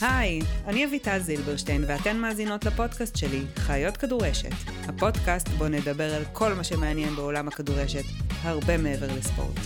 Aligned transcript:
היי, 0.00 0.40
אני 0.66 0.84
אביטל 0.84 1.18
זילברשטיין 1.18 1.84
ואתן 1.86 2.16
מאזינות 2.16 2.64
לפודקאסט 2.64 3.16
שלי, 3.16 3.42
חיות 3.56 3.96
כדורשת. 3.96 4.52
הפודקאסט 4.88 5.48
בו 5.48 5.68
נדבר 5.68 6.14
על 6.14 6.22
כל 6.32 6.54
מה 6.54 6.64
שמעניין 6.64 7.14
בעולם 7.16 7.48
הכדורשת, 7.48 8.04
הרבה 8.42 8.78
מעבר 8.78 9.06
לספורט. 9.18 9.58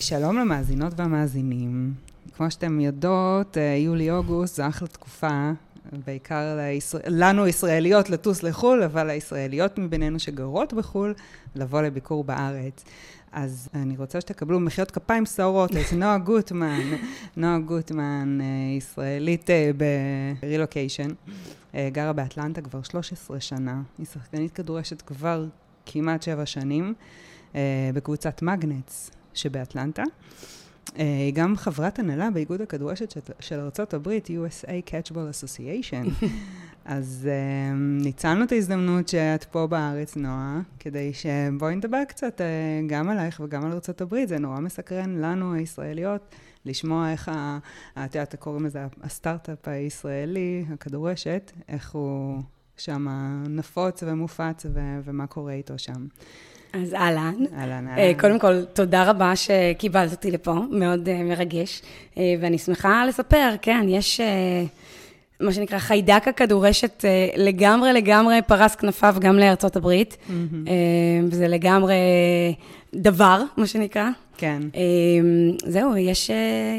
שלום 0.00 0.38
למאזינות 0.38 0.92
והמאזינים. 0.96 1.94
כמו 2.36 2.50
שאתם 2.50 2.80
יודעות, 2.80 3.58
אה, 3.58 3.76
יולי-אוגוסט 3.78 4.54
זה 4.56 4.68
אחלה 4.68 4.88
תקופה, 4.88 5.50
בעיקר 6.06 6.56
לישראל... 6.56 7.02
לנו 7.08 7.46
ישראליות 7.46 8.10
לטוס 8.10 8.42
לחו"ל, 8.42 8.82
אבל 8.82 9.10
הישראליות 9.10 9.78
מבינינו 9.78 10.18
שגרות 10.18 10.72
בחו"ל, 10.72 11.14
לבוא 11.56 11.82
לביקור 11.82 12.24
בארץ. 12.24 12.84
אז 13.34 13.68
אני 13.74 13.96
רוצה 13.96 14.20
שתקבלו 14.20 14.60
מחיאות 14.60 14.90
כפיים 14.90 15.26
סוערות 15.26 15.70
את 15.70 15.92
נועה 15.92 16.18
גוטמן, 16.18 16.82
נועה 17.36 17.58
גוטמן, 17.58 18.38
אה, 18.40 18.76
ישראלית 18.76 19.50
אה, 19.50 19.70
ברילוקיישן, 20.40 21.08
אה, 21.74 21.88
גרה 21.92 22.12
באטלנטה 22.12 22.60
כבר 22.60 22.82
13 22.82 23.40
שנה, 23.40 23.82
היא 23.98 24.06
שחקנית 24.06 24.52
כדורשת 24.52 25.02
כבר 25.02 25.46
כמעט 25.86 26.22
שבע 26.22 26.46
שנים, 26.46 26.94
בקבוצת 27.94 28.42
מגנטס 28.42 29.10
שבאטלנטה. 29.34 30.02
היא 30.94 31.34
גם 31.34 31.56
חברת 31.56 31.98
הנהלה 31.98 32.30
באיגוד 32.30 32.60
הכדורשת 32.60 33.14
של 33.40 33.60
ארה"ב, 33.60 34.08
USA 34.08 34.90
Catchball 34.90 35.12
Association. 35.12 36.24
אז 36.84 37.28
uh, 37.28 37.74
ניצלנו 38.04 38.44
את 38.44 38.52
ההזדמנות 38.52 39.08
שאת 39.08 39.44
פה 39.44 39.66
בארץ, 39.66 40.16
נועה, 40.16 40.60
כדי 40.78 41.12
שבואי 41.12 41.76
נדבר 41.76 42.04
קצת 42.08 42.40
uh, 42.40 42.86
גם 42.86 43.08
עלייך 43.08 43.40
וגם 43.44 43.64
על 43.64 43.72
ארה"ב. 43.72 44.24
זה 44.26 44.38
נורא 44.38 44.60
מסקרן 44.60 45.16
לנו, 45.16 45.54
הישראליות, 45.54 46.34
לשמוע 46.66 47.12
איך, 47.12 47.30
את 48.04 48.14
יודעת, 48.14 48.34
קוראים 48.34 48.66
לזה 48.66 48.86
הסטארט-אפ 49.02 49.68
הישראלי, 49.68 50.64
הכדורשת, 50.72 51.52
איך 51.68 51.92
הוא 51.92 52.42
שם 52.76 53.06
נפוץ 53.48 54.02
ומופץ 54.06 54.66
ו- 54.74 54.98
ומה 55.04 55.26
קורה 55.26 55.52
איתו 55.52 55.78
שם. 55.78 56.06
אז 56.72 56.94
אהלן. 56.94 57.34
אהלן, 57.58 57.88
אה, 57.88 57.96
אהלן. 57.96 58.20
קודם 58.20 58.38
כל, 58.38 58.64
תודה 58.64 59.10
רבה 59.10 59.36
שקיבלת 59.36 60.12
אותי 60.12 60.30
לפה, 60.30 60.54
מאוד 60.70 61.22
מרגש. 61.24 61.82
ואני 62.16 62.58
שמחה 62.58 63.06
לספר, 63.06 63.54
כן, 63.62 63.86
יש... 63.88 64.20
מה 65.40 65.52
שנקרא 65.52 65.78
חיידק 65.78 66.22
הכדורשת 66.28 67.04
אה, 67.04 67.28
לגמרי 67.36 67.92
לגמרי 67.92 68.40
פרס 68.46 68.74
כנפיו 68.74 69.16
גם 69.20 69.36
לארצות 69.36 69.76
הברית, 69.76 70.16
mm-hmm. 70.28 70.70
וזה 71.30 71.48
לגמרי 71.48 71.94
דבר, 72.94 73.42
מה 73.56 73.66
שנקרא. 73.66 74.08
כן. 74.36 74.62
זהו, 75.66 75.96
יש, 75.96 76.30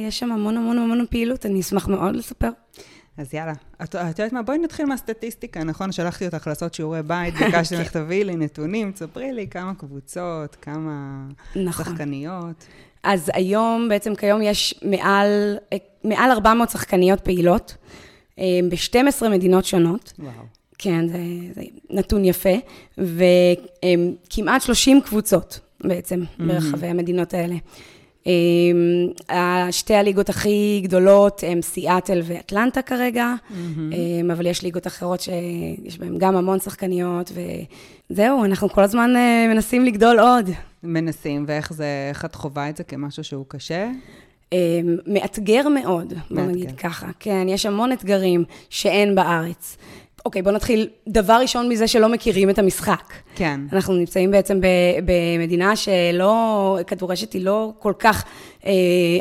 יש 0.08 0.20
שם 0.20 0.32
המון 0.32 0.58
המון 0.58 0.78
המון 0.78 1.06
פעילות, 1.10 1.46
אני 1.46 1.60
אשמח 1.60 1.88
מאוד 1.88 2.16
לספר. 2.16 2.50
אז 3.18 3.34
יאללה. 3.34 3.54
את, 3.84 3.96
את 3.96 4.20
יודעת 4.20 4.34
מה? 4.34 4.42
בואי 4.42 4.58
נתחיל 4.58 4.86
מהסטטיסטיקה, 4.86 5.64
נכון? 5.64 5.92
שלחתי 5.92 6.26
אותך 6.26 6.48
לעשות 6.48 6.74
שיעורי 6.74 7.04
בית, 7.04 7.34
ביקשתי 7.46 7.78
ממך 7.78 7.92
תביאי 7.92 8.24
לי 8.24 8.36
נתונים, 8.36 8.92
תספרי 8.92 9.34
לי 9.34 9.48
כמה 9.48 9.74
קבוצות, 9.76 10.56
כמה 10.62 11.26
נכון. 11.56 11.86
שחקניות. 11.86 12.66
אז 13.04 13.32
היום, 13.34 13.90
בעצם 13.90 14.16
כיום 14.16 14.42
יש 14.42 14.80
מעל, 14.86 15.58
מעל 16.04 16.32
400 16.32 16.70
שחקניות 16.70 17.22
פעילות. 17.22 17.78
אה, 18.40 18.60
ב-12 18.70 19.30
מדינות 19.30 19.66
שונות. 19.66 20.14
וואו. 20.20 20.32
כן, 20.78 21.08
זה, 21.08 21.18
זה 21.56 21.62
נתון 21.90 22.26
יפה, 22.26 22.56
וכמעט 22.98 24.62
30 24.62 25.02
קבוצות 25.02 25.60
בעצם 25.84 26.22
mm-hmm. 26.22 26.44
ברחבי 26.44 26.88
המדינות 26.88 27.34
האלה. 27.34 27.56
אה, 29.30 29.68
שתי 29.72 29.96
הליגות 29.96 30.30
הכי 30.30 30.82
גדולות 30.84 31.44
הן 31.48 31.62
סיאטל 31.62 32.22
ואטלנטה 32.24 32.82
כרגע, 32.82 33.34
mm-hmm. 33.50 34.34
אבל 34.34 34.46
יש 34.46 34.62
ליגות 34.62 34.88
אחרות 34.88 35.22
שיש 35.22 36.00
בהן 36.00 36.18
גם 36.18 36.36
המון 36.36 36.60
שחקניות, 36.60 37.32
וזהו, 38.12 38.46
אנחנו 38.46 38.70
כל 38.70 38.84
הזמן 38.84 39.14
מנסים 39.50 39.86
לגדול 39.86 40.20
עוד. 40.20 40.50
מנסים, 40.84 41.46
ואיך 41.48 41.74
זה, 41.74 41.86
איך 42.10 42.26
את 42.26 42.36
חווה 42.36 42.70
את 42.70 42.78
זה 42.78 42.84
כמשהו 42.84 43.24
שהוא 43.24 43.46
קשה? 43.48 43.90
אמ, 44.52 44.58
מאתגר 45.08 45.68
מאוד, 45.70 46.14
בוא 46.32 46.44
נגיד 46.44 46.72
ככה. 46.72 47.08
כן, 47.20 47.48
יש 47.50 47.66
המון 47.66 47.92
אתגרים 47.92 48.44
שאין 48.70 49.16
בארץ. 49.16 49.78
אוקיי, 50.26 50.42
בוא 50.42 50.52
נתחיל 50.52 50.88
דבר 51.08 51.34
ראשון 51.34 51.70
מזה 51.70 51.88
שלא 51.88 52.10
מכירים 52.10 52.50
את 52.50 52.60
המשחק. 52.60 53.14
כן. 53.36 53.60
אנחנו 53.74 53.94
נמצאים 53.94 54.32
בעצם 54.32 54.60
במדינה 55.06 55.76
שלא, 55.76 56.78
הכדורשת 56.82 57.34
היא 57.34 57.46
לא 57.46 57.72
כל 57.80 57.94
כך, 58.00 58.24
אה, 58.66 58.72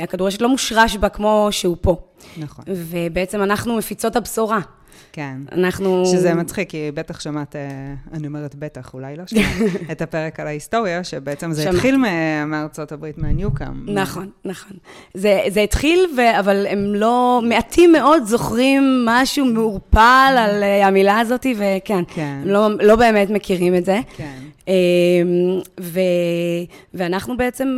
הכדורשת 0.02 0.40
לא 0.40 0.48
מושרש 0.48 0.96
בה 0.96 1.08
כמו 1.08 1.48
שהוא 1.50 1.76
פה. 1.80 1.96
נכון. 2.36 2.64
ובעצם 2.68 3.42
אנחנו 3.42 3.76
מפיצות 3.76 4.16
הבשורה. 4.16 4.60
כן. 5.12 5.36
אנחנו... 5.52 6.06
שזה 6.06 6.34
מצחיק, 6.34 6.70
כי 6.70 6.90
בטח 6.94 7.20
שמעת, 7.20 7.56
אה, 7.56 7.60
אני 8.12 8.26
אומרת 8.26 8.54
בטח, 8.54 8.94
אולי 8.94 9.16
לא 9.16 9.26
שמעת, 9.26 9.44
את 9.92 10.02
הפרק 10.02 10.40
על 10.40 10.46
ההיסטוריה, 10.46 11.04
שבעצם 11.04 11.52
זה 11.52 11.62
שמע. 11.62 11.72
התחיל 11.72 11.96
מארצות 12.46 12.92
הברית, 12.92 13.18
מהניוקאם. 13.18 13.94
נכון, 13.94 14.30
נכון. 14.44 14.76
זה, 15.14 15.40
זה 15.48 15.60
התחיל, 15.60 16.06
ו... 16.16 16.38
אבל 16.38 16.66
הם 16.66 16.94
לא, 16.94 17.40
מעטים 17.48 17.92
מאוד 17.92 18.24
זוכרים 18.24 19.06
משהו 19.06 19.46
מעורפל 19.46 20.34
על 20.38 20.62
אה, 20.62 20.86
המילה 20.86 21.20
הזאת, 21.20 21.46
וכן, 21.56 22.04
כן. 22.08 22.40
הם 22.42 22.48
לא, 22.48 22.68
לא 22.80 22.96
באמת 22.96 23.30
מכירים 23.30 23.74
את 23.74 23.84
זה. 23.84 24.00
כן. 24.16 24.38
אמ, 24.68 25.60
ו, 25.80 26.00
ואנחנו 26.94 27.36
בעצם 27.36 27.68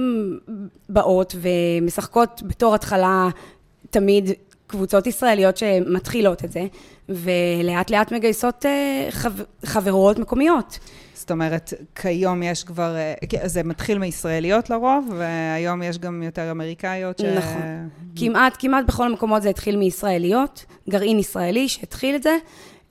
באות 0.88 1.37
ומשחקות 1.41 2.43
בתור 2.47 2.75
התחלה 2.75 3.28
תמיד 3.91 4.31
קבוצות 4.66 5.06
ישראליות 5.06 5.56
שמתחילות 5.56 6.44
את 6.44 6.53
זה, 6.53 6.66
ולאט 7.09 7.91
לאט 7.91 8.12
מגייסות 8.12 8.66
אה, 8.66 9.09
חברות 9.65 10.19
מקומיות. 10.19 10.78
זאת 11.15 11.31
אומרת, 11.31 11.75
כיום 11.94 12.43
יש 12.43 12.65
כבר, 12.65 12.97
אה, 12.97 13.15
זה 13.49 13.62
מתחיל 13.62 13.99
מישראליות 13.99 14.71
לרוב, 14.71 15.12
והיום 15.16 15.82
יש 15.82 15.99
גם 15.99 16.22
יותר 16.22 16.50
אמריקאיות 16.50 17.19
ש... 17.19 17.25
נכון. 17.25 17.88
כמעט, 18.16 18.56
כמעט 18.59 18.84
בכל 18.87 19.06
המקומות 19.06 19.43
זה 19.43 19.49
התחיל 19.50 19.77
מישראליות, 19.77 20.65
גרעין 20.91 21.19
ישראלי 21.19 21.69
שהתחיל 21.69 22.15
את 22.15 22.22
זה, 22.22 22.37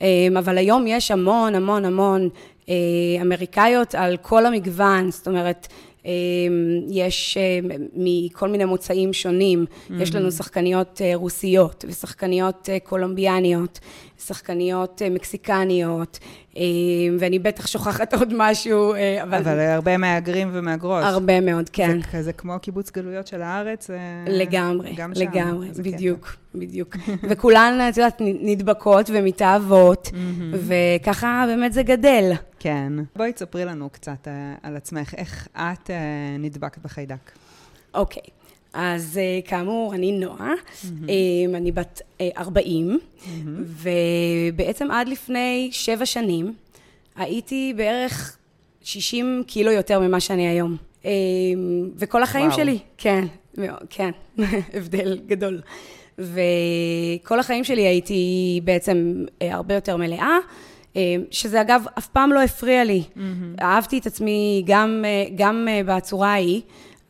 אה, 0.01 0.27
אבל 0.39 0.57
היום 0.57 0.87
יש 0.87 1.11
המון 1.11 1.55
המון 1.55 1.85
המון 1.85 2.29
אמריקאיות 3.21 3.95
על 3.95 4.17
כל 4.17 4.45
המגוון, 4.45 5.11
זאת 5.11 5.27
אומרת, 5.27 5.67
יש 6.89 7.37
אה, 7.37 7.59
מכל 7.93 8.49
מיני 8.49 8.65
מוצאים 8.65 9.13
שונים, 9.13 9.65
mm-hmm. 9.65 9.93
יש 9.99 10.15
לנו 10.15 10.31
שחקניות 10.31 11.01
אה, 11.01 11.11
רוסיות 11.15 11.85
ושחקניות 11.87 12.69
אה, 12.71 12.77
קולומביאניות, 12.79 13.79
שחקניות 14.25 15.01
מקסיקניות, 15.11 16.19
ואני 17.19 17.39
בטח 17.39 17.67
שוכחת 17.67 18.13
עוד 18.13 18.33
משהו, 18.37 18.93
אבל... 19.21 19.37
אבל 19.37 19.59
הרבה 19.59 19.97
מהגרים 19.97 20.49
ומהגרות. 20.53 21.03
הרבה 21.03 21.41
מאוד, 21.41 21.69
כן. 21.69 21.99
זה 22.01 22.07
כזה 22.11 22.33
כמו 22.33 22.59
קיבוץ 22.61 22.91
גלויות 22.91 23.27
של 23.27 23.41
הארץ. 23.41 23.89
לגמרי, 24.27 24.93
גם 24.95 25.15
שם. 25.15 25.21
לגמרי, 25.21 25.67
בדיוק, 25.83 26.27
קטע. 26.27 26.59
בדיוק. 26.59 26.95
וכולן, 27.29 27.79
את 27.89 27.97
יודעת, 27.97 28.21
נדבקות 28.21 29.09
ומתאהבות, 29.13 30.07
mm-hmm. 30.07 30.57
וככה 31.01 31.45
באמת 31.47 31.73
זה 31.73 31.83
גדל. 31.83 32.31
כן. 32.65 32.93
בואי 33.15 33.33
תספרי 33.33 33.65
לנו 33.65 33.89
קצת 33.89 34.27
uh, 34.27 34.29
על 34.63 34.75
עצמך, 34.75 35.13
איך 35.13 35.47
את 35.55 35.89
uh, 35.89 35.91
נדבקת 36.39 36.77
בחיידק. 36.77 37.31
אוקיי. 37.93 38.21
Okay. 38.25 38.29
אז 38.73 39.19
uh, 39.43 39.47
כאמור, 39.47 39.95
אני 39.95 40.11
נועה, 40.11 40.53
mm-hmm. 40.53 41.55
אני 41.55 41.71
בת 41.71 42.01
uh, 42.17 42.21
40, 42.37 42.99
mm-hmm. 42.99 43.27
ובעצם 43.65 44.91
עד 44.91 45.07
לפני 45.07 45.69
שבע 45.71 46.05
שנים 46.05 46.53
הייתי 47.15 47.73
בערך 47.77 48.37
60 48.81 49.43
קילו 49.47 49.71
יותר 49.71 49.99
ממה 49.99 50.19
שאני 50.19 50.47
היום. 50.47 50.77
Um, 51.01 51.05
וכל 51.95 52.23
החיים 52.23 52.47
וואו. 52.47 52.57
שלי, 52.57 52.79
כן, 52.97 53.25
כן, 53.89 54.11
הבדל 54.73 55.19
גדול. 55.27 55.61
וכל 56.17 57.39
החיים 57.39 57.63
שלי 57.63 57.81
הייתי 57.81 58.61
בעצם 58.63 59.25
הרבה 59.41 59.75
יותר 59.75 59.97
מלאה. 59.97 60.37
אה, 60.95 61.15
שזה 61.31 61.61
אגב 61.61 61.85
אף 61.97 62.07
פעם 62.07 62.31
לא 62.31 62.41
הפריע 62.41 62.83
לי. 62.83 63.03
Mm-hmm. 63.15 63.61
אהבתי 63.61 63.97
את 63.97 64.05
עצמי 64.05 64.63
גם, 64.65 65.03
אה, 65.05 65.25
גם 65.35 65.67
אה, 65.69 65.81
בצורה 65.85 66.31
ההיא, 66.31 66.61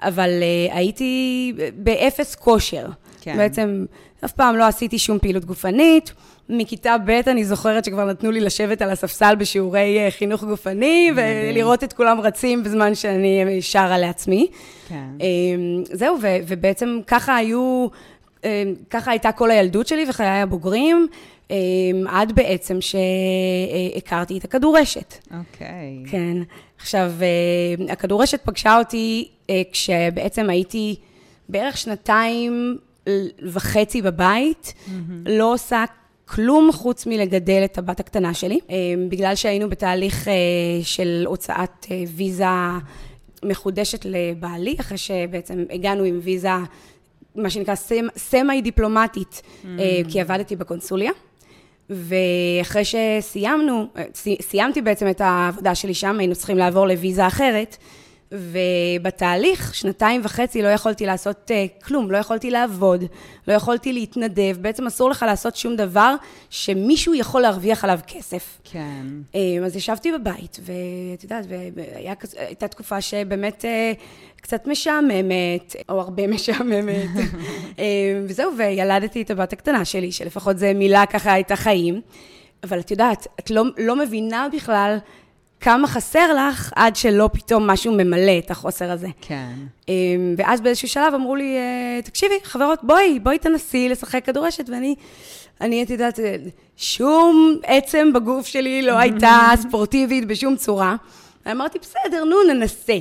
אבל 0.01 0.29
הייתי 0.71 1.53
באפס 1.75 2.35
כושר. 2.35 2.87
כן. 3.21 3.37
בעצם 3.37 3.85
אף 4.25 4.31
פעם 4.31 4.55
לא 4.55 4.63
עשיתי 4.63 4.99
שום 4.99 5.19
פעילות 5.19 5.45
גופנית. 5.45 6.13
מכיתה 6.49 6.95
ב' 7.05 7.09
אני 7.09 7.45
זוכרת 7.45 7.85
שכבר 7.85 8.05
נתנו 8.05 8.31
לי 8.31 8.39
לשבת 8.39 8.81
על 8.81 8.89
הספסל 8.89 9.35
בשיעורי 9.35 9.97
חינוך 10.09 10.43
גופני, 10.43 11.11
ולראות 11.15 11.83
את 11.83 11.93
כולם 11.93 12.21
רצים 12.21 12.63
בזמן 12.63 12.95
שאני 12.95 13.61
שרה 13.61 13.97
לעצמי. 13.97 14.47
כן. 14.89 15.05
זהו, 15.83 16.17
ובעצם 16.47 16.99
ככה 17.07 17.35
היו, 17.35 17.88
ככה 18.89 19.11
הייתה 19.11 19.31
כל 19.31 19.51
הילדות 19.51 19.88
שלי 19.88 20.05
וחיי 20.09 20.27
הבוגרים. 20.27 21.07
אמ, 21.51 21.56
עד 22.07 22.31
בעצם 22.36 22.77
שהכרתי 22.81 24.38
את 24.38 24.44
הכדורשת. 24.44 25.13
אוקיי. 25.31 26.03
Okay. 26.06 26.09
כן. 26.12 26.38
עכשיו, 26.77 27.12
אה, 27.21 27.94
הכדורשת 27.94 28.39
פגשה 28.44 28.77
אותי 28.77 29.27
אה, 29.50 29.62
כשבעצם 29.71 30.50
הייתי 30.50 30.95
בערך 31.50 31.77
שנתיים 31.77 32.77
וחצי 33.53 34.01
בבית, 34.01 34.74
לא 35.25 35.53
עושה 35.53 35.83
כלום 36.25 36.71
חוץ 36.71 37.06
מלגדל 37.06 37.62
את 37.65 37.77
הבת 37.77 38.00
הקטנה 38.00 38.33
שלי, 38.33 38.59
אה, 38.69 38.75
בגלל 39.09 39.36
שהיינו 39.36 39.69
בתהליך 39.69 40.27
של 40.83 41.24
הוצאת 41.27 41.86
ויזה 42.07 42.45
מחודשת 43.44 44.06
לבעלי, 44.06 44.75
אחרי 44.80 44.98
שבעצם 44.98 45.63
הגענו 45.69 46.03
עם 46.03 46.19
ויזה, 46.24 46.50
מה 47.36 47.50
שנקרא 47.50 47.75
סמי-דיפלומטית, 48.18 49.41
mm. 49.63 49.68
כי 50.09 50.21
עבדתי 50.21 50.56
בקונסוליה. 50.56 51.12
ואחרי 51.89 52.83
שסיימנו, 52.85 53.87
סיימתי 54.41 54.81
בעצם 54.81 55.09
את 55.09 55.21
העבודה 55.21 55.75
שלי 55.75 55.93
שם, 55.93 56.19
היינו 56.19 56.35
צריכים 56.35 56.57
לעבור 56.57 56.87
לוויזה 56.87 57.27
אחרת. 57.27 57.77
ובתהליך, 58.31 59.75
שנתיים 59.75 60.22
וחצי, 60.24 60.62
לא 60.62 60.68
יכולתי 60.68 61.06
לעשות 61.06 61.51
uh, 61.51 61.86
כלום, 61.86 62.12
לא 62.12 62.18
יכולתי 62.18 62.51
לעבוד, 62.51 63.04
לא 63.48 63.54
יכולתי 63.54 63.94
להתנדב, 63.94 64.57
בעצם 64.62 64.88
אסור 64.88 65.10
לך 65.10 65.25
לעשות 65.27 65.56
שום 65.56 65.75
דבר 65.75 66.16
שמישהו 66.50 67.13
יכול 67.13 67.42
להרוויח 67.42 67.83
עליו 67.83 68.00
כסף. 68.07 68.60
כן. 68.63 69.06
Um, 69.33 69.66
אז 69.66 69.75
ישבתי 69.75 70.12
בבית, 70.12 70.60
ואת 70.62 71.24
יודעת, 71.24 71.45
והייתה 71.50 72.68
תקופה 72.68 73.01
שבאמת 73.01 73.66
uh, 73.66 74.01
קצת 74.42 74.68
משעממת, 74.68 75.75
או 75.89 76.00
הרבה 76.00 76.27
משעממת, 76.36 77.10
um, 77.75 77.80
וזהו, 78.27 78.51
וילדתי 78.57 79.22
את 79.22 79.31
הבת 79.31 79.54
הקטנה 79.54 79.86
שלי, 79.86 80.12
שלפחות 80.12 80.57
זה 80.57 80.74
מילה 80.74 81.06
ככה 81.06 81.39
את 81.39 81.51
החיים. 81.51 82.01
אבל 82.63 82.80
את 82.80 82.92
יודעת, 82.92 83.27
את 83.39 83.50
לא, 83.50 83.63
לא 83.77 83.95
מבינה 83.95 84.48
בכלל 84.54 84.98
כמה 85.65 85.88
חסר 85.88 86.33
לך, 86.33 86.73
עד 86.75 86.95
שלא 86.95 87.29
פתאום 87.33 87.67
משהו 87.67 87.94
ממלא 87.94 88.38
את 88.38 88.51
החוסר 88.51 88.91
הזה. 88.91 89.07
כן. 89.21 89.53
אמ, 89.89 90.35
ואז 90.38 90.62
באיזשהו 90.62 90.88
שלב 90.88 91.13
אמרו 91.13 91.35
לי, 91.35 91.57
אה, 91.57 92.01
תקשיבי, 92.01 92.33
חברות, 92.44 92.79
בואי, 92.83 93.19
בואי 93.19 93.39
תנסי 93.39 93.89
לשחק 93.89 94.25
כדורשת, 94.25 94.69
ואני, 94.69 94.95
אני, 95.62 95.83
את 95.83 95.89
יודעת, 95.89 96.19
אה, 96.19 96.35
שום 96.77 97.57
עצם 97.63 98.13
בגוף 98.13 98.47
שלי 98.47 98.81
לא 98.81 98.97
הייתה 99.01 99.51
ספורטיבית 99.56 100.27
בשום 100.27 100.56
צורה. 100.56 100.95
ואמרתי, 101.45 101.79
בסדר, 101.79 102.23
נו, 102.23 102.35
ננסה. 102.53 102.97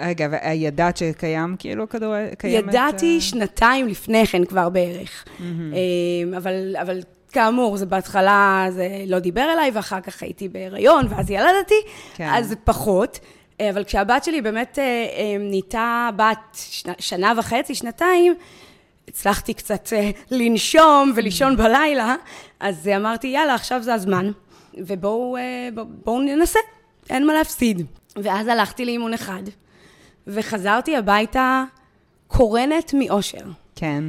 רגע, 0.00 0.28
וידעת 0.30 0.96
שקיים 0.96 1.56
כאילו 1.58 1.88
כדורגל? 1.88 2.28
ידעתי 2.44 3.18
uh... 3.18 3.22
שנתיים 3.22 3.88
לפני 3.88 4.26
כן 4.26 4.44
כבר 4.44 4.68
בערך. 4.68 5.24
Mm-hmm. 5.24 6.36
אבל, 6.36 6.76
אבל 6.80 7.00
כאמור, 7.32 7.76
זה 7.76 7.86
בהתחלה 7.86 8.66
זה 8.70 8.88
לא 9.06 9.18
דיבר 9.18 9.52
אליי, 9.52 9.70
ואחר 9.70 10.00
כך 10.00 10.22
הייתי 10.22 10.48
בהיריון, 10.48 11.06
ואז 11.10 11.30
ילדתי, 11.30 11.74
כן. 12.14 12.28
אז 12.32 12.54
פחות. 12.64 13.20
אה, 13.60 13.70
אבל 13.70 13.84
כשהבת 13.84 14.24
שלי 14.24 14.40
באמת 14.40 14.78
אה, 14.78 14.84
אה, 14.84 15.36
נהייתה 15.38 16.10
בת 16.16 16.58
שנה 16.98 17.32
וחצי, 17.36 17.74
שנתיים, 17.74 18.34
הצלחתי 19.08 19.54
קצת 19.54 19.88
לנשום 20.30 21.12
ולישון 21.14 21.56
בלילה, 21.56 22.14
אז 22.60 22.88
אמרתי, 22.96 23.26
יאללה, 23.26 23.54
עכשיו 23.54 23.82
זה 23.82 23.94
הזמן, 23.94 24.30
ובואו 24.74 25.36
בוא, 25.74 25.84
בוא 26.04 26.22
ננסה, 26.22 26.58
אין 27.10 27.26
מה 27.26 27.32
להפסיד. 27.32 27.86
ואז 28.16 28.46
הלכתי 28.48 28.84
לאימון 28.84 29.14
אחד, 29.14 29.42
וחזרתי 30.26 30.96
הביתה 30.96 31.64
קורנת 32.26 32.94
מאושר. 32.98 33.44
כן. 33.76 34.04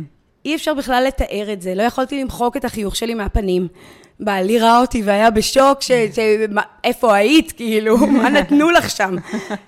אי 0.45 0.55
אפשר 0.55 0.73
בכלל 0.73 1.03
לתאר 1.07 1.53
את 1.53 1.61
זה, 1.61 1.75
לא 1.75 1.83
יכולתי 1.83 2.21
למחוק 2.21 2.57
את 2.57 2.65
החיוך 2.65 2.95
שלי 2.95 3.13
מהפנים. 3.13 3.67
בעלי 4.19 4.59
ראה 4.59 4.81
אותי 4.81 5.01
והיה 5.05 5.31
בשוק, 5.31 5.81
ש... 5.81 5.91
ש... 5.91 6.19
איפה 6.83 7.15
היית, 7.15 7.51
כאילו, 7.51 7.97
מה 8.17 8.29
נתנו 8.29 8.69
לך 8.69 8.89
שם? 8.89 9.15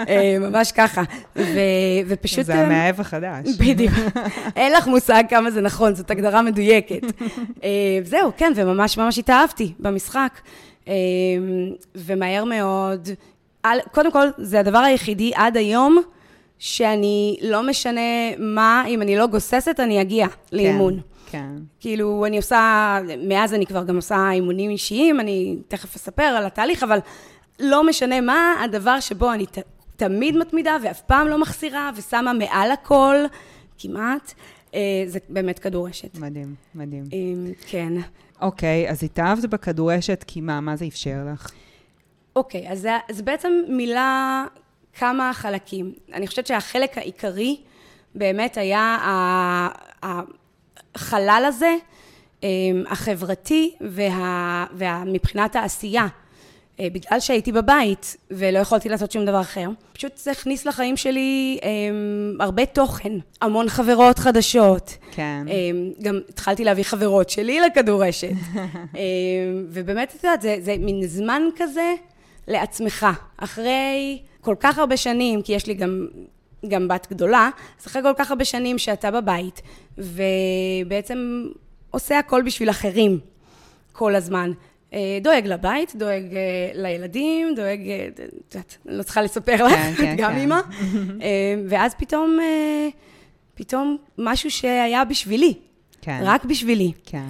אה, 0.10 0.38
ממש 0.40 0.72
ככה. 0.72 1.02
ו... 1.36 1.60
ופשוט... 2.08 2.46
זה 2.46 2.56
המאהב 2.56 3.00
החדש. 3.00 3.48
בדיוק. 3.60 3.94
אין 4.56 4.74
לך 4.74 4.88
מושג 4.88 5.24
כמה 5.30 5.52
זה 5.52 5.62
נכון, 5.62 5.96
זאת 5.96 6.12
הגדרה 6.12 6.42
מדויקת. 6.42 7.02
אה, 7.64 7.70
זהו, 8.04 8.32
כן, 8.38 8.54
וממש 8.56 8.98
ממש 8.98 9.18
התאהבתי 9.18 9.74
במשחק. 9.80 10.40
אה, 10.88 10.94
ומהר 11.96 12.44
מאוד, 12.44 13.10
קודם 13.92 14.12
כל, 14.12 14.28
זה 14.38 14.60
הדבר 14.60 14.78
היחידי 14.80 15.32
עד 15.36 15.58
היום, 15.58 16.02
שאני 16.62 17.38
לא 17.42 17.64
משנה 17.64 18.36
מה, 18.40 18.84
אם 18.88 19.02
אני 19.02 19.16
לא 19.16 19.28
גוססת, 19.28 19.80
אני 19.80 20.02
אגיע 20.02 20.28
לאימון. 20.52 20.94
כן. 20.94 21.02
כן. 21.32 21.50
כאילו, 21.80 22.26
אני 22.26 22.38
עושה, 22.38 22.98
מאז 23.28 23.54
אני 23.54 23.66
כבר 23.66 23.84
גם 23.84 23.96
עושה 23.96 24.32
אימונים 24.32 24.72
אישיים, 24.72 25.20
אני 25.20 25.58
תכף 25.68 25.96
אספר 25.96 26.24
על 26.24 26.46
התהליך, 26.46 26.84
אבל 26.84 27.00
לא 27.60 27.88
משנה 27.88 28.22
מה, 28.22 28.54
הדבר 28.64 29.00
שבו 29.00 29.34
אני 29.34 29.46
ת, 29.46 29.58
תמיד 29.96 30.38
מתמידה 30.38 30.78
ואף 30.84 31.02
פעם 31.02 31.28
לא 31.28 31.38
מחסירה, 31.38 31.92
ושמה 31.96 32.34
מעל 32.34 32.72
הכל, 32.72 33.16
כמעט, 33.78 34.34
אה, 34.74 35.04
זה 35.08 35.20
באמת 35.30 35.60
כדורשת. 35.60 36.18
מדהים, 36.20 36.56
מדהים. 36.76 37.04
אה, 37.14 37.54
כן. 37.68 37.94
אוקיי, 38.42 38.90
אז 38.90 39.04
התאהבת 39.04 39.46
בכדורשת, 39.46 40.24
כי 40.28 40.42
מה, 40.42 40.62
מה 40.62 40.76
זה 40.76 40.86
אפשר 40.86 41.18
לך? 41.34 41.52
אוקיי, 42.36 42.70
אז 42.70 42.82
זה, 42.82 42.92
זה 43.12 43.24
בעצם 43.24 43.52
מילה 43.68 44.46
כמה 44.94 45.32
חלקים. 45.34 45.94
אני 46.14 46.28
חושבת 46.28 46.48
שהחלק 46.48 46.98
העיקרי 46.98 47.58
באמת 48.16 48.58
היה 48.58 48.98
החלל 50.04 51.44
הזה, 51.48 51.76
אמ, 52.44 52.84
החברתי, 52.90 53.76
וה, 53.82 54.66
ומבחינת 54.74 55.56
העשייה. 55.56 56.08
אה, 56.80 56.88
בגלל 56.94 57.20
שהייתי 57.20 57.52
בבית 57.52 58.18
ולא 58.32 58.60
יכולתי 58.60 58.90
לעשות 58.90 59.12
שום 59.12 59.26
דבר 59.26 59.42
אחר, 59.42 59.70
פשוט 59.94 60.18
זה 60.18 60.32
הכניס 60.32 60.66
לחיים 60.66 60.98
שלי 60.98 61.60
um, 61.62 61.66
הרבה 62.44 62.66
תוכן, 62.66 63.12
המון 63.42 63.70
חברות 63.70 64.20
חדשות. 64.20 64.98
כן. 65.12 65.46
Um, 65.48 66.04
גם 66.04 66.20
התחלתי 66.30 66.64
להביא 66.64 66.84
חברות 66.84 67.30
שלי 67.30 67.60
לכדורשת. 67.60 68.32
um, 68.32 68.96
ובאמת, 69.74 70.16
את 70.16 70.24
יודעת, 70.24 70.42
זה, 70.42 70.58
זה 70.62 70.76
מין 70.80 71.08
זמן 71.08 71.42
כזה 71.58 71.94
לעצמך. 72.48 73.08
אחרי 73.38 74.22
כל 74.42 74.56
כך 74.60 74.78
הרבה 74.78 74.98
שנים, 74.98 75.42
כי 75.42 75.54
יש 75.54 75.68
לי 75.68 75.74
גם, 75.74 76.08
גם 76.68 76.88
בת 76.88 77.08
גדולה, 77.12 77.50
אז 77.80 77.88
אחרי 77.88 78.02
כל 78.02 78.14
כך 78.18 78.32
הרבה 78.32 78.46
שנים 78.46 78.78
שאתה 78.78 79.12
בבית, 79.12 79.62
ובעצם 79.98 81.48
עושה 81.92 82.20
הכל 82.20 82.42
בשביל 82.42 82.70
אחרים 82.70 83.20
כל 83.92 84.16
הזמן. 84.16 84.52
אה, 84.94 85.20
דואג 85.22 85.48
לבית, 85.48 85.96
דואג 85.96 86.36
אה, 86.36 86.72
לילדים, 86.74 87.56
דואג, 87.56 87.80
אה, 87.90 88.08
את 88.48 88.56
יודעת, 88.56 88.78
לא 88.86 89.04
צריכה 89.04 89.22
לספר 89.22 89.66
לך, 89.66 89.74
כן, 89.74 89.94
כן, 89.98 90.16
גם 90.18 90.32
כן. 90.32 90.38
אימא. 90.38 90.62
ואז 91.70 91.96
פתאום, 91.96 92.38
פתאום 93.56 93.98
משהו 94.18 94.52
שהיה 94.52 95.06
בשבילי. 95.06 95.54
כן. 96.02 96.22
רק 96.24 96.46
בשבילי. 96.46 96.92
כן. 97.06 97.26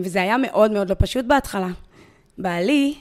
וזה 0.00 0.22
היה 0.22 0.36
מאוד 0.36 0.70
מאוד 0.70 0.90
לא 0.90 0.96
פשוט 0.98 1.24
בהתחלה. 1.24 1.68
בעלי, 2.38 2.94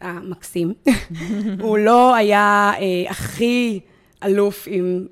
המקסים. 0.00 0.74
הוא 1.60 1.78
לא 1.78 2.14
היה 2.14 2.72
אה, 2.78 3.10
הכי 3.10 3.80
אלוף 4.24 4.68
עם 4.70 5.06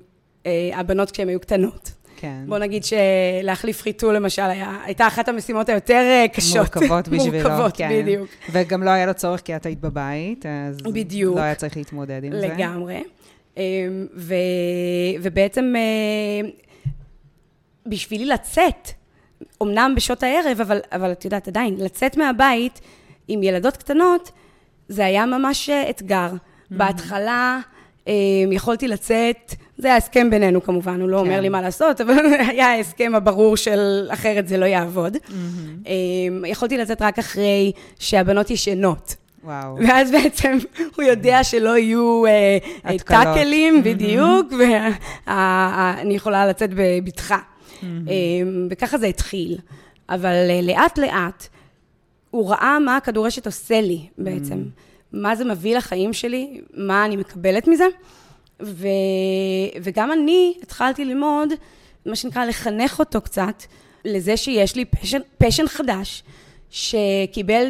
אה, 0.45 0.69
הבנות 0.73 1.11
כשהן 1.11 1.29
היו 1.29 1.39
קטנות. 1.39 1.91
כן. 2.17 2.43
בוא 2.47 2.57
נגיד 2.57 2.83
שלהחליף 2.83 3.81
חיתול, 3.81 4.15
למשל, 4.15 4.41
היה, 4.41 4.77
הייתה 4.83 5.07
אחת 5.07 5.29
המשימות 5.29 5.69
היותר 5.69 5.93
אה, 5.93 6.25
קשות. 6.33 6.57
מורכבות 6.57 7.07
בשבילו, 7.09 7.49
מורכבות, 7.49 7.77
כן. 7.77 7.89
בדיוק. 8.01 8.29
וגם 8.51 8.83
לא 8.83 8.89
היה 8.89 9.05
לו 9.05 9.13
צורך 9.13 9.41
כי 9.41 9.55
את 9.55 9.65
היית 9.65 9.81
בבית, 9.81 10.45
אז... 10.45 10.77
בדיוק. 10.81 11.37
לא 11.37 11.41
היה 11.41 11.55
צריך 11.55 11.77
להתמודד 11.77 12.23
עם 12.23 12.33
לגמרי. 12.33 12.47
זה. 12.47 12.53
לגמרי. 12.55 13.03
אמ, 13.57 14.07
ו, 14.15 14.33
ובעצם, 15.21 15.73
אה, 15.75 16.49
בשבילי 17.85 18.25
לצאת, 18.25 18.89
אמנם 19.63 19.93
בשעות 19.95 20.23
הערב, 20.23 20.61
אבל, 20.61 20.79
אבל 20.91 21.11
את 21.11 21.25
יודעת, 21.25 21.47
עדיין, 21.47 21.75
לצאת 21.77 22.17
מהבית 22.17 22.81
עם 23.27 23.43
ילדות 23.43 23.77
קטנות, 23.77 24.31
זה 24.89 25.05
היה 25.05 25.25
ממש 25.25 25.69
אה, 25.69 25.89
אתגר. 25.89 26.29
Mm-hmm. 26.31 26.75
בהתחלה 26.77 27.59
אה, 28.07 28.13
יכולתי 28.51 28.87
לצאת, 28.87 29.55
זה 29.77 29.87
היה 29.87 29.97
הסכם 29.97 30.29
בינינו 30.29 30.63
כמובן, 30.63 31.01
הוא 31.01 31.09
לא 31.09 31.17
כן. 31.17 31.25
אומר 31.25 31.41
לי 31.41 31.49
מה 31.49 31.61
לעשות, 31.61 32.01
אבל 32.01 32.13
היה 32.49 32.67
ההסכם 32.67 33.15
הברור 33.15 33.57
של 33.57 34.07
אחרת 34.09 34.47
זה 34.47 34.57
לא 34.57 34.65
יעבוד. 34.65 35.15
Mm-hmm. 35.15 35.89
יכולתי 36.45 36.77
לצאת 36.77 37.01
רק 37.01 37.19
אחרי 37.19 37.71
שהבנות 37.99 38.49
ישנות. 38.49 39.15
וואו. 39.43 39.77
ואז 39.87 40.11
בעצם 40.15 40.57
הוא 40.95 41.03
יודע 41.03 41.43
שלא 41.43 41.77
יהיו 41.77 42.23
uh, 42.25 43.03
טאקלים, 43.03 43.83
בדיוק, 43.83 44.53
ואני 45.27 46.15
יכולה 46.15 46.47
לצאת 46.47 46.69
בבטחה. 46.75 47.37
Mm-hmm. 47.37 47.85
וככה 48.69 48.97
זה 48.97 49.07
התחיל. 49.07 49.57
אבל 50.09 50.35
לאט-לאט, 50.63 51.47
הוא 52.31 52.49
ראה 52.49 52.79
מה 52.79 52.97
הכדורשת 52.97 53.45
עושה 53.45 53.81
לי 53.81 54.07
בעצם. 54.17 54.63
Mm. 54.63 54.79
מה 55.13 55.35
זה 55.35 55.45
מביא 55.45 55.77
לחיים 55.77 56.13
שלי, 56.13 56.61
מה 56.73 57.05
אני 57.05 57.15
מקבלת 57.15 57.67
מזה. 57.67 57.85
ו... 58.61 58.87
וגם 59.81 60.11
אני 60.11 60.53
התחלתי 60.63 61.05
ללמוד, 61.05 61.49
מה 62.05 62.15
שנקרא, 62.15 62.45
לחנך 62.45 62.99
אותו 62.99 63.21
קצת, 63.21 63.63
לזה 64.05 64.37
שיש 64.37 64.75
לי 64.75 64.85
פשן, 64.85 65.19
פשן 65.37 65.67
חדש, 65.67 66.23
שקיבל 66.69 67.67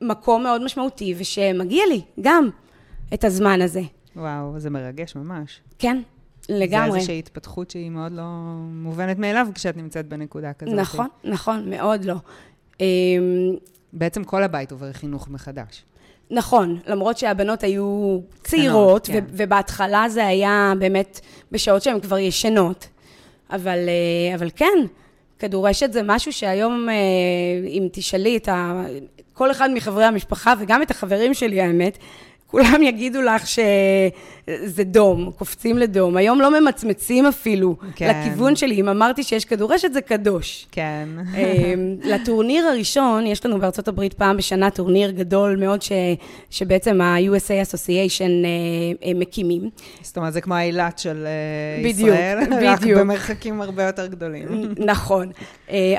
מקום 0.00 0.42
מאוד 0.42 0.64
משמעותי, 0.64 1.14
ושמגיע 1.18 1.84
לי 1.88 2.00
גם 2.20 2.50
את 3.14 3.24
הזמן 3.24 3.62
הזה. 3.62 3.82
וואו, 4.16 4.60
זה 4.60 4.70
מרגש 4.70 5.16
ממש. 5.16 5.60
כן, 5.78 6.02
לגמרי. 6.48 6.90
זה 6.90 6.96
איזושהי 6.96 7.18
התפתחות 7.18 7.70
שהיא 7.70 7.90
מאוד 7.90 8.12
לא 8.12 8.22
מובנת 8.70 9.18
מאליו 9.18 9.46
כשאת 9.54 9.76
נמצאת 9.76 10.08
בנקודה 10.08 10.52
כזאת. 10.52 10.74
נכון, 10.74 11.08
נכון, 11.24 11.70
מאוד 11.70 12.04
לא. 12.04 12.14
בעצם 13.92 14.24
כל 14.24 14.42
הבית 14.42 14.72
עובר 14.72 14.92
חינוך 14.92 15.28
מחדש. 15.28 15.82
נכון, 16.30 16.78
למרות 16.86 17.18
שהבנות 17.18 17.62
היו 17.62 18.18
צעירות, 18.44 19.06
כן. 19.06 19.24
ובהתחלה 19.28 20.08
זה 20.08 20.26
היה 20.26 20.72
באמת 20.78 21.20
בשעות 21.52 21.82
שהן 21.82 22.00
כבר 22.00 22.18
ישנות. 22.18 22.88
אבל, 23.50 23.78
אה, 23.88 24.34
אבל 24.34 24.50
כן, 24.56 24.78
כדורשת 25.38 25.92
זה 25.92 26.00
משהו 26.04 26.32
שהיום, 26.32 26.88
אה, 26.88 26.94
אם 27.68 27.88
תשאלי 27.92 28.36
את 28.36 28.48
ה... 28.48 28.84
כל 29.32 29.50
אחד 29.50 29.70
מחברי 29.74 30.04
המשפחה, 30.04 30.54
וגם 30.60 30.82
את 30.82 30.90
החברים 30.90 31.34
שלי, 31.34 31.60
האמת, 31.60 31.98
כולם 32.52 32.82
יגידו 32.88 33.22
לך 33.22 33.46
שזה 33.46 34.84
דום, 34.84 35.30
קופצים 35.38 35.78
לדום. 35.78 36.16
היום 36.16 36.40
לא 36.40 36.60
ממצמצים 36.60 37.26
אפילו 37.26 37.76
כן. 37.96 38.10
לכיוון 38.10 38.56
שלי. 38.56 38.80
אם 38.80 38.88
אמרתי 38.88 39.22
שיש 39.22 39.44
כדורשת, 39.44 39.92
זה 39.92 40.00
קדוש. 40.00 40.66
כן. 40.72 41.08
אמ, 41.18 41.96
לטורניר 42.04 42.66
הראשון, 42.66 43.26
יש 43.26 43.46
לנו 43.46 43.58
בארצות 43.58 43.88
הברית 43.88 44.14
פעם 44.14 44.36
בשנה 44.36 44.70
טורניר 44.70 45.10
גדול 45.10 45.56
מאוד, 45.56 45.82
ש, 45.82 45.92
שבעצם 46.50 47.00
ה-USA 47.00 47.68
Association 47.68 48.20
אה, 48.44 49.08
אה, 49.08 49.12
מקימים. 49.14 49.70
זאת 50.02 50.16
אומרת, 50.16 50.32
זה 50.32 50.40
כמו 50.40 50.54
האילת 50.54 50.98
של 50.98 51.26
אה, 51.26 51.82
בדיוק, 51.90 52.08
ישראל, 52.08 52.38
בדיוק. 52.46 52.62
רק 52.72 53.00
במרחקים 53.00 53.62
הרבה 53.62 53.82
יותר 53.82 54.06
גדולים. 54.06 54.48
נכון. 54.92 55.32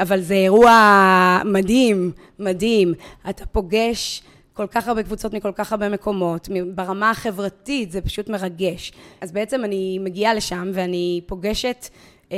אבל 0.01 0.21
זה 0.21 0.33
אירוע 0.33 1.41
מדהים, 1.45 2.11
מדהים. 2.39 2.93
אתה 3.29 3.45
פוגש... 3.45 4.21
כל 4.53 4.67
כך 4.67 4.87
הרבה 4.87 5.03
קבוצות 5.03 5.33
מכל 5.33 5.51
כך 5.55 5.71
הרבה 5.71 5.89
מקומות, 5.89 6.49
ברמה 6.75 7.09
החברתית 7.09 7.91
זה 7.91 8.01
פשוט 8.01 8.29
מרגש. 8.29 8.91
אז 9.21 9.31
בעצם 9.31 9.63
אני 9.63 9.99
מגיעה 9.99 10.33
לשם 10.33 10.71
ואני 10.73 11.21
פוגשת 11.25 11.89
אה, 12.31 12.37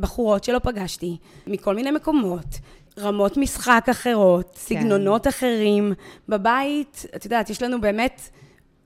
בחורות 0.00 0.44
שלא 0.44 0.58
פגשתי, 0.58 1.16
מכל 1.46 1.74
מיני 1.74 1.90
מקומות, 1.90 2.58
רמות 2.98 3.36
משחק 3.36 3.86
אחרות, 3.90 4.46
כן. 4.46 4.60
סגנונות 4.60 5.26
אחרים. 5.26 5.92
בבית, 6.28 7.06
את 7.16 7.24
יודעת, 7.24 7.50
יש 7.50 7.62
לנו 7.62 7.80
באמת 7.80 8.20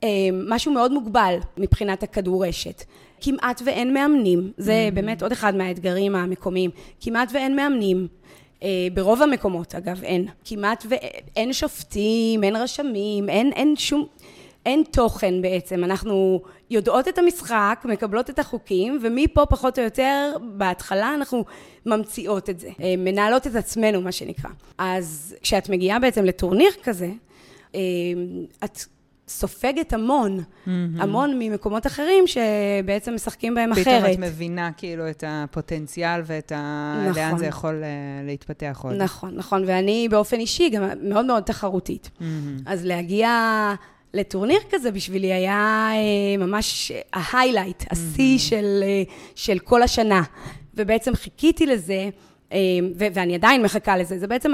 אה, 0.05 0.09
משהו 0.33 0.73
מאוד 0.73 0.93
מוגבל 0.93 1.37
מבחינת 1.57 2.03
הכדורשת. 2.03 2.85
כמעט 3.21 3.63
ואין 3.65 3.95
מאמנים, 3.95 4.53
זה 4.57 4.89
mm-hmm. 4.89 4.95
באמת 4.95 5.23
עוד 5.23 5.33
אחד 5.33 5.57
מהאתגרים 5.57 6.17
המקומיים. 6.17 6.71
כמעט 7.01 7.29
ואין 7.35 7.57
מאמנים. 7.57 8.09
אה, 8.65 8.69
ברוב 8.95 9.23
המקומות, 9.23 9.75
אגב, 9.75 10.05
אין. 10.05 10.27
כמעט 10.45 10.87
ואין 10.89 11.53
שופטים, 11.53 12.45
אין 12.45 12.57
רשמים, 12.57 13.29
אין, 13.29 13.53
אין 13.53 13.77
שום... 13.77 14.07
אין 14.67 14.83
תוכן 14.91 15.43
בעצם, 15.43 15.85
אנחנו 15.85 16.43
יודעות 16.71 17.09
את 17.09 17.19
המשחק, 17.19 17.83
מקבלות 17.85 18.31
את 18.31 18.39
החוקים, 18.39 18.99
ומפה 19.03 19.47
פחות 19.47 19.79
או 19.79 19.85
יותר, 19.85 20.37
בהתחלה 20.43 21.15
אנחנו 21.15 21.45
ממציאות 21.87 22.51
את 22.51 22.61
זה, 22.61 22.69
אה, 22.83 22.95
מנהלות 22.99 23.47
את 23.47 23.55
עצמנו, 23.55 24.01
מה 24.01 24.13
שנקרא. 24.13 24.51
אז 24.79 25.37
כשאת 25.43 25.69
מגיעה 25.69 25.99
בעצם 25.99 26.25
לטורניר 26.25 26.71
כזה, 26.83 27.11
אה, 27.75 27.81
את 28.65 28.79
סופגת 29.29 29.93
המון, 29.93 30.39
mm-hmm. 30.39 30.71
המון 30.99 31.39
ממקומות 31.39 31.87
אחרים 31.87 32.25
שבעצם 32.27 33.15
משחקים 33.15 33.55
בהם 33.55 33.71
פתאום 33.75 33.83
אחרת. 33.83 34.11
פתאום 34.11 34.25
את 34.25 34.31
מבינה 34.33 34.71
כאילו 34.77 35.11
את 35.11 35.25
הפוטנציאל 35.27 36.21
ואת 36.25 36.53
ה... 36.53 37.07
נכון. 37.09 37.23
לאן 37.23 37.39
זה 37.39 37.47
יכול 37.47 37.83
uh, 37.83 38.27
להתפתח 38.27 38.81
עוד. 38.83 38.95
נכון, 38.95 39.35
נכון, 39.37 39.65
ואני 39.67 40.09
באופן 40.11 40.41
אישי 40.41 40.69
גם 40.69 40.83
מאוד 41.03 41.27
מאוד 41.27 41.43
תחרותית. 41.43 42.11
Mm-hmm. 42.19 42.25
אז 42.67 42.85
להגיע 42.85 43.31
לטורניר 44.15 44.61
כזה 44.71 44.91
בשבילי 44.91 45.33
היה 45.33 45.91
uh, 45.93 46.41
ממש 46.41 46.93
ההיילייט, 47.13 47.83
mm-hmm. 47.83 47.87
השיא 47.91 48.39
של, 48.39 48.85
uh, 49.07 49.13
של 49.35 49.59
כל 49.59 49.83
השנה. 49.83 50.23
ובעצם 50.75 51.15
חיכיתי 51.15 51.67
לזה. 51.67 52.09
ו- 52.99 53.07
ואני 53.15 53.35
עדיין 53.35 53.63
מחכה 53.63 53.97
לזה. 53.97 54.19
זה 54.19 54.27
בעצם 54.27 54.53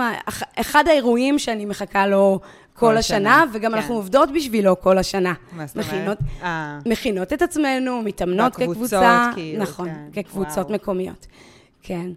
אחד 0.56 0.84
האירועים 0.88 1.38
שאני 1.38 1.64
מחכה 1.64 2.06
לו 2.06 2.40
כל 2.80 2.96
השנה, 2.96 3.44
וגם 3.52 3.72
כן. 3.72 3.78
אנחנו 3.78 3.94
עובדות 3.94 4.28
בשבילו 4.34 4.80
כל 4.80 4.98
השנה. 4.98 5.34
מה 5.52 5.66
זאת 5.66 5.76
אומרת? 5.92 6.18
אה. 6.42 6.78
מכינות 6.86 7.32
את 7.32 7.42
עצמנו, 7.42 8.02
מתאמנות 8.02 8.56
כקבוצה. 8.56 9.30
כאילו, 9.34 9.62
נכון, 9.62 9.88
כן. 9.88 10.22
כקבוצות 10.22 10.66
וואו. 10.66 10.74
מקומיות. 10.74 11.26
כן. 11.82 12.10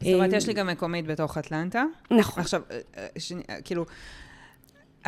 זאת 0.00 0.14
אומרת, 0.14 0.32
יש 0.32 0.46
לי 0.46 0.52
גם 0.52 0.66
מקומית 0.66 1.06
בתוך 1.06 1.38
אטלנטה. 1.38 1.84
נכון. 2.10 2.42
עכשיו, 2.42 2.60
אה, 2.70 2.78
אה, 2.96 3.06
ש... 3.18 3.32
כאילו, 3.64 3.84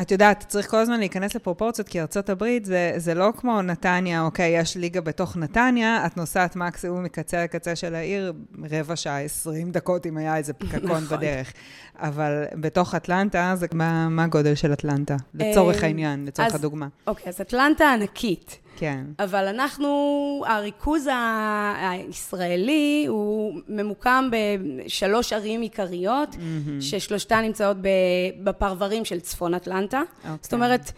את 0.00 0.10
יודעת, 0.10 0.44
צריך 0.48 0.70
כל 0.70 0.76
הזמן 0.76 0.98
להיכנס 0.98 1.34
לפרופורציות, 1.34 1.88
כי 1.88 2.00
ארצות 2.00 2.30
הברית 2.30 2.64
זה, 2.64 2.92
זה 2.96 3.14
לא 3.14 3.32
כמו 3.36 3.62
נתניה, 3.62 4.22
אוקיי, 4.22 4.58
יש 4.58 4.76
ליגה 4.76 5.00
בתוך 5.00 5.36
נתניה, 5.36 6.06
את 6.06 6.16
נוסעת 6.16 6.56
מקסימום 6.56 7.02
מקצה 7.02 7.44
לקצה 7.44 7.76
של 7.76 7.94
העיר, 7.94 8.32
רבע 8.70 8.96
שעה, 8.96 9.20
20 9.20 9.70
דקות, 9.70 10.06
אם 10.06 10.16
היה 10.16 10.36
איזה 10.36 10.52
פקקון 10.52 10.90
נכון. 10.90 11.18
בדרך. 11.18 11.52
אבל 11.96 12.44
בתוך 12.54 12.94
אטלנטה, 12.94 13.52
זה 13.56 13.66
מה, 13.74 14.08
מה 14.08 14.24
הגודל 14.24 14.54
של 14.54 14.72
אטלנטה? 14.72 15.16
לצורך 15.34 15.82
העניין, 15.82 16.24
לצורך 16.26 16.48
אז, 16.48 16.54
הדוגמה. 16.54 16.88
אוקיי, 17.06 17.28
אז 17.28 17.40
אטלנטה 17.40 17.92
ענקית. 17.92 18.58
כן. 18.82 19.04
אבל 19.18 19.48
אנחנו, 19.48 20.44
הריכוז 20.46 21.08
הישראלי 21.76 23.04
הוא 23.08 23.60
ממוקם 23.68 24.30
בשלוש 24.32 25.32
ערים 25.32 25.60
עיקריות, 25.60 26.34
mm-hmm. 26.34 26.80
ששלושתן 26.80 27.40
נמצאות 27.42 27.76
בפרברים 28.42 29.04
של 29.04 29.20
צפון 29.20 29.54
אטלנטה. 29.54 30.00
Okay. 30.00 30.16
אוקיי. 30.16 30.36
זאת 30.42 30.54
אומרת, 30.54 30.92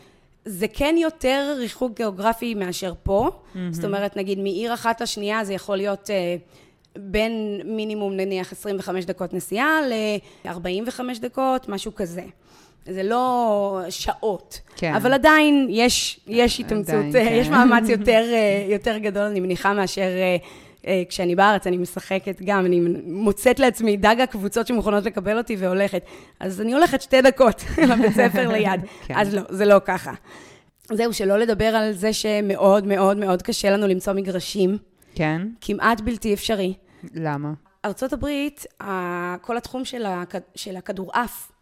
זה 0.44 0.66
כן 0.68 0.94
יותר 0.98 1.54
ריחוק 1.58 1.96
גיאוגרפי 1.96 2.54
מאשר 2.54 2.92
פה. 3.02 3.30
Mm-hmm. 3.30 3.58
זאת 3.70 3.84
אומרת, 3.84 4.16
נגיד 4.16 4.38
מעיר 4.38 4.74
אחת 4.74 5.00
לשנייה 5.00 5.44
זה 5.44 5.54
יכול 5.54 5.76
להיות... 5.76 6.10
Uh, 6.10 6.64
בין 6.98 7.60
מינימום 7.64 8.16
נניח 8.16 8.52
25 8.52 9.04
דקות 9.04 9.34
נסיעה 9.34 9.80
ל-45 9.82 11.00
דקות, 11.20 11.68
משהו 11.68 11.94
כזה. 11.94 12.22
זה 12.86 13.02
לא 13.02 13.80
שעות. 13.90 14.60
כן. 14.76 14.94
אבל 14.94 15.12
עדיין 15.12 15.66
יש, 15.70 16.20
יש 16.26 16.60
התאמצות, 16.60 17.04
כן. 17.12 17.28
יש 17.30 17.48
מאמץ 17.48 17.88
יותר, 17.88 18.24
אה, 18.32 18.66
יותר 18.68 18.98
גדול, 18.98 19.22
אני 19.22 19.40
מניחה, 19.40 19.72
מאשר 19.74 20.02
אה, 20.02 20.36
אה, 20.86 21.02
כשאני 21.08 21.34
בארץ, 21.34 21.66
אני 21.66 21.76
משחקת 21.76 22.42
גם, 22.44 22.66
אני 22.66 22.80
מוצאת 23.06 23.58
לעצמי 23.58 23.96
דג 23.96 24.16
הקבוצות 24.22 24.66
שמוכנות 24.66 25.04
לקבל 25.04 25.38
אותי 25.38 25.56
והולכת. 25.56 26.02
אז 26.40 26.60
אני 26.60 26.72
הולכת 26.74 27.02
שתי 27.02 27.22
דקות 27.22 27.64
לבית 27.90 28.12
ספר 28.12 28.48
ליד. 28.48 28.80
כן. 29.06 29.14
אז 29.16 29.34
לא, 29.34 29.42
זה 29.48 29.64
לא 29.64 29.80
ככה. 29.84 30.12
זהו, 30.92 31.12
שלא 31.12 31.38
לדבר 31.38 31.76
על 31.76 31.92
זה 31.92 32.12
שמאוד 32.12 32.86
מאוד 32.86 33.16
מאוד 33.16 33.42
קשה 33.42 33.70
לנו 33.70 33.86
למצוא 33.86 34.12
מגרשים. 34.12 34.78
כן. 35.14 35.42
כמעט 35.60 36.00
בלתי 36.00 36.34
אפשרי. 36.34 36.74
למה? 37.14 37.52
ארצות 37.84 38.12
הברית, 38.12 38.66
כל 39.40 39.56
התחום 39.56 39.82
של 40.54 40.76
הכדורעף, 40.76 41.52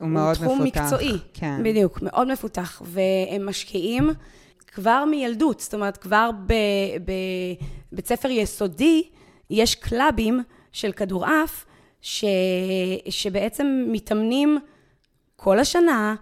הוא 0.00 0.08
מאוד 0.08 0.30
מפותח. 0.30 0.46
הוא 0.46 0.54
תחום 0.54 0.66
מקצועי, 0.66 1.18
כן. 1.34 1.62
בדיוק, 1.64 2.02
מאוד 2.02 2.32
מפותח. 2.32 2.82
והם 2.84 3.48
משקיעים 3.48 4.10
כבר 4.66 5.04
מילדות, 5.10 5.60
זאת 5.60 5.74
אומרת, 5.74 5.96
כבר 5.96 6.30
בבית 7.92 8.06
ספר 8.06 8.30
יסודי, 8.30 9.02
יש 9.50 9.74
קלאבים 9.74 10.42
של 10.72 10.92
כדורעף, 10.92 11.66
ש, 12.00 12.24
שבעצם 13.08 13.84
מתאמנים 13.88 14.58
כל 15.36 15.58
השנה, 15.58 16.14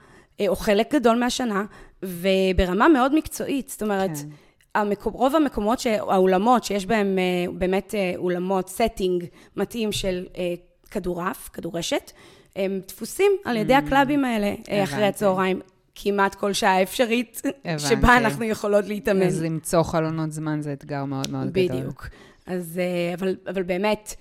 או 0.49 0.57
חלק 0.57 0.95
גדול 0.95 1.19
מהשנה, 1.19 1.65
וברמה 2.03 2.89
מאוד 2.89 3.15
מקצועית. 3.15 3.69
זאת 3.69 3.83
אומרת, 3.83 4.17
כן. 4.17 4.29
המקום, 4.75 5.13
רוב 5.13 5.37
המקומות, 5.37 5.83
האולמות 5.87 6.65
שיש 6.65 6.87
בהם 6.87 7.19
אה, 7.19 7.53
באמת 7.53 7.95
אה, 7.95 8.13
אולמות, 8.17 8.69
setting 8.69 9.25
מתאים 9.57 9.93
של 9.93 10.27
אה, 10.37 10.55
כדורעף, 10.91 11.49
כדורשת, 11.53 12.13
הם 12.59 12.81
דפוסים 12.89 13.33
על 13.45 13.57
ידי 13.57 13.75
mm. 13.75 13.79
הקלאבים 13.79 14.25
האלה 14.25 14.47
הבנתי. 14.47 14.83
אחרי 14.83 15.07
הצהריים. 15.07 15.61
כמעט 15.95 16.35
כל 16.35 16.53
שעה 16.53 16.83
אפשרית, 16.83 17.43
הבנתי. 17.65 17.83
שבה 17.83 18.17
אנחנו 18.17 18.45
יכולות 18.45 18.85
להתאמן. 18.85 19.23
אז 19.23 19.43
למצוא 19.43 19.83
חלונות 19.83 20.33
זמן 20.33 20.61
זה 20.63 20.73
אתגר 20.73 21.05
מאוד 21.05 21.31
מאוד 21.31 21.49
בדיוק. 21.49 21.71
גדול. 21.71 21.81
בדיוק. 21.81 22.09
אז, 22.47 22.81
אבל, 23.15 23.37
אבל 23.49 23.63
באמת, 23.63 24.15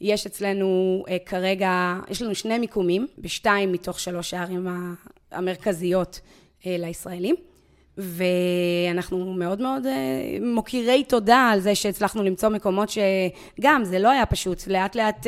יש 0.00 0.26
אצלנו 0.26 1.04
כרגע, 1.26 1.96
יש 2.10 2.22
לנו 2.22 2.34
שני 2.34 2.58
מיקומים, 2.58 3.06
בשתיים 3.18 3.72
מתוך 3.72 4.00
שלוש 4.00 4.34
הערים 4.34 4.66
המרכזיות 5.32 6.20
לישראלים. 6.66 7.34
ואנחנו 7.98 9.34
מאוד 9.34 9.60
מאוד 9.60 9.86
מוקירי 10.42 11.04
תודה 11.04 11.50
על 11.52 11.60
זה 11.60 11.74
שהצלחנו 11.74 12.22
למצוא 12.22 12.48
מקומות 12.48 12.88
שגם, 12.88 13.84
זה 13.84 13.98
לא 13.98 14.10
היה 14.10 14.26
פשוט, 14.26 14.66
לאט 14.66 14.96
לאט 14.96 15.26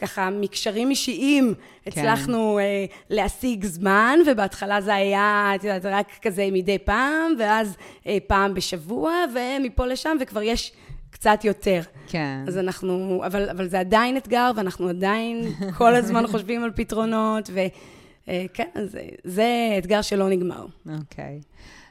ככה 0.00 0.30
מקשרים 0.30 0.90
אישיים 0.90 1.54
כן. 1.54 1.90
הצלחנו 1.90 2.58
כן. 2.60 2.92
uh, 2.94 3.04
להשיג 3.10 3.64
זמן, 3.64 4.18
ובהתחלה 4.26 4.80
זה 4.80 4.94
היה, 4.94 5.52
את 5.54 5.64
יודעת, 5.64 5.84
רק 5.84 6.18
כזה 6.22 6.48
מדי 6.52 6.78
פעם, 6.78 7.32
ואז 7.38 7.76
uh, 7.76 8.06
פעם 8.26 8.54
בשבוע, 8.54 9.12
ומפה 9.34 9.86
לשם, 9.86 10.16
וכבר 10.20 10.42
יש 10.42 10.72
קצת 11.10 11.44
יותר. 11.44 11.80
כן. 12.08 12.44
אז 12.48 12.58
אנחנו, 12.58 13.22
אבל, 13.26 13.50
אבל 13.50 13.68
זה 13.68 13.80
עדיין 13.80 14.16
אתגר, 14.16 14.50
ואנחנו 14.56 14.88
עדיין 14.88 15.52
כל 15.78 15.94
הזמן 15.94 16.26
חושבים 16.26 16.64
על 16.64 16.70
פתרונות, 16.74 17.50
וכן, 17.52 18.68
uh, 18.74 18.80
זה, 18.84 19.02
זה 19.24 19.74
אתגר 19.78 20.02
שלא 20.02 20.28
נגמר. 20.28 20.66
אוקיי. 20.86 21.40
Okay. 21.42 21.50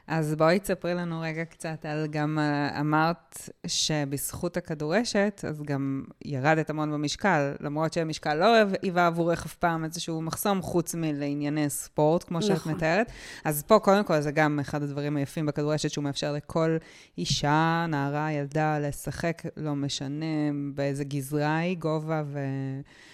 אז 0.09 0.35
בואי 0.35 0.59
תספרי 0.59 0.93
לנו 0.93 1.21
רגע 1.21 1.45
קצת 1.45 1.85
על 1.85 2.07
גם, 2.07 2.39
אה, 2.39 2.79
אמרת 2.79 3.49
שבזכות 3.67 4.57
הכדורשת, 4.57 5.45
אז 5.47 5.61
גם 5.63 6.03
ירדת 6.25 6.69
המון 6.69 6.91
במשקל, 6.91 7.53
למרות 7.59 7.93
שהמשקל 7.93 8.33
לא 8.33 8.55
היווה 8.81 9.07
עבורך 9.07 9.45
אף 9.45 9.55
פעם 9.55 9.83
איזשהו 9.83 10.21
מחסום, 10.21 10.61
חוץ 10.61 10.95
מלענייני 10.95 11.69
ספורט, 11.69 12.23
כמו 12.23 12.41
שאת 12.41 12.51
נכון. 12.51 12.73
מתארת. 12.73 13.11
אז 13.45 13.63
פה, 13.63 13.79
קודם 13.79 14.03
כל, 14.03 14.21
זה 14.21 14.31
גם 14.31 14.59
אחד 14.59 14.83
הדברים 14.83 15.17
היפים 15.17 15.45
בכדורשת, 15.45 15.89
שהוא 15.89 16.03
מאפשר 16.03 16.33
לכל 16.33 16.77
אישה, 17.17 17.85
נערה, 17.89 18.31
ילדה, 18.31 18.79
לשחק, 18.79 19.41
לא 19.57 19.75
משנה 19.75 20.25
באיזה 20.73 21.03
גזרה 21.03 21.57
היא, 21.57 21.77
גובה 21.77 22.23
ו... 22.25 22.39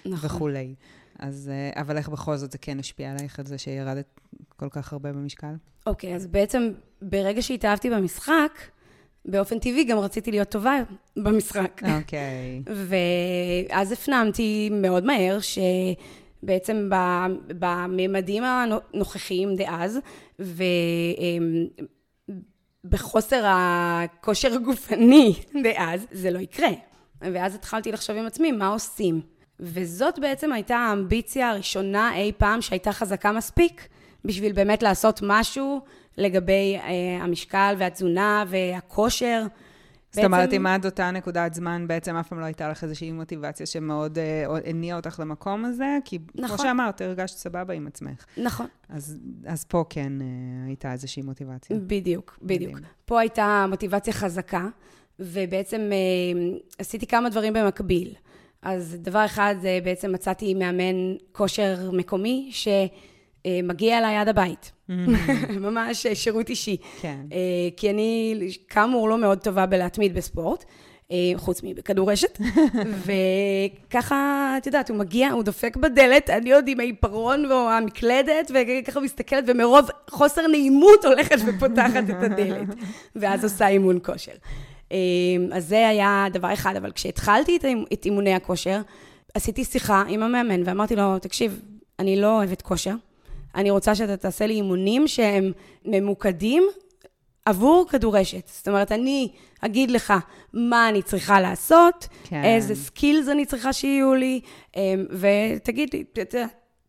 נכון. 0.05 0.29
וכולי. 0.29 0.75
אז, 1.19 1.51
אה, 1.53 1.81
אבל 1.81 1.97
איך 1.97 2.09
בכל 2.09 2.37
זאת 2.37 2.51
זה 2.51 2.57
כן 2.57 2.79
השפיע 2.79 3.11
עלייך, 3.11 3.39
על 3.39 3.45
זה 3.45 3.57
שירדת 3.57 4.19
כל 4.57 4.69
כך 4.69 4.93
הרבה 4.93 5.13
במשקל? 5.13 5.55
אוקיי, 5.85 6.11
okay, 6.11 6.15
אז 6.15 6.27
בעצם 6.27 6.71
ברגע 7.01 7.41
שהתאהבתי 7.41 7.89
במשחק, 7.89 8.59
באופן 9.25 9.59
טבעי 9.59 9.83
גם 9.83 9.97
רציתי 9.97 10.31
להיות 10.31 10.49
טובה 10.49 10.79
במשחק. 11.17 11.81
אוקיי. 11.97 12.61
Okay. 12.65 12.71
ואז 13.69 13.91
הפנמתי 13.91 14.69
מאוד 14.71 15.05
מהר 15.05 15.37
שבעצם 15.39 16.89
בממדים 17.47 18.43
הנוכחיים 18.43 19.55
דאז, 19.55 19.99
ובחוסר 22.85 23.43
הכושר 23.45 24.53
הגופני 24.53 25.33
דאז, 25.63 26.07
זה 26.11 26.31
לא 26.31 26.39
יקרה. 26.39 26.71
ואז 27.21 27.55
התחלתי 27.55 27.91
לחשוב 27.91 28.15
עם 28.15 28.25
עצמי, 28.25 28.51
מה 28.51 28.67
עושים? 28.67 29.21
וזאת 29.59 30.19
בעצם 30.19 30.53
הייתה 30.53 30.75
האמביציה 30.75 31.49
הראשונה 31.49 32.17
אי 32.17 32.31
פעם 32.37 32.61
שהייתה 32.61 32.91
חזקה 32.91 33.31
מספיק 33.31 33.87
בשביל 34.25 34.53
באמת 34.53 34.83
לעשות 34.83 35.19
משהו 35.23 35.81
לגבי 36.17 36.77
אה, 36.77 37.23
המשקל 37.23 37.75
והתזונה 37.77 38.43
והכושר. 38.47 39.43
זאת 40.15 40.23
בעצם... 40.23 40.33
אומרת, 40.33 40.53
אם 40.53 40.67
עד 40.67 40.85
אותה 40.85 41.11
נקודת 41.11 41.53
זמן 41.53 41.87
בעצם 41.87 42.15
אף 42.15 42.27
פעם 42.27 42.39
לא 42.39 42.45
הייתה 42.45 42.69
לך 42.69 42.83
איזושהי 42.83 43.11
מוטיבציה 43.11 43.65
שמאוד 43.65 44.17
אה, 44.17 44.45
הניעה 44.65 44.97
אותך 44.97 45.19
למקום 45.19 45.65
הזה, 45.65 45.97
כי 46.05 46.19
נכון. 46.35 46.57
כמו 46.57 46.65
שאמרת, 46.65 47.01
הרגשת 47.01 47.37
סבבה 47.37 47.73
עם 47.73 47.87
עצמך. 47.87 48.25
נכון. 48.37 48.67
אז, 48.89 49.17
אז 49.45 49.63
פה 49.63 49.83
כן 49.89 50.21
אה, 50.21 50.27
הייתה 50.67 50.91
איזושהי 50.91 51.21
מוטיבציה. 51.23 51.77
בדיוק, 51.79 52.37
בדיוק. 52.41 52.71
מדהים. 52.71 52.85
פה 53.05 53.19
הייתה 53.19 53.65
מוטיבציה 53.69 54.13
חזקה, 54.13 54.67
ובעצם 55.19 55.81
אה, 55.91 56.57
עשיתי 56.79 57.07
כמה 57.07 57.29
דברים 57.29 57.53
במקביל. 57.53 58.13
אז 58.61 58.97
דבר 59.01 59.25
אחד, 59.25 59.55
זה 59.61 59.79
בעצם 59.83 60.11
מצאתי 60.11 60.53
מאמן 60.53 61.15
כושר 61.31 61.91
מקומי, 61.93 62.49
שמגיע 63.45 63.97
אליי 63.97 64.17
עד 64.17 64.27
הבית. 64.27 64.71
Mm-hmm. 64.89 64.91
ממש 65.59 66.05
שירות 66.13 66.49
אישי. 66.49 66.77
כן. 67.01 67.17
אה, 67.31 67.37
כי 67.77 67.89
אני, 67.89 68.35
כאמור, 68.69 69.09
לא 69.09 69.17
מאוד 69.17 69.37
טובה 69.37 69.65
בלהתמיד 69.65 70.13
בספורט. 70.13 70.65
אה, 71.11 71.31
חוץ 71.35 71.61
מבכדורשת, 71.63 72.39
וככה, 73.05 74.53
את 74.57 74.65
יודעת, 74.65 74.89
הוא 74.89 74.97
מגיע, 74.97 75.31
הוא 75.31 75.43
דופק 75.43 75.75
בדלת, 75.75 76.29
אני 76.29 76.53
עוד 76.53 76.67
עם 76.67 76.79
העיפרון 76.79 77.51
או 77.51 77.69
המקלדת, 77.69 78.51
וככה 78.53 78.99
מסתכלת, 78.99 79.43
ומרוב 79.47 79.89
חוסר 80.09 80.47
נעימות 80.47 81.05
הולכת 81.05 81.37
ופותחת 81.47 82.03
את 82.09 82.23
הדלת, 82.23 82.67
ואז 83.15 83.43
עושה 83.43 83.67
אימון 83.67 83.99
כושר. 84.03 84.31
אז 85.51 85.67
זה 85.67 85.87
היה 85.87 86.25
דבר 86.33 86.53
אחד, 86.53 86.75
אבל 86.75 86.91
כשהתחלתי 86.91 87.57
את 87.93 88.05
אימוני 88.05 88.33
הכושר, 88.33 88.81
עשיתי 89.33 89.65
שיחה 89.65 90.03
עם 90.07 90.23
המאמן 90.23 90.61
ואמרתי 90.65 90.95
לו, 90.95 91.19
תקשיב, 91.19 91.61
אני 91.99 92.21
לא 92.21 92.37
אוהבת 92.37 92.61
כושר, 92.61 92.95
אני 93.55 93.69
רוצה 93.69 93.95
שאתה 93.95 94.17
תעשה 94.17 94.45
לי 94.45 94.53
אימונים 94.53 95.07
שהם 95.07 95.51
ממוקדים 95.85 96.63
עבור 97.45 97.85
כדורשת. 97.89 98.47
זאת 98.47 98.67
אומרת, 98.67 98.91
אני 98.91 99.29
אגיד 99.61 99.91
לך 99.91 100.13
מה 100.53 100.89
אני 100.89 101.01
צריכה 101.01 101.41
לעשות, 101.41 102.07
כן. 102.23 102.43
איזה 102.43 102.75
skills 102.75 103.27
אני 103.27 103.45
צריכה 103.45 103.73
שיהיו 103.73 104.13
לי, 104.13 104.39
אמ, 104.75 105.05
ותגיד 105.09 105.89
לי, 105.93 106.03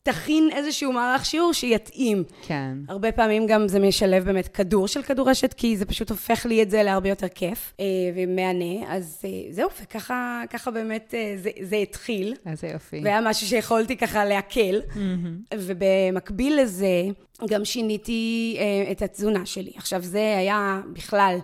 תכין 0.06 0.48
איזשהו 0.52 0.92
מערך 0.92 1.26
שיעור 1.26 1.52
שיתאים. 1.52 2.24
כן. 2.46 2.78
הרבה 2.88 3.12
פעמים 3.12 3.46
גם 3.46 3.68
זה 3.68 3.78
משלב 3.80 4.24
באמת 4.24 4.48
כדור 4.48 4.88
של 4.88 5.02
כדורשת, 5.02 5.52
כי 5.52 5.76
זה 5.76 5.86
פשוט 5.86 6.10
הופך 6.10 6.46
לי 6.46 6.62
את 6.62 6.70
זה 6.70 6.82
להרבה 6.82 7.08
יותר 7.08 7.28
כיף 7.28 7.74
אה, 7.80 7.84
ומהנה. 8.14 8.94
אז 8.94 9.22
אה, 9.24 9.30
זהו, 9.50 9.68
וככה 9.82 10.70
באמת 10.74 11.14
אה, 11.16 11.34
זה, 11.36 11.50
זה 11.60 11.76
התחיל. 11.76 12.34
איזה 12.46 12.66
יופי. 12.66 13.00
והיה 13.04 13.20
משהו 13.20 13.46
שיכולתי 13.46 13.96
ככה 13.96 14.24
להקל. 14.24 14.80
Mm-hmm. 14.80 15.54
ובמקביל 15.54 16.60
לזה, 16.60 17.04
גם 17.48 17.64
שיניתי 17.64 18.58
את 18.90 19.02
התזונה 19.02 19.46
שלי. 19.46 19.72
עכשיו, 19.76 20.02
זה 20.02 20.34
היה 20.38 20.80
בכלל... 20.92 21.38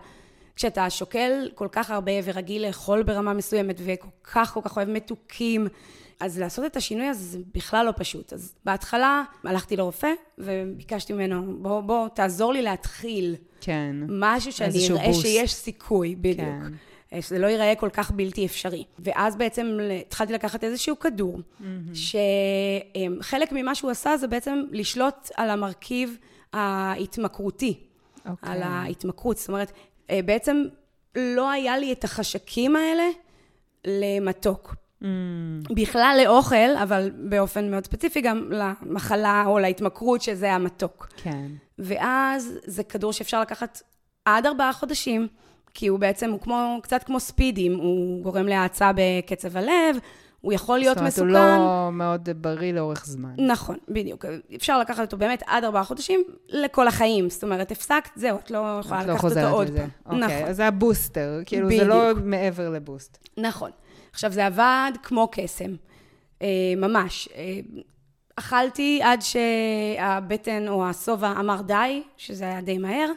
כשאתה 0.56 0.90
שוקל 0.90 1.48
כל 1.54 1.68
כך 1.72 1.90
הרבה 1.90 2.12
ורגיל 2.24 2.66
לאכול 2.66 3.02
ברמה 3.02 3.32
מסוימת 3.32 3.80
וכל 3.84 4.08
כך 4.24 4.54
כל 4.54 4.60
כך 4.64 4.76
אוהב 4.76 4.88
מתוקים, 4.88 5.68
אז 6.22 6.38
לעשות 6.38 6.64
את 6.64 6.76
השינוי 6.76 7.06
הזה 7.06 7.24
זה 7.24 7.38
בכלל 7.54 7.86
לא 7.86 7.92
פשוט. 7.96 8.32
אז 8.32 8.54
בהתחלה 8.64 9.22
הלכתי 9.44 9.76
לרופא 9.76 10.12
וביקשתי 10.38 11.12
ממנו, 11.12 11.56
בוא, 11.58 11.80
בוא, 11.80 12.08
תעזור 12.08 12.52
לי 12.52 12.62
להתחיל. 12.62 13.36
כן. 13.60 13.96
משהו 14.08 14.52
שאני 14.52 14.88
אראה 14.90 15.06
בוסט. 15.06 15.20
שיש 15.20 15.54
סיכוי, 15.54 16.16
בדיוק. 16.16 16.48
כן. 17.10 17.20
שזה 17.20 17.38
לא 17.38 17.46
ייראה 17.46 17.74
כל 17.74 17.88
כך 17.92 18.10
בלתי 18.10 18.46
אפשרי. 18.46 18.84
ואז 18.98 19.36
בעצם 19.36 19.78
התחלתי 20.00 20.32
לקחת 20.32 20.64
איזשהו 20.64 20.98
כדור, 20.98 21.38
mm-hmm. 21.38 21.64
שחלק 21.94 23.52
ממה 23.52 23.74
שהוא 23.74 23.90
עשה 23.90 24.16
זה 24.16 24.26
בעצם 24.26 24.62
לשלוט 24.70 25.30
על 25.36 25.50
המרכיב 25.50 26.16
ההתמכרותי, 26.52 27.78
okay. 27.78 28.28
על 28.28 28.32
אוקיי. 28.32 28.62
ההתמכרות. 28.62 29.36
זאת 29.36 29.48
אומרת, 29.48 29.72
אה, 30.10 30.20
בעצם 30.24 30.64
לא 31.16 31.50
היה 31.50 31.78
לי 31.78 31.92
את 31.92 32.04
החשקים 32.04 32.76
האלה 32.76 33.08
למתוק. 33.84 34.81
Mm. 35.02 35.04
בכלל 35.74 36.20
לאוכל, 36.24 36.76
אבל 36.82 37.10
באופן 37.14 37.70
מאוד 37.70 37.84
ספציפי 37.84 38.20
גם 38.20 38.50
למחלה 38.50 39.44
או 39.46 39.58
להתמכרות, 39.58 40.22
שזה 40.22 40.52
המתוק. 40.52 41.08
כן. 41.16 41.46
ואז 41.78 42.58
זה 42.64 42.82
כדור 42.82 43.12
שאפשר 43.12 43.40
לקחת 43.40 43.82
עד 44.24 44.46
ארבעה 44.46 44.72
חודשים, 44.72 45.28
כי 45.74 45.86
הוא 45.86 45.98
בעצם, 45.98 46.30
הוא 46.30 46.40
כמו, 46.40 46.78
קצת 46.82 47.02
כמו 47.02 47.20
ספידים, 47.20 47.74
הוא 47.74 48.22
גורם 48.22 48.46
להאצה 48.46 48.90
בקצב 48.96 49.56
הלב, 49.56 49.96
הוא 50.40 50.52
יכול 50.52 50.78
להיות 50.78 50.96
מסוכן. 50.96 51.10
זאת 51.10 51.20
אומרת, 51.20 51.58
הוא 51.58 51.84
לא 51.84 51.92
מאוד 51.92 52.28
בריא 52.36 52.72
לאורך 52.72 53.06
זמן. 53.06 53.34
נכון, 53.38 53.76
בדיוק. 53.88 54.24
אפשר 54.56 54.78
לקחת 54.78 55.00
אותו 55.00 55.16
באמת 55.16 55.42
עד 55.46 55.64
ארבעה 55.64 55.84
חודשים 55.84 56.24
לכל 56.48 56.88
החיים. 56.88 57.30
זאת 57.30 57.44
אומרת, 57.44 57.70
הפסקת, 57.70 58.10
זהו, 58.16 58.38
את 58.38 58.50
לא 58.50 58.78
יכולה 58.80 59.02
לקחת 59.02 59.24
אותו 59.24 59.48
עוד 59.48 59.66
פעם. 59.76 59.88
אוקיי, 60.06 60.20
נכון. 60.20 60.48
אז 60.48 60.56
זה 60.56 60.66
הבוסטר, 60.66 61.40
כאילו, 61.46 61.66
בדיוק. 61.66 61.82
זה 61.82 61.88
לא 61.88 62.12
מעבר 62.24 62.70
לבוסט. 62.70 63.28
נכון. 63.36 63.70
עכשיו, 64.12 64.32
זה 64.32 64.46
עבד 64.46 64.92
כמו 65.02 65.28
קסם, 65.32 65.74
אה, 66.42 66.46
ממש. 66.76 67.28
אה, 67.34 67.60
אכלתי 68.36 69.00
עד 69.02 69.20
שהבטן 69.22 70.68
או 70.68 70.88
השובע 70.88 71.32
אמר 71.40 71.62
די, 71.62 72.02
שזה 72.16 72.44
היה 72.44 72.60
די 72.60 72.78
מהר, 72.78 73.08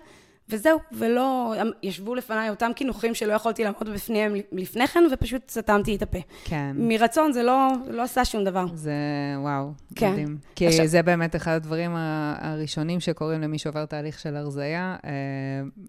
וזהו, 0.49 0.79
ולא, 0.91 1.53
ישבו 1.83 2.15
לפניי 2.15 2.49
אותם 2.49 2.71
קינוחים 2.75 3.13
שלא 3.13 3.33
יכולתי 3.33 3.63
לעמוד 3.63 3.89
בפניהם 3.93 4.33
לפני 4.51 4.87
כן, 4.87 5.03
ופשוט 5.11 5.49
סתמתי 5.49 5.95
את 5.95 6.01
הפה. 6.01 6.17
כן. 6.43 6.75
מרצון 6.79 7.31
זה 7.31 7.43
לא, 7.43 7.67
לא 7.87 8.01
עשה 8.01 8.25
שום 8.25 8.43
דבר. 8.43 8.65
זה, 8.73 8.91
וואו, 9.37 9.71
כן. 9.95 10.11
מדהים. 10.11 10.37
כי 10.55 10.67
עכשיו... 10.67 10.87
זה 10.87 11.01
באמת 11.01 11.35
אחד 11.35 11.51
הדברים 11.51 11.91
הראשונים 11.95 12.99
שקורים 12.99 13.41
למי 13.41 13.57
שעובר 13.59 13.85
תהליך 13.85 14.19
של 14.19 14.35
הרזייה, 14.35 14.95
אה, 15.05 15.11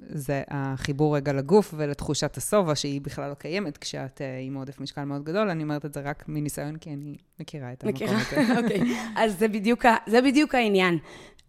זה 0.09 0.43
החיבור 0.49 1.17
רגע 1.17 1.33
לגוף 1.33 1.75
ולתחושת 1.77 2.37
השובע, 2.37 2.75
שהיא 2.75 3.01
בכלל 3.01 3.29
לא 3.31 3.35
קיימת 3.35 3.79
כשאת 3.79 4.21
אה, 4.21 4.39
עם 4.43 4.55
עודף 4.55 4.81
משקל 4.81 5.05
מאוד 5.05 5.25
גדול. 5.25 5.51
אני 5.51 5.63
אומרת 5.63 5.85
את 5.85 5.95
זה 5.95 6.01
רק 6.01 6.25
מניסיון, 6.29 6.77
כי 6.77 6.91
אני 6.91 7.17
מכירה 7.41 7.73
את 7.73 7.85
המקום 7.85 8.09
הזה. 8.09 8.17
מכירה, 8.17 8.59
אוקיי. 8.63 8.81
אז 9.17 9.39
זה 9.39 9.49
בדיוק, 9.49 9.85
זה 10.07 10.23
בדיוק 10.23 10.55
העניין. 10.55 10.99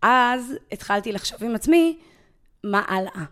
אז 0.01 0.53
התחלתי 0.71 1.11
לחשוב 1.11 1.43
עם 1.43 1.55
עצמי, 1.55 1.97
מה 2.71 2.83
הלאה? 2.87 3.23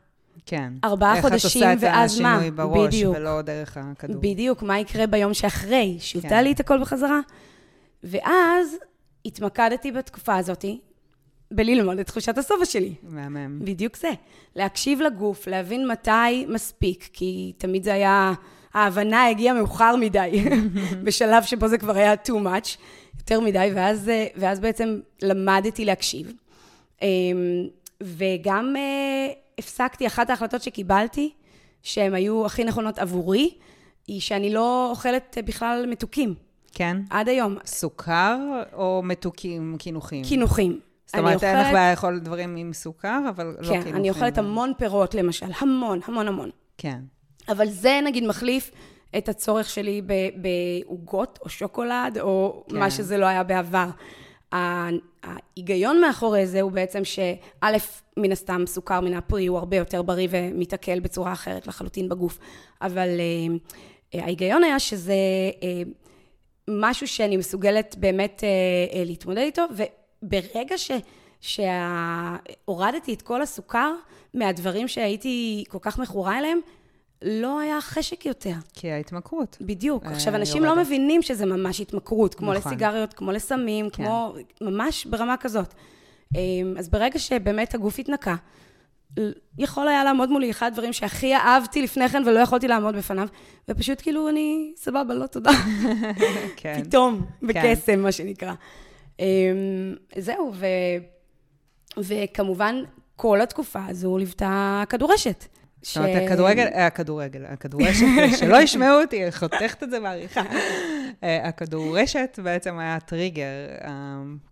כן. 0.46 0.74
ארבעה 0.84 1.22
חודשים, 1.22 1.62
ואז 1.80 2.20
מה? 2.20 2.36
איך 2.36 2.42
את 2.42 2.44
עושה 2.44 2.44
את 2.44 2.50
השינוי 2.50 2.52
בראש, 2.52 2.88
בדיוק. 2.96 3.16
ולא 3.16 3.42
דרך 3.42 3.78
הכדור. 3.78 4.22
בדיוק, 4.22 4.64
מה 4.64 4.80
יקרה 4.80 5.08
ביום 5.08 5.34
שאחרי? 5.34 5.98
שיוטה 6.00 6.30
כן. 6.30 6.44
לי 6.44 6.52
את 6.52 6.60
הכל 6.60 6.82
בחזרה? 6.82 7.20
ואז 8.04 8.76
התמקדתי 9.26 9.92
בתקופה 9.92 10.36
הזאת 10.36 10.66
בללמוד 11.52 12.00
את 12.00 12.08
תחושת 12.08 12.38
השובע 12.38 12.66
שלי. 12.66 12.94
מהמם. 13.04 13.60
בדיוק 13.60 13.98
זה. 13.98 14.10
להקשיב 14.56 15.02
לגוף, 15.02 15.48
להבין 15.48 15.88
מתי 15.88 16.46
מספיק, 16.50 17.10
כי 17.14 17.54
תמיד 17.58 17.84
זה 17.84 17.94
היה... 17.94 18.34
ההבנה 18.74 19.28
הגיעה 19.28 19.56
מאוחר 19.56 19.96
מדי, 19.96 20.46
בשלב 21.04 21.44
שבו 21.44 21.68
זה 21.68 21.78
כבר 21.78 21.96
היה 21.96 22.14
too 22.14 22.46
much, 22.46 22.78
יותר 23.18 23.40
מדי, 23.40 23.72
ואז, 23.76 24.12
ואז 24.36 24.60
בעצם 24.60 25.00
למדתי 25.22 25.86
להקשיב. 25.86 26.34
וגם 28.04 28.76
uh, 28.76 29.60
הפסקתי, 29.60 30.08
אחת 30.08 30.30
ההחלטות 30.30 30.62
שקיבלתי, 30.62 31.34
שהן 31.84 32.14
היו 32.14 32.46
הכי 32.46 32.64
נכונות 32.64 33.00
עבורי, 33.00 33.54
היא 34.08 34.22
שאני 34.22 34.54
לא 34.54 34.88
אוכלת 34.90 35.38
בכלל 35.46 35.86
מתוקים. 35.90 36.36
כן? 36.74 36.98
עד 37.10 37.30
היום. 37.30 37.58
סוכר 37.66 38.38
או 38.74 39.02
מתוקים, 39.04 39.76
קינוחים? 39.80 40.24
קינוחים. 40.24 40.80
זאת 41.06 41.16
אומרת, 41.16 41.44
אין 41.44 41.58
לך 41.60 41.68
בעיה 41.72 41.92
לאכול 41.92 42.20
דברים 42.20 42.56
עם 42.56 42.74
סוכר, 42.74 43.20
אבל 43.30 43.56
לא 43.60 43.68
כן, 43.68 43.82
כאילו... 43.84 43.98
אני 43.98 44.10
אוכלת 44.10 44.38
המון 44.38 44.74
פירות, 44.78 45.16
למשל, 45.16 45.46
המון, 45.60 46.00
המון 46.06 46.28
המון. 46.28 46.50
כן. 46.78 47.00
אבל 47.50 47.70
זה, 47.70 48.00
נגיד, 48.06 48.28
מחליף 48.28 48.72
את 49.18 49.30
הצורך 49.30 49.70
שלי 49.70 50.02
בעוגות 50.36 51.40
או 51.42 51.50
שוקולד, 51.50 52.18
או 52.20 52.64
כן. 52.70 52.80
מה 52.80 52.92
שזה 52.92 53.18
לא 53.18 53.26
היה 53.26 53.44
בעבר. 53.44 53.88
ההיגיון 55.24 56.02
מאחורי 56.02 56.48
זה 56.48 56.62
הוא 56.62 56.72
בעצם 56.72 57.04
שא', 57.04 57.78
מן 58.18 58.32
הסתם 58.32 58.64
סוכר 58.66 59.02
מן 59.02 59.14
הפרי 59.14 59.46
הוא 59.46 59.58
הרבה 59.58 59.78
יותר 59.78 60.02
בריא 60.02 60.28
ומתעכל 60.32 61.00
בצורה 61.00 61.34
אחרת 61.34 61.68
לחלוטין 61.68 62.10
בגוף, 62.10 62.40
אבל 62.82 63.10
uh, 63.10 64.20
ההיגיון 64.22 64.64
היה 64.64 64.80
שזה 64.80 65.16
uh, 65.54 65.90
משהו 66.68 67.08
שאני 67.08 67.38
מסוגלת 67.38 67.96
באמת 68.00 68.44
להתמודד 69.06 69.38
איתו, 69.42 69.64
וברגע 70.24 70.78
ש... 70.78 70.92
שהורדתי 71.42 73.14
את 73.14 73.22
כל 73.22 73.42
הסוכר 73.42 73.94
מהדברים 74.34 74.88
שהייתי 74.88 75.64
כל 75.70 75.78
כך 75.82 76.00
מכורה 76.00 76.40
אליהם, 76.40 76.60
לא 77.26 77.60
היה 77.60 77.82
חשק 77.82 78.26
יותר. 78.26 78.54
כי 78.74 78.92
ההתמכרות. 78.92 79.58
בדיוק. 79.62 80.06
עכשיו, 80.06 80.36
אנשים 80.36 80.64
לא 80.64 80.76
מבינים 80.76 81.22
שזה 81.22 81.46
ממש 81.46 81.82
התמכרות, 81.82 82.36
כמו 82.36 82.54
נכון. 82.54 82.72
לסיגריות, 82.72 83.14
כמו 83.14 83.32
לסמים, 83.32 83.90
כן. 83.90 84.04
כמו... 84.04 84.36
ממש 84.62 85.06
ברמה 85.06 85.38
כזאת. 85.38 85.74
אמ, 86.36 86.76
אז 86.80 86.90
ברגע 86.90 87.20
שבאמת 87.20 87.76
הגוף 87.76 88.00
התנקה, 88.00 88.36
יכול 89.58 89.88
היה 89.88 90.04
לעמוד 90.04 90.30
מולי 90.30 90.52
אחד 90.52 90.68
הדברים 90.68 90.94
שהכי 90.94 91.36
אהבתי 91.36 91.82
לפני 91.82 92.10
כן 92.10 92.24
ולא 92.26 92.40
יכולתי 92.40 92.68
לעמוד 92.68 92.96
בפניו, 92.96 93.28
ופשוט 93.70 94.02
כאילו 94.02 94.30
אני, 94.30 94.74
סבבה, 94.78 95.14
לא 95.14 95.28
תודה. 95.28 95.52
כן. 96.58 96.84
פתאום, 96.84 97.26
בקסם, 97.42 98.00
מה 98.00 98.12
שנקרא. 98.12 98.54
אמ, 99.20 99.26
זהו, 100.18 100.52
ו... 100.54 100.66
וכמובן, 101.98 102.84
כל 103.16 103.42
התקופה 103.42 103.86
הזו 103.86 104.18
ליוותה 104.18 104.84
כדורשת. 104.90 105.46
זאת 105.86 105.98
אומרת, 105.98 106.24
הכדורגל, 106.24 106.68
הכדורגל, 106.74 107.46
הכדורשת, 107.46 108.06
שלא 108.40 108.58
ישמעו 108.58 109.02
אותי, 109.02 109.32
חותכת 109.32 109.84
את 109.84 109.92
זה 109.92 110.00
בעריכה. 110.00 110.42
אה, 111.24 111.48
הכדורשת 111.48 112.40
בעצם 112.44 112.80
היה 112.80 113.00
טריגר, 113.00 113.44
אה, 113.84 113.92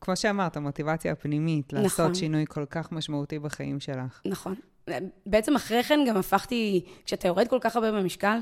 כמו 0.01 0.15
שאמרת, 0.15 0.57
המוטיבציה 0.57 1.11
הפנימית, 1.11 1.73
לעשות 1.73 1.99
נכון. 1.99 2.15
שינוי 2.15 2.45
כל 2.47 2.65
כך 2.69 2.91
משמעותי 2.91 3.39
בחיים 3.39 3.79
שלך. 3.79 4.21
נכון. 4.25 4.55
בעצם 5.25 5.55
אחרי 5.55 5.83
כן 5.83 5.99
גם 6.07 6.17
הפכתי, 6.17 6.85
כשאתה 7.05 7.27
יורד 7.27 7.47
כל 7.47 7.57
כך 7.61 7.75
הרבה 7.75 7.91
במשקל, 7.91 8.37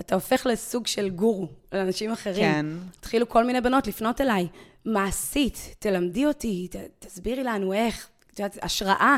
אתה 0.00 0.14
הופך 0.14 0.46
לסוג 0.46 0.86
של 0.86 1.10
גורו 1.10 1.48
לאנשים 1.72 2.12
אחרים. 2.12 2.52
כן. 2.52 2.66
התחילו 2.98 3.28
כל 3.28 3.44
מיני 3.44 3.60
בנות 3.60 3.86
לפנות 3.86 4.20
אליי, 4.20 4.48
מה 4.84 5.04
עשית? 5.04 5.74
תלמדי 5.78 6.26
אותי, 6.26 6.68
ת, 6.70 6.76
תסבירי 6.98 7.44
לנו 7.44 7.72
איך, 7.72 8.08
את 8.32 8.38
יודעת, 8.38 8.58
השראה. 8.62 9.16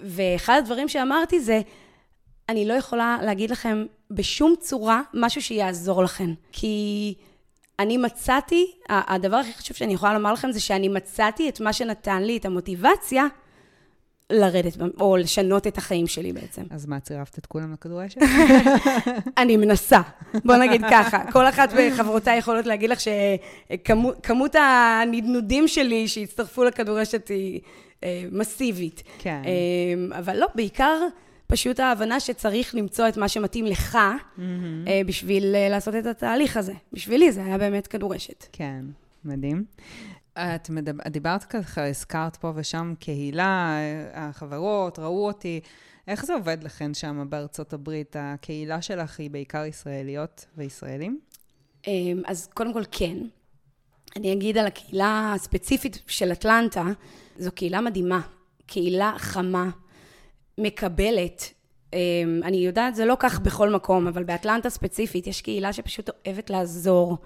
ואחד 0.00 0.58
הדברים 0.58 0.88
שאמרתי 0.88 1.40
זה, 1.40 1.60
אני 2.48 2.64
לא 2.64 2.74
יכולה 2.74 3.18
להגיד 3.22 3.50
לכם 3.50 3.84
בשום 4.10 4.54
צורה 4.60 5.02
משהו 5.14 5.42
שיעזור 5.42 6.02
לכם. 6.04 6.34
כי 6.52 7.14
אני 7.78 7.96
מצאתי, 7.96 8.72
הדבר 8.88 9.36
הכי 9.36 9.52
חשוב 9.52 9.76
שאני 9.76 9.94
יכולה 9.94 10.14
לומר 10.14 10.32
לכם 10.32 10.52
זה 10.52 10.60
שאני 10.60 10.88
מצאתי 10.88 11.48
את 11.48 11.60
מה 11.60 11.72
שנתן 11.72 12.22
לי 12.22 12.36
את 12.36 12.44
המוטיבציה 12.44 13.26
לרדת, 14.30 14.76
או 15.00 15.16
לשנות 15.16 15.66
את 15.66 15.78
החיים 15.78 16.06
שלי 16.06 16.32
בעצם. 16.32 16.62
אז 16.70 16.86
מה, 16.86 17.00
צירפת 17.00 17.38
את 17.38 17.46
כולם 17.46 17.72
לכדורשת? 17.72 18.20
אני 19.38 19.56
מנסה, 19.56 20.00
בוא 20.44 20.56
נגיד 20.56 20.82
ככה. 20.90 21.32
כל 21.32 21.48
אחת 21.48 21.72
מחברותיי 21.72 22.38
יכולות 22.38 22.66
להגיד 22.66 22.90
לך 22.90 22.98
שכמות 23.00 24.54
הנדנודים 24.54 25.68
שלי 25.68 26.08
שהצטרפו 26.08 26.64
לכדורשת 26.64 27.28
היא 27.28 27.60
אה, 28.04 28.24
מסיבית. 28.32 29.02
כן. 29.18 29.42
אה, 29.44 30.18
אבל 30.18 30.36
לא, 30.36 30.46
בעיקר 30.54 30.98
פשוט 31.52 31.80
ההבנה 31.80 32.20
שצריך 32.20 32.74
למצוא 32.74 33.08
את 33.08 33.16
מה 33.16 33.28
שמתאים 33.28 33.66
לך 33.66 33.98
Mm-hmm. 33.98 34.40
אה, 34.88 35.00
בשביל 35.06 35.54
אה, 35.54 35.68
לעשות 35.68 35.94
את 35.94 36.06
התהליך 36.06 36.56
הזה. 36.56 36.72
בשבילי 36.92 37.32
זה 37.32 37.44
היה 37.44 37.58
באמת 37.58 37.86
כדורשת. 37.86 38.46
כן, 38.52 38.84
מדהים. 39.24 39.64
את 40.32 40.70
מדבר, 40.70 41.08
דיברת 41.08 41.44
ככה, 41.44 41.88
הזכרת 41.88 42.36
פה 42.36 42.52
ושם 42.54 42.94
קהילה, 43.00 43.76
החברות, 44.14 44.98
ראו 44.98 45.26
אותי. 45.26 45.60
איך 46.08 46.26
זה 46.26 46.34
עובד 46.34 46.64
לכן 46.64 46.94
שם 46.94 47.26
בארצות 47.28 47.72
הברית? 47.72 48.16
הקהילה 48.18 48.82
שלך 48.82 49.20
היא 49.20 49.30
בעיקר 49.30 49.64
ישראליות 49.64 50.46
וישראלים? 50.56 51.20
אה, 51.86 51.92
אז 52.26 52.48
קודם 52.54 52.72
כל 52.72 52.82
כן. 52.90 53.16
אני 54.16 54.32
אגיד 54.32 54.58
על 54.58 54.66
הקהילה 54.66 55.32
הספציפית 55.34 56.02
של 56.06 56.32
אטלנטה, 56.32 56.84
זו 57.38 57.52
קהילה 57.52 57.80
מדהימה. 57.80 58.20
קהילה 58.66 59.14
חמה, 59.18 59.70
מקבלת. 60.58 61.52
אה, 61.94 61.98
אני 62.42 62.56
יודעת, 62.56 62.94
זה 62.94 63.04
לא 63.04 63.16
כך 63.18 63.40
בכל 63.40 63.70
מקום, 63.70 64.06
אבל 64.06 64.24
באטלנטה 64.24 64.70
ספציפית 64.70 65.26
יש 65.26 65.40
קהילה 65.40 65.72
שפשוט 65.72 66.10
אוהבת 66.26 66.50
לעזור. 66.50 67.18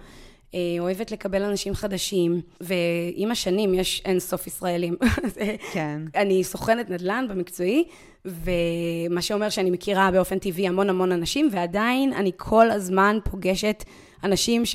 אה, 0.54 0.60
אוהבת 0.78 1.10
לקבל 1.10 1.42
אנשים 1.42 1.74
חדשים, 1.74 2.40
ועם 2.60 3.30
השנים 3.30 3.74
יש 3.74 4.02
אין 4.04 4.20
סוף 4.20 4.46
ישראלים. 4.46 4.96
כן. 5.72 6.00
אני 6.14 6.44
סוכנת 6.44 6.90
נדל"ן 6.90 7.26
במקצועי, 7.28 7.84
ומה 8.24 9.22
שאומר 9.22 9.48
שאני 9.48 9.70
מכירה 9.70 10.10
באופן 10.10 10.38
טבעי 10.38 10.68
המון 10.68 10.90
המון 10.90 11.12
אנשים, 11.12 11.48
ועדיין 11.52 12.12
אני 12.12 12.32
כל 12.36 12.70
הזמן 12.70 13.18
פוגשת 13.24 13.84
אנשים 14.24 14.66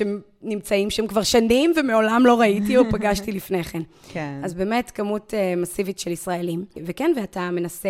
שנמצאים 0.42 0.90
שם 0.90 1.06
כבר 1.06 1.22
שנים 1.22 1.72
ומעולם 1.76 2.26
לא 2.26 2.40
ראיתי 2.40 2.76
או 2.76 2.82
פגשתי 2.92 3.32
לפני 3.32 3.64
כן. 3.64 3.82
כן. 4.12 4.40
אז 4.44 4.54
באמת 4.54 4.90
כמות 4.90 5.34
uh, 5.34 5.60
מסיבית 5.60 5.98
של 5.98 6.10
ישראלים. 6.10 6.64
וכן, 6.86 7.12
ואתה 7.16 7.50
מנסה 7.50 7.88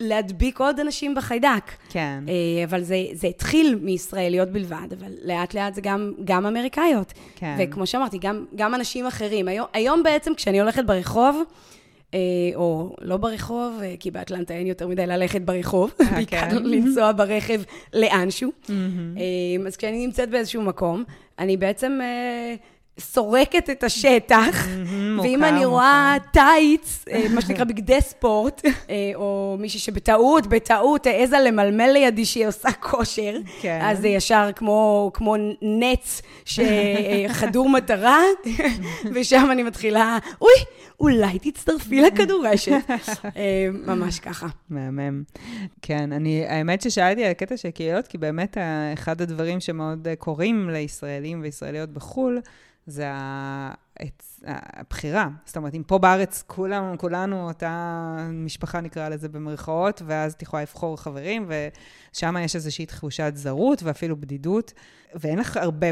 להדביק 0.00 0.60
עוד 0.60 0.80
אנשים 0.80 1.14
בחיידק. 1.14 1.72
כן. 1.88 2.24
Uh, 2.26 2.30
אבל 2.64 2.82
זה, 2.82 2.96
זה 3.12 3.26
התחיל 3.26 3.78
מישראליות 3.82 4.48
בלבד, 4.48 4.92
אבל 5.00 5.12
לאט 5.24 5.54
לאט 5.54 5.74
זה 5.74 5.80
גם, 5.80 6.12
גם 6.24 6.46
אמריקאיות. 6.46 7.12
כן. 7.36 7.56
וכמו 7.58 7.86
שאמרתי, 7.86 8.18
גם, 8.18 8.44
גם 8.54 8.74
אנשים 8.74 9.06
אחרים. 9.06 9.48
היום, 9.48 9.66
היום 9.72 10.02
בעצם 10.02 10.34
כשאני 10.34 10.60
הולכת 10.60 10.84
ברחוב, 10.84 11.36
אה, 11.36 11.42
או 12.54 12.96
לא 13.00 13.16
ברחוב, 13.16 13.80
אה, 13.82 13.94
כי 14.00 14.10
באטלנטה 14.10 14.54
אין 14.54 14.66
יותר 14.66 14.88
מדי 14.88 15.06
ללכת 15.06 15.40
ברחוב, 15.40 15.92
בעיקר 16.14 16.50
כן. 16.50 16.62
לנסוע 16.62 17.12
ברכב 17.12 17.60
לאנשהו. 17.94 18.52
אה, 18.70 19.66
אז 19.66 19.76
כשאני 19.76 20.06
נמצאת 20.06 20.30
באיזשהו 20.30 20.62
מקום, 20.62 21.04
אני 21.38 21.56
בעצם 21.56 21.98
אה, 22.02 22.54
סורקת 23.00 23.70
את 23.70 23.84
השטח, 23.84 24.66
ואם 25.22 25.44
אני 25.44 25.64
רואה 25.64 26.16
טייץ, 26.32 27.04
אה, 27.10 27.26
מה 27.34 27.40
שנקרא 27.40 27.64
בגדי 27.64 28.00
ספורט, 28.00 28.62
אה, 28.90 29.10
או 29.14 29.56
מישהי 29.60 29.80
שבטעות, 29.80 30.46
בטעות 30.46 31.06
העזה 31.06 31.36
למלמל 31.38 31.90
לידי 31.92 32.24
שהיא 32.24 32.46
עושה 32.46 32.72
כושר, 32.72 33.36
כן. 33.60 33.78
אז 33.82 33.98
זה 34.00 34.08
ישר 34.08 34.50
כמו, 34.54 35.10
נץ 35.62 36.22
שחדור 36.44 37.68
מטרה, 37.68 38.20
ושם 39.14 39.48
אני 39.52 39.62
מתחילה, 39.62 40.18
אוי, 40.40 40.64
אולי 41.00 41.38
תצטרפי 41.38 42.00
לכדורשת. 42.00 42.72
אה, 43.36 43.68
ממש 43.86 44.18
ככה. 44.18 44.46
מהמם. 44.70 45.22
כן, 45.82 46.12
אני, 46.12 46.44
האמת 46.46 46.82
ששאלתי 46.82 47.24
על 47.24 47.30
הקטע 47.30 47.56
של 47.56 47.70
קהילות, 47.70 48.06
כי 48.06 48.18
באמת 48.18 48.56
אחד 48.94 49.20
הדברים 49.20 49.60
שמאוד 49.60 50.08
קורים 50.18 50.70
לישראלים 50.70 51.40
וישראליות 51.42 51.90
בחו"ל, 51.90 52.40
זה 52.88 53.12
הבחירה. 54.44 55.28
זאת 55.44 55.56
אומרת, 55.56 55.74
אם 55.74 55.82
פה 55.82 55.98
בארץ 55.98 56.44
כולם, 56.46 56.96
כולנו 56.96 57.48
אותה 57.48 58.16
משפחה 58.30 58.80
נקרא 58.80 59.08
לזה 59.08 59.28
במרכאות, 59.28 60.02
ואז 60.06 60.32
את 60.32 60.42
יכולה 60.42 60.62
לבחור 60.62 60.96
חברים, 60.96 61.48
ושם 62.12 62.36
יש 62.44 62.56
איזושהי 62.56 62.86
תחושת 62.86 63.32
זרות 63.34 63.82
ואפילו 63.82 64.16
בדידות, 64.20 64.72
ואין 65.14 65.38
לך 65.38 65.56
הרבה, 65.56 65.86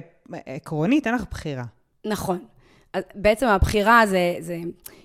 עקרונית, 0.46 1.06
אין 1.06 1.14
לך 1.14 1.24
בחירה. 1.30 1.64
נכון. 2.04 2.44
אז 2.92 3.02
בעצם 3.14 3.46
הבחירה 3.46 4.06
זה, 4.06 4.36
זה, 4.40 4.58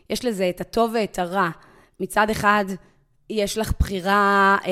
יש 0.10 0.26
לזה 0.26 0.50
את 0.50 0.62
הטוב 0.62 0.92
ואת 0.94 1.20
הרע. 1.20 1.50
מצד 2.00 2.30
אחד, 2.30 2.66
יש 3.30 3.58
לך 3.58 3.74
בחירה 3.80 4.58
אה, 4.66 4.72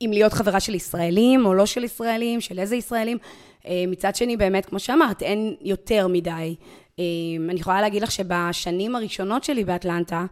אם 0.00 0.10
להיות 0.12 0.32
חברה 0.32 0.60
של 0.60 0.74
ישראלים 0.74 1.46
או 1.46 1.54
לא 1.54 1.66
של 1.66 1.84
ישראלים, 1.84 2.40
של 2.40 2.58
איזה 2.58 2.76
ישראלים. 2.76 3.18
אה, 3.66 3.84
מצד 3.88 4.14
שני, 4.14 4.36
באמת, 4.36 4.66
כמו 4.66 4.78
שאמרת, 4.78 5.22
אין 5.22 5.54
יותר 5.60 6.08
מדי. 6.08 6.54
אה, 6.98 7.04
אני 7.48 7.60
יכולה 7.60 7.80
להגיד 7.80 8.02
לך 8.02 8.10
שבשנים 8.10 8.96
הראשונות 8.96 9.44
שלי 9.44 9.64
באטלנטה, 9.64 10.24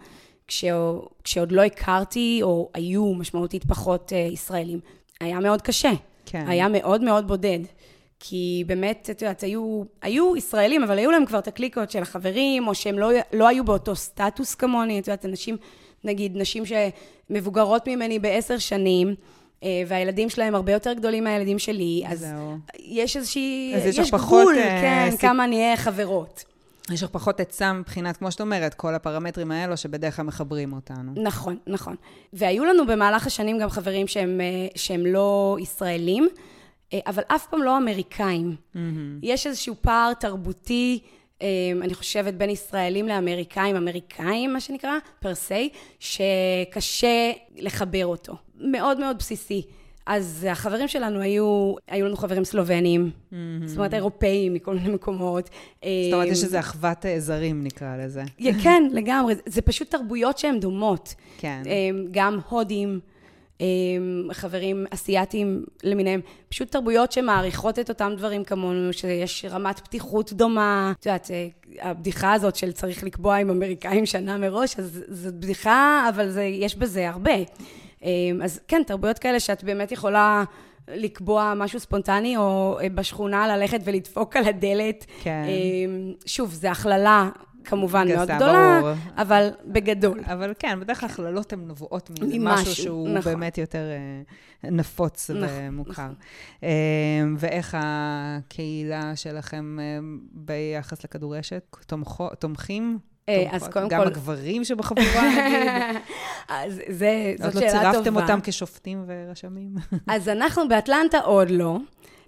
כשעוד, 0.48 1.52
לא 1.52 1.62
הכרתי 1.62 2.40
או 2.42 2.70
היו 2.74 3.14
משמעותית 3.14 3.64
פחות 3.64 4.12
אה, 4.12 4.18
ישראלים, 4.18 4.80
היה 5.20 5.40
מאוד 5.40 5.62
קשה. 5.62 5.92
כן. 6.26 6.44
היה 6.48 6.68
מאוד 6.68 7.02
מאוד 7.02 7.28
בודד. 7.28 7.58
כי 8.20 8.64
באמת, 8.66 9.10
את 9.12 9.22
יודעת, 9.22 9.42
היו, 9.42 9.82
היו 10.02 10.36
ישראלים, 10.36 10.82
אבל 10.82 10.98
היו 10.98 11.10
להם 11.10 11.26
כבר 11.26 11.38
את 11.38 11.48
הקליקות 11.48 11.90
של 11.90 12.02
החברים, 12.02 12.68
או 12.68 12.74
שהם 12.74 12.98
לא, 12.98 13.10
לא 13.32 13.48
היו 13.48 13.64
באותו 13.64 13.96
סטטוס 13.96 14.54
כמוני, 14.54 15.00
את 15.00 15.08
יודעת, 15.08 15.24
אנשים, 15.24 15.56
נגיד, 16.04 16.36
נשים 16.36 16.62
שמבוגרות 16.66 17.88
ממני 17.88 18.18
בעשר 18.18 18.58
שנים, 18.58 19.14
והילדים 19.86 20.28
שלהם 20.30 20.54
הרבה 20.54 20.72
יותר 20.72 20.92
גדולים 20.92 21.24
מהילדים 21.24 21.58
שלי, 21.58 22.02
אז 22.08 22.18
זהו. 22.20 22.56
יש 22.78 23.16
איזושהי, 23.16 23.72
אז 23.76 23.86
יש 23.86 23.98
יש 23.98 24.10
פחות, 24.10 24.40
גבול, 24.42 24.58
אה, 24.58 24.80
כן, 24.82 25.08
סיפ- 25.10 25.20
כמה 25.20 25.46
נהיה 25.46 25.76
חברות. 25.76 26.44
יש 26.92 27.02
לך 27.02 27.10
פחות 27.10 27.38
היצע 27.40 27.72
מבחינת, 27.72 28.16
כמו 28.16 28.30
שאת 28.32 28.40
אומרת, 28.40 28.74
כל 28.74 28.94
הפרמטרים 28.94 29.50
האלו 29.50 29.76
שבדרך 29.76 30.16
כלל 30.16 30.24
מחברים 30.24 30.72
אותנו. 30.72 31.12
נכון, 31.22 31.56
נכון. 31.66 31.96
והיו 32.32 32.64
לנו 32.64 32.86
במהלך 32.86 33.26
השנים 33.26 33.58
גם 33.58 33.70
חברים 33.70 34.06
שהם, 34.06 34.40
אה, 34.40 34.46
שהם 34.76 35.06
לא 35.06 35.56
ישראלים, 35.60 36.28
אה, 36.92 36.98
אבל 37.06 37.22
אף 37.28 37.46
פעם 37.46 37.62
לא 37.62 37.76
אמריקאים. 37.76 38.56
Mm-hmm. 38.74 38.78
יש 39.22 39.46
איזשהו 39.46 39.74
פער 39.80 40.12
תרבותי, 40.14 40.98
אה, 41.42 41.46
אני 41.82 41.94
חושבת, 41.94 42.34
בין 42.34 42.50
ישראלים 42.50 43.08
לאמריקאים, 43.08 43.76
אמריקאים, 43.76 44.52
מה 44.52 44.60
שנקרא, 44.60 44.92
פר 45.20 45.34
סי, 45.34 45.68
שקשה 45.98 47.30
לחבר 47.56 48.06
אותו. 48.06 48.34
מאוד 48.60 49.00
מאוד 49.00 49.18
בסיסי. 49.18 49.62
אז 50.06 50.46
החברים 50.50 50.88
שלנו 50.88 51.20
היו, 51.20 51.74
היו 51.88 52.06
לנו 52.06 52.16
חברים 52.16 52.44
סלובנים, 52.44 53.10
mm-hmm. 53.10 53.34
זאת 53.66 53.76
אומרת, 53.76 53.94
אירופאים 53.94 54.54
מכל 54.54 54.74
מיני 54.74 54.88
מקומות. 54.88 55.50
זאת 55.82 56.12
אומרת, 56.12 56.28
יש 56.28 56.44
איזו 56.44 56.58
אחוות 56.58 57.04
זרים, 57.18 57.64
נקרא 57.64 57.96
לזה. 57.96 58.22
כן, 58.62 58.82
לגמרי. 58.92 59.34
זה 59.46 59.62
פשוט 59.62 59.90
תרבויות 59.90 60.38
שהן 60.38 60.60
דומות. 60.60 61.14
כן. 61.38 61.62
גם 62.10 62.38
הודים. 62.48 63.00
חברים 64.32 64.86
אסיאתיים 64.90 65.64
למיניהם, 65.84 66.20
פשוט 66.48 66.72
תרבויות 66.72 67.12
שמעריכות 67.12 67.78
את 67.78 67.88
אותם 67.88 68.12
דברים 68.16 68.44
כמונו, 68.44 68.92
שיש 68.92 69.44
רמת 69.50 69.80
פתיחות 69.80 70.32
דומה. 70.32 70.92
את 71.00 71.06
יודעת, 71.06 71.30
הבדיחה 71.80 72.32
הזאת 72.32 72.56
של 72.56 72.72
צריך 72.72 73.04
לקבוע 73.04 73.36
עם 73.36 73.50
אמריקאים 73.50 74.06
שנה 74.06 74.38
מראש, 74.38 74.78
אז 74.78 75.04
זאת 75.08 75.34
בדיחה, 75.34 76.06
אבל 76.14 76.30
זה, 76.30 76.42
יש 76.42 76.76
בזה 76.76 77.08
הרבה. 77.08 77.32
אז 78.42 78.60
כן, 78.68 78.82
תרבויות 78.86 79.18
כאלה 79.18 79.40
שאת 79.40 79.64
באמת 79.64 79.92
יכולה 79.92 80.44
לקבוע 80.88 81.52
משהו 81.56 81.80
ספונטני, 81.80 82.36
או 82.36 82.78
בשכונה 82.94 83.56
ללכת 83.56 83.80
ולדפוק 83.84 84.36
על 84.36 84.44
הדלת. 84.44 85.06
כן. 85.22 85.44
שוב, 86.26 86.52
זו 86.52 86.68
הכללה. 86.68 87.28
כמובן 87.64 88.08
מאוד 88.08 88.28
גדולה, 88.28 88.80
ברור. 88.80 88.94
אבל 89.16 89.50
בגדול. 89.66 90.20
אבל 90.24 90.52
כן, 90.58 90.80
בדרך 90.80 91.00
כלל 91.00 91.08
הכללות 91.08 91.52
הן 91.52 91.68
נבואות 91.68 92.10
ממשהו 92.22 92.74
שהוא 92.74 93.08
נכון. 93.08 93.32
באמת 93.32 93.58
יותר 93.58 93.84
uh, 94.64 94.66
נפוץ 94.70 95.30
נכון, 95.30 95.48
ומוכר. 95.50 96.08
נכון. 96.62 97.36
ואיך 97.38 97.76
הקהילה 97.80 99.16
שלכם 99.16 99.78
uh, 99.78 100.04
ביחס 100.32 101.04
לכדורשת? 101.04 101.76
תומכו, 101.86 102.28
תומכים? 102.38 102.98
אז 103.50 103.68
קודם 103.68 103.88
גם 103.88 104.00
כל... 104.00 104.04
גם 104.04 104.12
הגברים 104.12 104.64
שבחבורה, 104.64 105.46
נגיד? 105.46 105.68
אז 106.48 106.80
זה, 106.88 107.34
זאת 107.38 107.52
שאלה 107.52 107.70
טובה. 107.70 107.78
עוד 107.78 107.84
לא 107.84 107.90
צירפתם 107.92 108.16
אותם 108.16 108.38
כשופטים 108.42 109.04
ורשמים? 109.06 109.74
אז 110.14 110.28
אנחנו 110.28 110.68
באטלנטה 110.68 111.18
עוד 111.18 111.50
לא. 111.50 111.76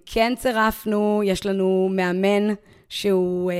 כן 0.05 0.33
צירפנו, 0.37 1.21
יש 1.25 1.45
לנו 1.45 1.89
מאמן 1.91 2.53
שהוא 2.89 3.51
אה, 3.51 3.57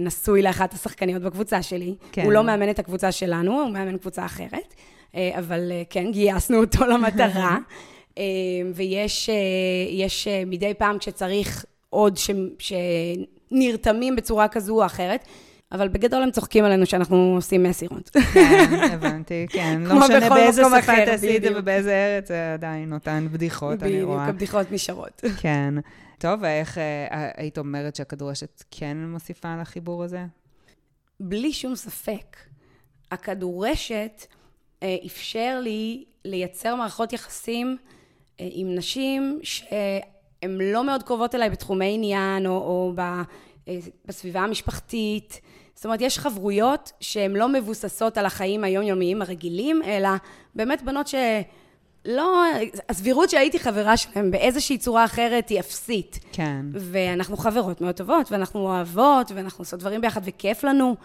נשוי 0.00 0.42
לאחת 0.42 0.74
השחקניות 0.74 1.22
בקבוצה 1.22 1.62
שלי. 1.62 1.94
כן. 2.12 2.24
הוא 2.24 2.32
לא 2.32 2.44
מאמן 2.44 2.70
את 2.70 2.78
הקבוצה 2.78 3.12
שלנו, 3.12 3.60
הוא 3.60 3.70
מאמן 3.70 3.98
קבוצה 3.98 4.24
אחרת, 4.24 4.74
אה, 5.14 5.30
אבל 5.38 5.72
אה, 5.72 5.82
כן, 5.90 6.12
גייסנו 6.12 6.60
אותו 6.60 6.86
למטרה. 6.92 7.58
אה, 8.18 8.24
ויש 8.74 9.28
אה, 9.28 10.32
אה, 10.32 10.42
מדי 10.46 10.74
פעם 10.74 10.98
כשצריך 10.98 11.64
עוד 11.90 12.16
ש, 12.16 12.30
שנרתמים 12.58 14.16
בצורה 14.16 14.48
כזו 14.48 14.80
או 14.80 14.86
אחרת, 14.86 15.24
אבל 15.72 15.88
בגדול 15.88 16.22
הם 16.22 16.30
צוחקים 16.30 16.64
עלינו 16.64 16.86
שאנחנו 16.86 17.16
עושים 17.36 17.62
מסירות. 17.62 18.10
כן, 18.32 18.90
הבנתי, 18.92 19.46
כן. 19.48 19.82
לא 19.86 20.00
משנה 20.00 20.28
באיזה 20.28 20.62
שפה 20.62 21.04
תעשי 21.06 21.36
את 21.36 21.42
זה 21.42 21.48
ובאיזה 21.56 21.92
ארץ, 21.92 22.28
זה 22.28 22.54
עדיין 22.54 22.88
נותן 22.88 23.28
בדיחות, 23.32 23.82
אני 23.82 24.02
רואה. 24.02 24.18
בדיוק, 24.18 24.28
הבדיחות 24.28 24.72
נשארות. 24.72 25.22
כן. 25.42 25.74
טוב, 26.18 26.40
ואיך 26.42 26.78
אה, 26.78 27.30
היית 27.36 27.58
אומרת 27.58 27.96
שהכדורשת 27.96 28.64
כן 28.70 28.96
מוסיפה 29.06 29.56
לחיבור 29.60 30.04
הזה? 30.04 30.24
בלי 31.20 31.52
שום 31.52 31.74
ספק. 31.74 32.36
הכדורשת 33.10 34.26
אה, 34.82 34.96
אפשר 35.06 35.60
לי 35.62 36.04
לייצר 36.24 36.74
מערכות 36.74 37.12
יחסים 37.12 37.76
אה, 38.40 38.48
עם 38.50 38.74
נשים 38.74 39.40
שהן 39.42 40.58
לא 40.60 40.84
מאוד 40.84 41.02
קרובות 41.02 41.34
אליי 41.34 41.50
בתחומי 41.50 41.94
עניין 41.94 42.46
או, 42.46 42.52
או 42.52 42.92
ב, 42.94 43.00
בסביבה 44.04 44.40
המשפחתית. 44.40 45.40
זאת 45.74 45.84
אומרת, 45.84 46.00
יש 46.00 46.18
חברויות 46.18 46.92
שהן 47.00 47.32
לא 47.32 47.48
מבוססות 47.48 48.18
על 48.18 48.26
החיים 48.26 48.64
היומיומיים 48.64 49.22
הרגילים, 49.22 49.82
אלא 49.82 50.08
באמת 50.54 50.82
בנות 50.82 51.06
ש... 51.08 51.14
לא, 52.06 52.42
הסבירות 52.88 53.30
שהייתי 53.30 53.58
חברה 53.58 53.96
שלהם 53.96 54.30
באיזושהי 54.30 54.78
צורה 54.78 55.04
אחרת 55.04 55.48
היא 55.48 55.60
אפסית. 55.60 56.18
כן. 56.32 56.66
ואנחנו 56.72 57.36
חברות 57.36 57.80
מאוד 57.80 57.94
טובות, 57.94 58.32
ואנחנו 58.32 58.60
אוהבות, 58.60 59.32
ואנחנו 59.34 59.62
עושות 59.62 59.80
דברים 59.80 60.00
ביחד, 60.00 60.20
וכיף 60.24 60.64
לנו, 60.64 60.96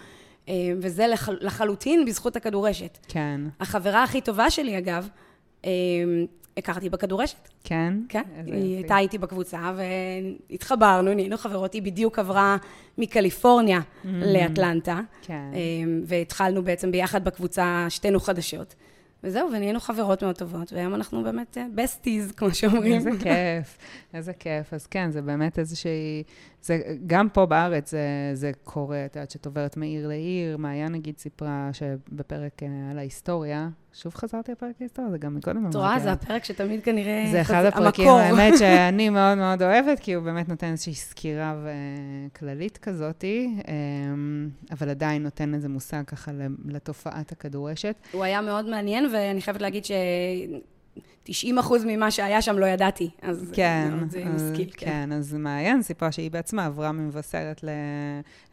אה, 0.49 0.53
וזה 0.81 1.07
לח, 1.07 1.29
לחלוטין 1.29 2.05
בזכות 2.05 2.35
הכדורשת. 2.35 2.97
כן. 3.07 3.41
החברה 3.59 4.03
הכי 4.03 4.21
טובה 4.21 4.49
שלי, 4.49 4.77
אגב, 4.77 5.09
אה, 5.65 5.71
הכרתי 6.57 6.89
בכדורשת. 6.89 7.49
כן? 7.63 7.93
כן. 8.09 8.21
היא 8.45 8.75
הייתה 8.75 8.97
איתי 8.97 9.17
בקבוצה, 9.17 9.73
והתחברנו, 10.49 11.13
נהיינו 11.13 11.37
חברות, 11.37 11.73
היא 11.73 11.81
בדיוק 11.81 12.19
עברה 12.19 12.57
מקליפורניה 12.97 13.79
mm-hmm. 13.79 14.07
לאטלנטה. 14.07 14.99
כן. 15.21 15.51
אה, 15.53 15.59
והתחלנו 16.05 16.63
בעצם 16.63 16.91
ביחד 16.91 17.23
בקבוצה, 17.23 17.85
שתינו 17.89 18.19
חדשות. 18.19 18.75
וזהו, 19.23 19.49
ונהיינו 19.51 19.79
חברות 19.79 20.23
מאוד 20.23 20.35
טובות, 20.35 20.73
והיום 20.73 20.95
אנחנו 20.95 21.23
באמת 21.23 21.57
בסטיז, 21.75 22.27
אה, 22.27 22.33
כמו 22.33 22.53
שאומרים. 22.53 22.93
איזה 22.93 23.09
כיף, 23.11 23.77
איזה 24.13 24.33
כיף. 24.33 24.73
אז 24.73 24.87
כן, 24.87 25.11
זה 25.11 25.21
באמת 25.21 25.59
איזושהי... 25.59 26.23
זה, 26.61 26.81
גם 27.07 27.29
פה 27.29 27.45
בארץ 27.45 27.91
זה, 27.91 28.31
זה 28.33 28.51
קורה, 28.63 29.05
את 29.05 29.15
יודעת, 29.15 29.31
שאת 29.31 29.45
עוברת 29.45 29.77
מעיר 29.77 30.07
לעיר. 30.07 30.57
מעיין 30.57 30.91
נגיד 30.91 31.17
סיפרה 31.17 31.69
שבפרק 31.73 32.63
אה, 32.63 32.91
על 32.91 32.97
ההיסטוריה, 32.97 33.69
שוב 33.93 34.15
חזרתי 34.15 34.51
לפרק 34.51 34.75
ההיסטוריה, 34.79 35.11
זה 35.11 35.17
גם 35.17 35.35
מקודם 35.35 35.57
אמרתי. 35.57 35.69
את 35.69 35.75
רואה, 35.75 35.99
זה 35.99 36.11
הפרק 36.11 36.43
שתמיד 36.43 36.83
כנראה... 36.83 37.27
זה 37.31 37.41
אחד 37.41 37.65
הפרקים, 37.65 38.07
האמת, 38.07 38.53
שאני 38.59 39.09
מאוד 39.09 39.37
מאוד 39.37 39.63
אוהבת, 39.63 39.99
כי 39.99 40.13
הוא 40.13 40.23
באמת 40.23 40.49
נותן 40.49 40.71
איזושהי 40.71 40.93
סקירה 40.93 41.55
כללית 42.39 42.77
כזאתי, 42.77 43.49
אמ, 43.67 44.49
אבל 44.71 44.89
עדיין 44.89 45.23
נותן 45.23 45.53
איזה 45.53 45.69
מושג 45.69 46.03
ככה 46.07 46.31
לתופעת 46.65 47.31
הכדורשת. 47.31 47.95
הוא 48.11 48.23
היה 48.23 48.41
מאוד 48.41 48.69
מעניין, 48.69 49.05
ואני 49.13 49.41
חייבת 49.41 49.61
להגיד 49.61 49.85
ש... 49.85 49.91
90 51.23 51.57
אחוז 51.59 51.83
ממה 51.87 52.11
שהיה 52.11 52.41
שם 52.41 52.57
לא 52.57 52.65
ידעתי, 52.65 53.09
אז 53.21 53.51
כן, 53.53 53.91
זה 54.09 54.23
אז, 54.25 54.51
משכיל. 54.51 54.69
כן. 54.77 54.85
כן, 54.85 55.11
אז 55.11 55.33
מעיין 55.33 55.81
סיפרה 55.81 56.11
שהיא 56.11 56.31
בעצמה 56.31 56.65
עברה 56.65 56.91
ממבשרת 56.91 57.61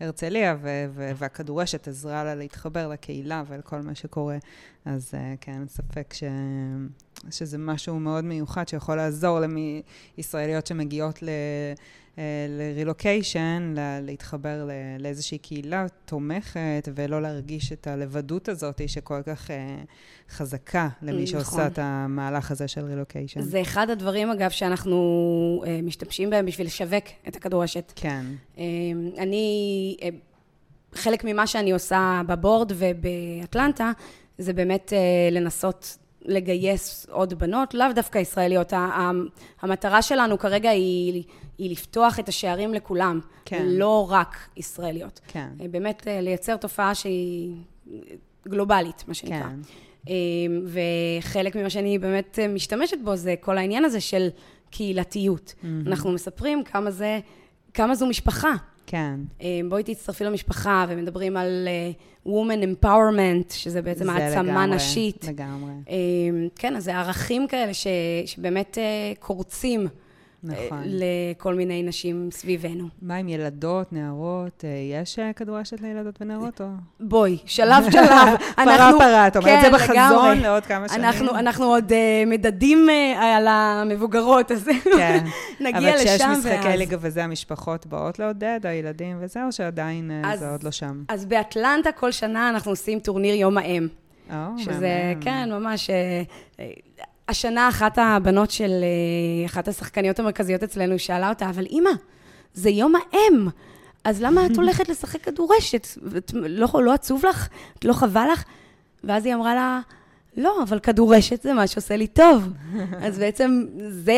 להרצליה, 0.01 0.57
ו- 0.63 0.85
ו- 0.95 1.11
והכדורשת 1.17 1.89
עזרה 1.89 2.25
לה 2.25 2.35
להתחבר 2.35 2.89
לקהילה 2.89 3.43
ולכל 3.49 3.81
מה 3.81 3.95
שקורה. 3.95 4.37
אז 4.85 5.11
אה, 5.15 5.35
כן, 5.41 5.63
ספק 5.69 6.15
ש... 6.15 6.23
שזה 7.31 7.59
משהו 7.59 8.01
מאוד 8.01 8.25
מיוחד 8.25 8.69
שיכול 8.69 8.97
לעזור 8.97 9.39
לישראליות 10.17 10.67
שמגיעות 10.67 11.23
ל... 11.23 11.29
אה, 12.19 12.47
לרילוקיישן, 12.49 13.75
להתחבר 14.03 14.69
לאיזושהי 14.99 15.39
קהילה 15.39 15.87
תומכת, 16.05 16.89
ולא 16.95 17.23
להרגיש 17.23 17.73
את 17.73 17.87
הלבדות 17.87 18.49
הזאת 18.49 18.89
שכל 18.89 19.23
כך 19.23 19.51
אה, 19.51 19.77
חזקה 20.31 20.89
למי 21.03 21.13
נכון. 21.13 21.27
שעושה 21.27 21.67
את 21.67 21.79
המהלך 21.83 22.51
הזה 22.51 22.69
של 22.69 22.85
רילוקיישן. 22.85 23.41
זה 23.41 23.61
אחד 23.61 23.91
הדברים, 23.91 24.31
אגב, 24.31 24.51
שאנחנו 24.51 25.63
אה, 25.67 25.81
משתמשים 25.83 26.31
בהם 26.31 26.47
בשביל 26.47 26.67
לשווק 26.67 27.05
את 27.29 27.37
הכדורשת. 27.37 27.93
כן. 27.97 28.25
אני, 29.19 29.97
חלק 30.95 31.25
ממה 31.25 31.47
שאני 31.47 31.73
עושה 31.73 32.23
בבורד 32.27 32.73
ובאטלנטה, 32.75 33.93
זה 34.39 34.53
באמת 34.53 34.93
לנסות 35.31 35.99
לגייס 36.29 37.07
עוד 37.11 37.35
בנות, 37.35 37.75
לאו 37.75 37.87
דווקא 37.95 38.19
ישראליות. 38.19 38.73
המטרה 39.61 40.03
שלנו 40.03 40.39
כרגע 40.39 40.71
היא, 40.71 41.23
היא 41.59 41.71
לפתוח 41.71 42.21
את 42.21 42.29
השערים 42.29 42.75
לכולם, 42.75 43.21
כן. 43.45 43.67
לא 43.67 44.07
רק 44.11 44.37
ישראליות. 44.57 45.21
כן. 45.29 45.49
אה, 45.61 45.69
באמת 45.69 46.09
אה, 46.09 46.21
לייצר 46.21 46.57
תופעה 46.57 46.95
שהיא 46.95 47.55
גלובלית, 48.49 49.05
מה 49.09 49.15
שנקרא. 49.15 49.39
כן. 49.39 49.61
אה, 50.09 50.15
וחלק 50.65 51.57
ממה 51.57 51.71
שאני 51.71 51.99
באמת 51.99 52.39
משתמשת 52.49 52.99
בו 53.05 53.17
זה 53.17 53.35
כל 53.41 53.59
העניין 53.59 53.85
הזה 53.85 54.01
של 54.01 54.29
קהילתיות. 54.71 55.55
Mm-hmm. 55.55 55.67
אנחנו 55.87 56.13
מספרים 56.13 56.65
כמה 56.65 56.91
זה, 56.91 57.21
כמה 57.75 57.95
זו 57.95 58.07
משפחה. 58.07 58.53
כן. 58.91 59.15
בואי 59.69 59.83
תצטרפי 59.83 60.25
למשפחה, 60.25 60.87
ומדברים 60.89 61.37
על 61.37 61.69
Woman 62.27 62.85
Empowerment, 62.85 63.53
שזה 63.53 63.83
בעצם 63.83 64.11
העצמה 64.11 64.67
נשית. 64.67 65.25
לגמרי. 65.29 65.73
כן, 66.57 66.77
אז 66.77 66.85
זה 66.85 66.97
ערכים 66.97 67.49
כאלה 67.49 67.75
ש, 67.75 67.87
שבאמת 68.27 68.79
קורצים 69.19 69.89
נכון. 70.43 70.83
לכל 70.85 71.55
מיני 71.55 71.83
נשים 71.83 72.29
סביבנו. 72.33 72.89
מה 73.03 73.17
עם 73.17 73.29
ילדות, 73.29 73.93
נערות? 73.93 74.65
אה, 74.65 74.71
יש 75.03 75.19
אה, 75.19 75.33
כדורשת 75.33 75.81
לילדות 75.81 76.19
ונערות? 76.21 76.61
או... 76.61 76.67
בואי, 77.01 77.39
שלב 77.47 77.85
שלב. 77.91 78.37
פרה 78.57 78.91
פרה, 78.99 79.27
את 79.27 79.37
אומרת 79.37 79.61
זה 79.61 79.71
בחזון 79.71 80.39
לעוד 80.39 80.67
כמה 80.67 80.89
שנים. 80.89 81.05
אנחנו, 81.05 81.31
אנחנו 81.31 81.65
עוד 81.65 81.93
מדדים 82.27 82.89
על 83.17 83.47
המבוגרות, 83.49 84.53
אז 84.53 84.69
כן. 84.97 85.25
נגיע 85.61 85.97
לשם 85.97 86.09
ואז... 86.09 86.21
אבל 86.21 86.41
כשיש 86.41 86.53
משחקי 86.53 86.77
ליגה 86.77 86.97
וזה, 87.01 87.25
המשפחות 87.25 87.87
באות 87.87 88.19
לעודד, 88.19 88.61
הילדים 88.65 89.17
וזה, 89.21 89.45
או 89.45 89.53
שעדיין 89.53 90.11
זה 90.39 90.51
עוד 90.51 90.63
לא 90.63 90.71
שם? 90.71 91.03
אז 91.09 91.25
באטלנטה 91.25 91.93
כל 91.93 92.13
שנה 92.13 92.49
אנחנו 92.49 92.73
עושים 92.73 93.01
טורניר 93.01 93.35
יום 93.35 93.59
האם. 93.59 93.89
או, 94.31 94.59
שזה, 94.59 95.13
מאמן. 95.15 95.21
כן, 95.25 95.49
ממש... 95.53 95.91
השנה 97.29 97.69
אחת 97.69 97.99
הבנות 97.99 98.51
של 98.51 98.71
אה, 98.71 99.47
אחת 99.47 99.69
השחקניות 99.69 100.19
המרכזיות 100.19 100.63
אצלנו 100.63 100.99
שאלה 100.99 101.29
אותה, 101.29 101.51
אבל 101.51 101.65
אימא, 101.67 101.91
זה 102.55 102.71
יום 102.71 102.95
האם, 102.95 103.49
אז 104.05 104.23
למה 104.23 104.47
את 104.47 104.57
הולכת 104.61 104.89
לשחק 104.89 105.23
כדורשת? 105.23 105.87
את, 106.17 106.33
לא, 106.35 106.69
לא 106.75 106.93
עצוב 106.93 107.27
לך? 107.27 107.49
את 107.79 107.85
לא 107.85 107.93
חבל 107.93 108.27
לך? 108.33 108.45
ואז 109.05 109.27
היא 109.27 109.35
אמרה 109.35 109.55
לה, 109.55 109.81
לא, 110.37 110.63
אבל 110.63 110.79
כדורשת 110.79 111.43
זה 111.43 111.53
מה 111.53 111.67
שעושה 111.67 111.97
לי 111.97 112.07
טוב. 112.07 112.49
אז 113.05 113.19
בעצם 113.19 113.65
זה, 113.89 114.15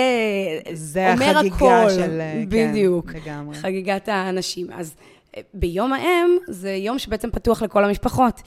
זה 0.73 1.13
אומר 1.13 1.39
הכל. 1.39 1.41
זה 1.41 1.47
החגיגה 1.47 1.91
של... 1.91 2.21
כן, 2.21 2.45
בדיוק. 2.49 3.11
כן, 3.11 3.19
לגמרי. 3.19 3.57
חגיגת 3.57 4.09
האנשים. 4.09 4.67
אז 4.73 4.95
אה, 5.37 5.43
ביום 5.55 5.93
האם 5.93 6.37
זה 6.49 6.71
יום 6.71 6.99
שבעצם 6.99 7.31
פתוח 7.31 7.63
לכל 7.63 7.85
המשפחות. 7.85 8.43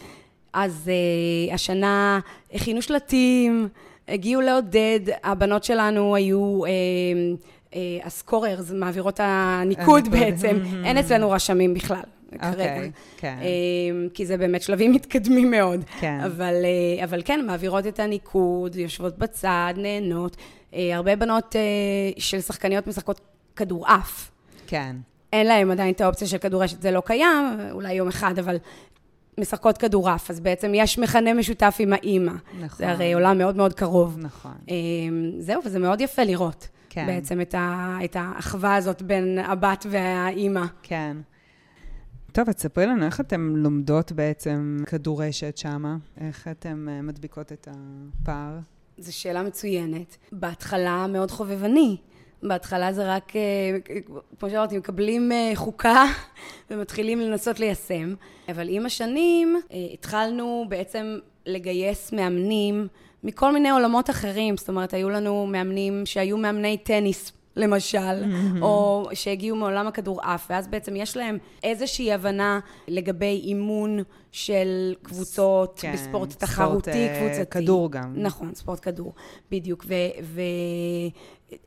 אז 0.54 0.90
uh, 1.50 1.54
השנה 1.54 2.20
הכינו 2.54 2.82
שלטים, 2.82 3.68
הגיעו 4.08 4.42
לעודד, 4.42 5.00
הבנות 5.24 5.64
שלנו 5.64 6.16
היו... 6.16 6.66
אה, 6.66 6.72
אה, 7.76 7.80
הסקוררס 8.04 8.72
מעבירות 8.72 9.20
הניקוד 9.24 10.08
בעצם, 10.08 10.58
אין 10.86 10.98
אצלנו 10.98 11.32
רשמים 11.32 11.74
בכלל. 11.74 12.02
כרגע. 12.40 12.52
אוקיי, 12.52 12.92
כן. 13.18 13.38
אה, 13.42 14.08
כי 14.14 14.26
זה 14.26 14.38
באמת 14.38 14.62
שלבים 14.62 14.92
מתקדמים 14.96 15.52
מאוד. 15.52 15.84
כן. 16.00 16.20
אבל, 16.26 16.54
אבל 17.04 17.22
כן, 17.26 17.46
מעבירות 17.46 17.88
את 17.88 18.00
הניקוד, 18.00 18.76
יושבות 18.76 19.18
בצד, 19.18 19.74
נהנות. 19.78 20.38
הרבה 20.74 21.16
בנות 21.16 21.56
של 22.18 22.42
שחקניות 22.42 22.88
משחקות 22.88 23.22
כדורעף. 23.56 24.32
כן. 24.68 24.96
אין 25.34 25.48
להם 25.48 25.72
עדיין 25.72 25.94
את 25.94 26.02
האופציה 26.02 26.28
של 26.28 26.38
כדורשת, 26.38 26.82
זה 26.82 26.92
לא 26.92 27.02
קיים, 27.06 27.60
אולי 27.72 27.94
יום 27.94 28.08
אחד, 28.08 28.40
אבל 28.40 28.58
משחקות 29.38 29.78
כדורעף, 29.78 30.30
אז 30.30 30.40
בעצם 30.40 30.72
יש 30.76 31.00
מכנה 31.00 31.34
משותף 31.34 31.76
עם 31.80 31.94
האימא. 31.94 32.34
נכון. 32.60 32.78
זה 32.78 32.92
הרי 32.92 33.14
עולם 33.14 33.38
מאוד 33.38 33.56
מאוד 33.56 33.74
קרוב. 33.74 34.18
נכון. 34.20 34.56
אמ, 34.70 35.32
זהו, 35.40 35.62
וזה 35.66 35.80
מאוד 35.80 36.02
יפה 36.02 36.24
לראות. 36.24 36.68
כן. 36.90 37.08
בעצם 37.08 37.42
את, 37.42 37.56
ה, 37.56 37.98
את 38.06 38.16
האחווה 38.20 38.76
הזאת 38.76 39.02
בין 39.02 39.40
הבת 39.40 39.86
והאימא. 39.90 40.66
כן. 40.84 41.18
טוב, 42.32 42.50
אז 42.50 42.56
ספרי 42.58 42.86
לנו 42.86 43.06
איך 43.06 43.20
אתן 43.20 43.42
לומדות 43.42 44.12
בעצם 44.12 44.78
כדורשת 44.86 45.58
שמה? 45.58 45.98
איך 46.22 46.48
אתן 46.48 46.86
אה, 46.90 47.02
מדביקות 47.02 47.52
את 47.52 47.68
הפער? 47.72 48.60
זו 48.98 49.18
שאלה 49.18 49.44
מצוינת. 49.44 50.18
בהתחלה 50.32 51.08
מאוד 51.08 51.32
חובבני. 51.32 51.98
בהתחלה 52.44 52.94
זה 52.94 53.16
רק, 53.16 53.36
אה, 53.36 53.42
כמו 54.40 54.50
שאמרתי, 54.50 54.78
מקבלים 54.78 55.32
אה, 55.32 55.52
חוקה 55.56 56.06
ומתחילים 56.72 57.20
לנסות 57.20 57.60
ליישם. 57.60 58.14
אבל 58.50 58.68
עם 58.70 58.86
השנים 58.86 59.62
אה, 59.72 59.78
התחלנו 59.94 60.66
בעצם 60.70 61.20
לגייס 61.46 62.12
מאמנים 62.14 62.88
מכל 63.24 63.54
מיני 63.54 63.70
עולמות 63.70 64.10
אחרים. 64.10 64.58
זאת 64.58 64.70
אומרת, 64.70 64.94
היו 64.94 65.10
לנו 65.10 65.48
מאמנים 65.48 66.06
שהיו 66.06 66.38
מאמני 66.38 66.78
טניס 66.78 67.32
למשל, 67.56 68.24
או 68.62 69.10
שהגיעו 69.14 69.58
מעולם 69.58 69.88
הכדורעף, 69.88 70.48
ואז 70.50 70.68
בעצם 70.68 70.96
יש 70.96 71.18
להם 71.18 71.38
איזושהי 71.64 72.14
הבנה 72.14 72.60
לגבי 72.88 73.42
אימון 73.44 74.00
של 74.32 74.94
קבוצות 75.02 75.80
כן, 75.80 75.94
בספורט 75.94 76.34
תחרותי, 76.34 76.92
ספורט, 76.92 77.18
קבוצתי. 77.18 77.34
ספורט 77.36 77.48
כדור 77.52 77.92
גם. 77.92 78.14
נכון, 78.16 78.56
ספורט 78.56 78.80
כדור, 78.82 79.14
בדיוק. 79.52 79.86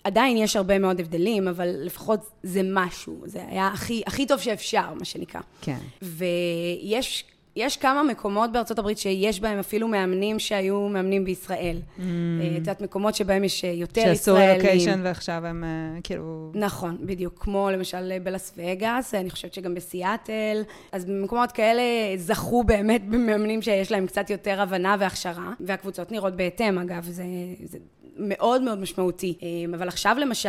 ועדיין 0.05 0.37
יש 0.37 0.57
הרבה 0.57 0.79
מאוד 0.79 1.01
הבדלים, 1.01 1.49
אבל 1.49 1.69
לפחות 1.69 2.21
זה 2.43 2.61
משהו. 2.65 3.23
זה 3.25 3.45
היה 3.49 3.69
הכי, 3.69 4.03
הכי 4.07 4.27
טוב 4.27 4.41
שאפשר, 4.41 4.95
מה 4.95 5.05
שנקרא. 5.05 5.41
כן. 5.61 5.79
ויש 6.03 7.25
יש 7.57 7.77
כמה 7.77 8.03
מקומות 8.03 8.53
בארצות 8.53 8.79
הברית 8.79 8.99
שיש 8.99 9.41
בהם 9.41 9.59
אפילו 9.59 9.89
מאמנים 9.89 10.39
שהיו 10.39 10.89
מאמנים 10.89 11.25
בישראל. 11.25 11.77
Mm. 11.77 12.01
אה, 12.01 12.49
את 12.53 12.57
יודעת, 12.57 12.81
מקומות 12.81 13.15
שבהם 13.15 13.45
יש 13.45 13.65
אה, 13.65 13.71
יותר 13.71 14.01
ישראלים. 14.01 14.17
שעשו 14.17 14.35
רילוקיישן 14.35 15.01
ועכשיו 15.05 15.47
הם 15.47 15.65
אה, 15.65 16.01
כאילו... 16.03 16.51
נכון, 16.55 16.97
בדיוק. 17.01 17.39
כמו 17.39 17.71
למשל 17.73 18.19
בלאס 18.19 18.55
וגאס, 18.57 19.15
אני 19.15 19.31
חושבת 19.31 19.55
שגם 19.55 19.75
בסיאטל. 19.75 20.63
אז 20.93 21.05
במקומות 21.05 21.53
כאלה 21.53 21.83
זכו 22.17 22.65
באמת 22.65 23.09
במאמנים 23.09 23.63
שיש 23.63 23.93
להם 23.93 24.07
קצת 24.07 24.31
יותר 24.31 24.61
הבנה 24.61 24.97
והכשרה, 24.99 25.53
והקבוצות 25.61 26.13
נראות 26.13 26.37
בהתאם, 26.37 26.79
אגב, 26.79 27.05
זה, 27.05 27.25
זה 27.65 27.79
מאוד 28.19 28.63
מאוד 28.63 28.79
משמעותי. 28.81 29.39
אבל 29.75 29.89
עכשיו 29.89 30.17
למשל, 30.21 30.49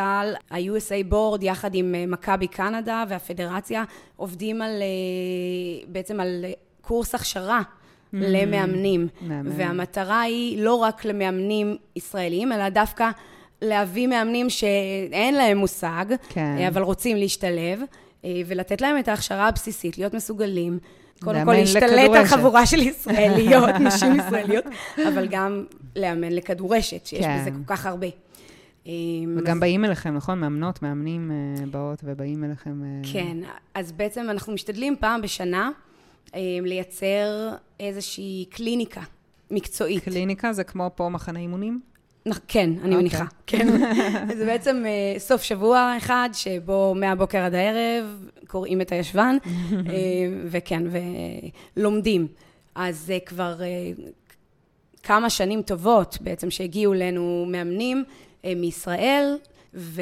ה-USA 0.52 1.12
Board 1.12 1.42
יחד 1.42 1.76
עם 1.76 1.96
מכבי 2.08 2.48
קנדה 2.48 3.04
והפדרציה 3.10 3.84
עובדים 4.16 4.62
על, 4.62 4.82
בעצם 5.88 6.20
על 6.20 6.46
קורס 6.88 7.16
הכשרה 7.16 7.62
mm-hmm. 7.62 8.18
למאמנים. 8.20 9.08
מאמן. 9.22 9.52
והמטרה 9.58 10.22
היא 10.22 10.64
לא 10.64 10.74
רק 10.76 11.06
למאמנים 11.06 11.78
ישראלים, 11.96 12.52
אלא 12.52 12.70
דווקא 12.70 13.10
להביא 13.62 14.08
מאמנים 14.08 14.50
שאין 14.50 15.36
להם 15.36 15.58
מושג, 15.58 16.06
כן. 16.30 16.58
אבל 16.68 16.82
רוצים 16.82 17.18
להשתלב, 17.18 17.80
אה, 18.26 18.42
ולתת 18.48 18.82
להם 18.82 19.00
את 19.00 19.08
ההכשרה 19.08 19.48
הבסיסית, 19.48 19.98
להיות 19.98 20.14
מסוגלים. 20.14 20.80
קודם 21.24 21.46
כל 21.46 21.54
להשתלט 21.54 22.16
על 22.16 22.26
חבורה 22.26 22.66
של 22.66 22.80
ישראליות, 22.80 23.70
נשים 23.88 24.16
ישראליות, 24.20 24.66
אבל 25.08 25.28
גם 25.30 25.64
לאמן 25.96 26.32
לכדורשת, 26.32 27.06
שיש 27.06 27.26
כן. 27.26 27.40
בזה 27.42 27.52
כל 27.52 27.76
כך 27.76 27.86
הרבה. 27.86 28.08
אה, 28.88 28.94
וגם 29.38 29.56
אז... 29.56 29.60
באים 29.60 29.86
אליכם, 29.86 30.16
נכון? 30.16 30.40
מאמנות, 30.40 30.82
מאמנים 30.82 31.32
אה, 31.32 31.66
באות 31.66 32.00
ובאים 32.04 32.44
אליכם. 32.44 32.82
כן, 33.14 33.38
אז 33.74 33.92
בעצם 33.92 34.26
אנחנו 34.30 34.54
משתדלים 34.54 34.96
פעם 35.00 35.22
בשנה 35.22 35.70
לייצר 36.36 37.50
איזושהי 37.80 38.46
קליניקה 38.50 39.02
מקצועית. 39.52 40.04
קליניקה 40.04 40.54
זה 40.54 40.64
כמו 40.64 40.92
פה 40.96 41.10
מחנה 41.10 41.40
אימונים? 41.40 41.80
כן, 42.48 42.70
אני 42.70 42.80
okay. 42.80 42.84
אוקיי. 42.84 42.98
מניחה, 42.98 43.26
כן. 43.48 43.68
זה 44.38 44.46
בעצם 44.46 44.84
uh, 44.86 45.20
סוף 45.20 45.42
שבוע 45.42 45.94
אחד, 45.98 46.30
שבו 46.34 46.94
מהבוקר 46.96 47.38
עד 47.38 47.54
הערב 47.54 48.30
קוראים 48.48 48.82
את 48.82 48.92
הישבן, 48.92 49.38
uh, 49.44 49.44
וכן, 50.52 50.84
ולומדים. 51.78 52.28
אז 52.76 53.00
זה 53.00 53.18
כבר 53.26 53.56
uh, 53.58 54.02
כמה 55.04 55.30
שנים 55.30 55.62
טובות 55.62 56.18
בעצם 56.22 56.52
שהגיעו 56.52 56.94
אלינו 56.94 57.46
מאמנים 57.48 58.04
uh, 58.04 58.46
מישראל, 58.56 59.38
ו... 59.74 60.02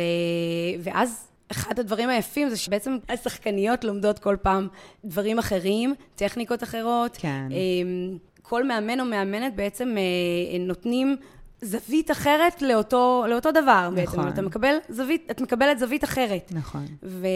ואז 0.79 1.27
אחד 1.51 1.79
הדברים 1.79 2.09
היפים 2.09 2.49
זה 2.49 2.57
שבעצם 2.57 2.97
השחקניות 3.09 3.83
לומדות 3.83 4.19
כל 4.19 4.35
פעם 4.41 4.67
דברים 5.05 5.39
אחרים, 5.39 5.95
טכניקות 6.15 6.63
אחרות. 6.63 7.17
כן. 7.19 7.47
אמ, 7.51 8.17
כל 8.41 8.63
מאמן 8.63 8.99
או 8.99 9.05
מאמנת 9.05 9.55
בעצם 9.55 9.95
אה, 9.97 10.57
נותנים 10.59 11.17
זווית 11.61 12.11
אחרת 12.11 12.61
לאותו, 12.61 13.25
לאותו 13.29 13.51
דבר 13.51 13.89
נכון. 13.89 13.95
בעצם. 13.95 14.27
אתה 14.27 14.41
מקבל 14.41 14.75
זווית, 14.89 15.31
את 15.31 15.41
מקבלת 15.41 15.79
זווית 15.79 16.03
אחרת. 16.03 16.51
נכון. 16.51 16.85
ו, 17.03 17.27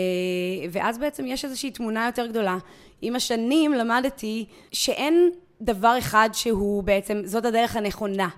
ואז 0.71 0.97
בעצם 0.97 1.25
יש 1.25 1.45
איזושהי 1.45 1.71
תמונה 1.71 2.05
יותר 2.05 2.27
גדולה. 2.27 2.57
עם 3.01 3.15
השנים 3.15 3.73
למדתי 3.73 4.45
שאין 4.71 5.29
דבר 5.61 5.95
אחד 5.97 6.29
שהוא 6.33 6.83
בעצם, 6.83 7.21
זאת 7.25 7.45
הדרך 7.45 7.75
הנכונה, 7.75 8.29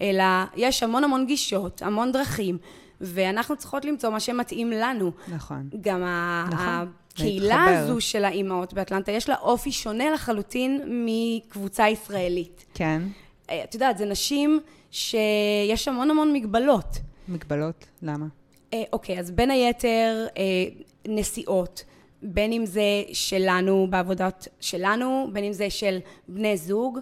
אלא 0.00 0.24
יש 0.56 0.82
המון 0.82 1.04
המון 1.04 1.26
גישות, 1.26 1.82
המון 1.82 2.12
דרכים. 2.12 2.58
ואנחנו 3.00 3.56
צריכות 3.56 3.84
למצוא 3.84 4.10
מה 4.10 4.20
שמתאים 4.20 4.70
לנו. 4.70 5.10
נכון. 5.28 5.68
גם 5.80 6.04
נכון. 6.52 6.66
הקהילה 7.12 7.56
להתחבר. 7.56 7.78
הזו 7.78 8.00
של 8.00 8.24
האימהות 8.24 8.74
באטלנטה, 8.74 9.12
יש 9.12 9.28
לה 9.28 9.36
אופי 9.40 9.72
שונה 9.72 10.10
לחלוטין 10.10 10.80
מקבוצה 10.86 11.88
ישראלית. 11.88 12.64
כן. 12.74 13.02
אה, 13.50 13.64
את 13.64 13.74
יודעת, 13.74 13.98
זה 13.98 14.04
נשים 14.04 14.60
שיש 14.90 15.88
המון 15.88 16.10
המון 16.10 16.32
מגבלות. 16.32 16.98
מגבלות? 17.28 17.86
למה? 18.02 18.26
אה, 18.74 18.82
אוקיי, 18.92 19.18
אז 19.18 19.30
בין 19.30 19.50
היתר, 19.50 20.26
אה, 20.36 20.42
נסיעות. 21.08 21.84
בין 22.22 22.52
אם 22.52 22.66
זה 22.66 23.02
שלנו 23.12 23.86
בעבודות 23.90 24.48
שלנו, 24.60 25.28
בין 25.32 25.44
אם 25.44 25.52
זה 25.52 25.70
של 25.70 25.98
בני 26.28 26.56
זוג. 26.56 26.98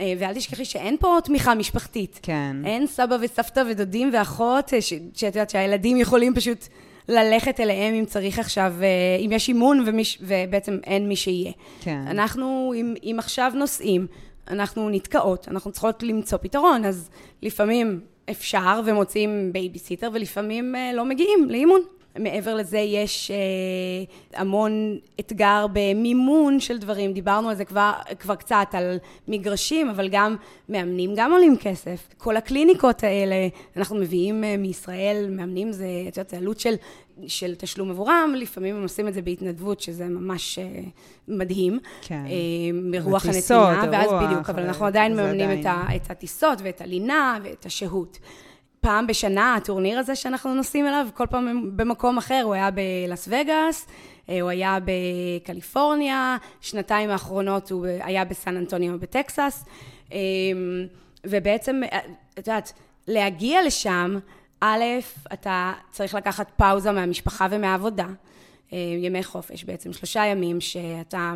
אה, 0.00 0.12
ואל 0.18 0.34
תשכחי 0.34 0.64
שאין 0.64 0.96
פה 1.00 1.18
תמיכה 1.24 1.54
משפחתית. 1.54 2.20
כן. 2.22 2.56
אין 2.64 2.86
סבא 2.86 3.16
וסבתא 3.20 3.62
ודודים 3.70 4.10
ואחות, 4.12 4.74
אה, 4.74 4.80
שאת 4.80 5.22
יודעת 5.22 5.50
שהילדים 5.50 5.96
יכולים 5.96 6.34
פשוט 6.34 6.66
ללכת 7.08 7.60
אליהם 7.60 7.94
אם 7.94 8.04
צריך 8.04 8.38
עכשיו, 8.38 8.74
אה, 8.82 9.24
אם 9.26 9.32
יש 9.32 9.48
אימון 9.48 9.84
ומיש, 9.86 10.18
ובעצם 10.22 10.78
אין 10.84 11.08
מי 11.08 11.16
שיהיה. 11.16 11.52
כן. 11.80 12.02
אנחנו, 12.06 12.72
אם, 12.76 12.94
אם 13.02 13.16
עכשיו 13.18 13.52
נוסעים, 13.54 14.06
אנחנו 14.50 14.90
נתקעות, 14.90 15.48
אנחנו 15.48 15.72
צריכות 15.72 16.02
למצוא 16.02 16.38
פתרון, 16.38 16.84
אז 16.84 17.10
לפעמים 17.42 18.00
אפשר 18.30 18.80
ומוצאים 18.84 19.52
בייביסיטר, 19.52 20.10
ולפעמים 20.12 20.74
לא 20.94 21.04
מגיעים 21.04 21.50
לאימון. 21.50 21.80
מעבר 22.18 22.54
לזה 22.54 22.78
יש 22.78 23.30
אה, 23.30 24.40
המון 24.40 24.98
אתגר 25.20 25.66
במימון 25.72 26.60
של 26.60 26.78
דברים, 26.78 27.12
דיברנו 27.12 27.48
על 27.48 27.54
זה 27.54 27.64
כבר, 27.64 27.92
כבר 28.18 28.34
קצת, 28.34 28.66
על 28.72 28.98
מגרשים, 29.28 29.88
אבל 29.88 30.08
גם 30.08 30.36
מאמנים 30.68 31.14
גם 31.16 31.32
עולים 31.32 31.56
כסף. 31.56 32.08
כל 32.18 32.36
הקליניקות 32.36 33.04
האלה, 33.04 33.48
אנחנו 33.76 33.96
מביאים 33.96 34.44
אה, 34.44 34.56
מישראל, 34.56 35.26
מאמנים 35.30 35.72
זה, 35.72 35.86
את 36.08 36.16
יודעת, 36.16 36.30
זה 36.30 36.36
עלות 36.36 36.60
של, 36.60 36.74
של 37.26 37.54
תשלום 37.54 37.90
עבורם, 37.90 38.34
לפעמים 38.36 38.76
הם 38.76 38.82
עושים 38.82 39.08
את 39.08 39.14
זה 39.14 39.22
בהתנדבות, 39.22 39.80
שזה 39.80 40.04
ממש 40.04 40.58
אה, 40.58 40.80
מדהים. 41.28 41.78
כן. 42.02 42.24
אה, 42.26 42.72
מרוח 42.72 43.26
הנתינה, 43.26 43.84
ואז 43.92 44.10
בדיוק, 44.22 44.50
אבל 44.50 44.62
אנחנו 44.62 44.86
עדיין 44.86 45.14
זה 45.14 45.22
מממנים 45.22 45.50
עדיין. 45.50 45.60
את, 45.60 45.66
ה, 45.66 45.96
את 45.96 46.10
הטיסות 46.10 46.58
ואת 46.62 46.80
הלינה 46.80 47.38
ואת 47.42 47.66
השהות. 47.66 48.18
פעם 48.80 49.06
בשנה, 49.06 49.54
הטורניר 49.54 49.98
הזה 49.98 50.16
שאנחנו 50.16 50.54
נוסעים 50.54 50.86
אליו, 50.86 51.06
כל 51.14 51.26
פעם 51.26 51.76
במקום 51.76 52.18
אחר, 52.18 52.40
הוא 52.44 52.54
היה 52.54 52.70
בלאס 52.70 53.28
וגאס, 53.28 53.86
אה, 54.28 54.40
הוא 54.40 54.50
היה 54.50 54.78
בקליפורניה, 54.84 56.36
שנתיים 56.60 57.10
האחרונות 57.10 57.70
הוא 57.70 57.86
היה 58.00 58.24
בסן 58.24 58.56
אנטוניו 58.56 58.98
בטקסס, 58.98 59.64
אה, 60.12 60.18
ובעצם, 61.26 61.80
אה, 61.92 61.98
את 62.38 62.46
יודעת, 62.46 62.72
להגיע 63.06 63.62
לשם, 63.66 64.18
א', 64.60 64.84
אתה 65.32 65.72
צריך 65.90 66.14
לקחת 66.14 66.50
פאוזה 66.56 66.92
מהמשפחה 66.92 67.46
ומהעבודה, 67.50 68.06
אה, 68.72 68.78
ימי 68.98 69.24
חופש 69.24 69.64
בעצם, 69.64 69.92
שלושה 69.92 70.26
ימים 70.26 70.60
שאתה, 70.60 71.34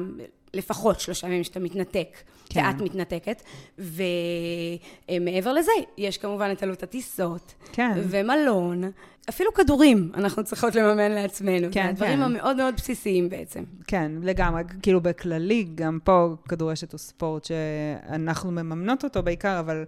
לפחות 0.55 1.01
שלושה 1.01 1.27
ימים 1.27 1.45
שאתה 1.45 1.61
מתנתק, 1.61 2.17
כן. 2.49 2.63
ואת 2.67 2.81
מתנתקת, 2.81 3.43
ומעבר 3.79 5.53
לזה, 5.53 5.71
יש 5.99 6.19
כמובן 6.19 6.51
את 6.53 6.63
עלות 6.63 6.83
הטיסות, 6.83 7.55
כן. 7.73 7.93
ומלון, 7.97 8.83
אפילו 9.29 9.55
כדורים 9.55 10.11
אנחנו 10.15 10.45
צריכות 10.45 10.75
לממן 10.75 11.11
לעצמנו, 11.13 11.69
כן, 11.73 11.87
הדברים 11.87 12.13
כן. 12.17 12.23
המאוד 12.23 12.57
מאוד 12.57 12.75
בסיסיים 12.77 13.29
בעצם. 13.29 13.65
כן, 13.87 14.13
לגמרי. 14.23 14.63
כאילו 14.83 15.01
בכללי, 15.01 15.67
גם 15.75 15.99
פה 16.05 16.29
כדורשת 16.49 16.93
הוא 16.93 16.99
ספורט 16.99 17.45
שאנחנו 17.45 18.51
מממנות 18.51 19.05
אותו 19.05 19.23
בעיקר, 19.23 19.61
אבל 19.61 19.85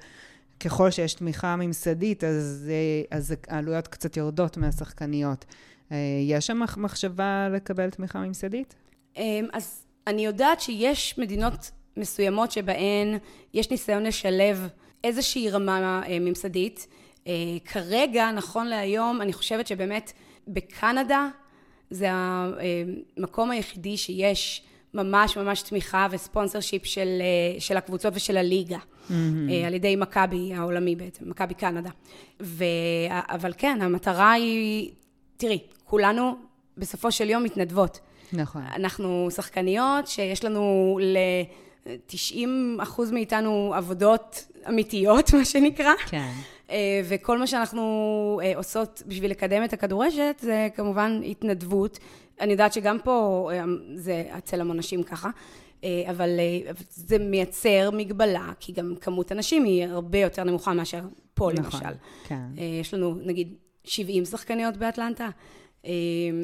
ככל 0.60 0.90
שיש 0.90 1.14
תמיכה 1.14 1.56
ממסדית, 1.56 2.24
אז, 2.24 2.70
אז 3.10 3.34
העלויות 3.48 3.88
קצת 3.88 4.16
יורדות 4.16 4.56
מהשחקניות. 4.56 5.44
אה, 5.92 5.96
יש 6.28 6.46
שם 6.46 6.58
מח- 6.58 6.76
מחשבה 6.78 7.48
לקבל 7.52 7.90
תמיכה 7.90 8.18
ממסדית? 8.20 8.74
אמ, 9.16 9.46
אז 9.52 9.83
אני 10.06 10.24
יודעת 10.24 10.60
שיש 10.60 11.18
מדינות 11.18 11.70
מסוימות 11.96 12.50
שבהן 12.50 13.18
יש 13.54 13.70
ניסיון 13.70 14.02
לשלב 14.02 14.68
איזושהי 15.04 15.50
רמה 15.50 16.02
אה, 16.06 16.18
ממסדית. 16.20 16.86
אה, 17.26 17.32
כרגע, 17.64 18.30
נכון 18.30 18.66
להיום, 18.66 19.22
אני 19.22 19.32
חושבת 19.32 19.66
שבאמת 19.66 20.12
בקנדה 20.48 21.28
זה 21.90 22.08
המקום 22.10 23.50
היחידי 23.50 23.96
שיש 23.96 24.62
ממש 24.94 25.36
ממש 25.36 25.62
תמיכה 25.62 26.06
וספונסר 26.10 26.60
שיפ 26.60 26.84
של, 26.84 27.08
אה, 27.20 27.60
של 27.60 27.76
הקבוצות 27.76 28.12
ושל 28.16 28.36
הליגה, 28.36 28.78
mm-hmm. 28.78 29.12
על 29.66 29.74
ידי 29.74 29.96
מכבי 29.96 30.54
העולמי 30.54 30.96
בעצם, 30.96 31.30
מכבי 31.30 31.54
קנדה. 31.54 31.90
ו... 32.42 32.64
אבל 33.10 33.52
כן, 33.58 33.82
המטרה 33.82 34.32
היא, 34.32 34.90
תראי, 35.36 35.58
כולנו 35.84 36.34
בסופו 36.78 37.12
של 37.12 37.30
יום 37.30 37.42
מתנדבות. 37.42 38.00
נכון. 38.32 38.62
אנחנו 38.76 39.28
שחקניות 39.30 40.06
שיש 40.06 40.44
לנו 40.44 40.98
ל-90 41.02 42.48
אחוז 42.82 43.10
מאיתנו 43.12 43.72
עבודות 43.76 44.46
אמיתיות, 44.68 45.32
מה 45.34 45.44
שנקרא. 45.44 45.92
כן. 46.06 46.30
אה, 46.70 47.00
וכל 47.08 47.38
מה 47.38 47.46
שאנחנו 47.46 48.40
אה, 48.44 48.52
עושות 48.56 49.02
בשביל 49.06 49.30
לקדם 49.30 49.64
את 49.64 49.72
הכדורשת 49.72 50.36
זה 50.40 50.68
כמובן 50.74 51.20
התנדבות. 51.26 51.98
אני 52.40 52.52
יודעת 52.52 52.72
שגם 52.72 52.98
פה 53.04 53.50
אה, 53.52 53.64
זה 53.94 54.24
אצל 54.38 54.60
המון 54.60 54.76
נשים 54.76 55.02
ככה, 55.02 55.30
אבל 56.10 56.28
זה 56.90 57.18
מייצר 57.18 57.90
מגבלה, 57.92 58.52
כי 58.60 58.72
גם 58.72 58.94
כמות 59.00 59.30
הנשים 59.30 59.64
היא 59.64 59.86
הרבה 59.86 60.18
יותר 60.18 60.44
נמוכה 60.44 60.72
מאשר 60.72 61.00
פה 61.34 61.50
נכון, 61.54 61.80
למשל. 61.80 61.98
כן. 62.24 62.40
יש 62.80 62.94
לנו 62.94 63.14
נגיד 63.24 63.54
70 63.84 64.24
שחקניות 64.24 64.76
באטלנטה, 64.76 65.28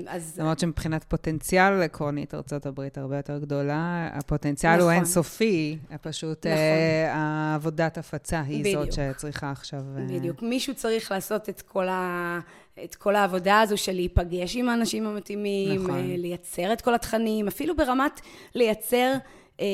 אז... 0.07 0.39
למרות 0.39 0.59
שמבחינת 0.59 1.05
פוטנציאל 1.05 1.83
עקרונית, 1.83 2.35
ארה"ב 2.35 2.81
הרבה 2.97 3.17
יותר 3.17 3.39
גדולה, 3.39 4.09
הפוטנציאל 4.13 4.73
הוא 4.73 4.81
נכון. 4.81 4.93
אינסופי, 4.95 5.79
פשוט 6.03 6.47
נכון. 6.47 6.59
אה, 6.59 7.15
העבודת 7.15 7.99
הפצה 7.99 8.41
היא 8.41 8.77
זאת 8.77 8.89
בדיוק. 8.89 9.15
שצריכה 9.15 9.51
עכשיו... 9.51 9.83
אה, 9.99 10.05
בדיוק. 10.09 10.43
מישהו 10.43 10.75
צריך 10.75 11.11
לעשות 11.11 11.49
את 11.49 11.63
כל, 11.63 11.89
ה... 11.89 12.39
את 12.85 12.95
כל 12.95 13.17
העבודה 13.17 13.61
הזו 13.61 13.77
של 13.77 13.93
להיפגש 13.93 14.57
עם 14.57 14.69
האנשים 14.69 15.07
המתאימים, 15.07 15.83
נכון. 15.83 15.95
אה, 15.95 16.17
לייצר 16.17 16.73
את 16.73 16.81
כל 16.81 16.95
התכנים, 16.95 17.49
אפילו 17.49 17.77
ברמת 17.77 18.21
לייצר 18.55 19.15
אה, 19.61 19.67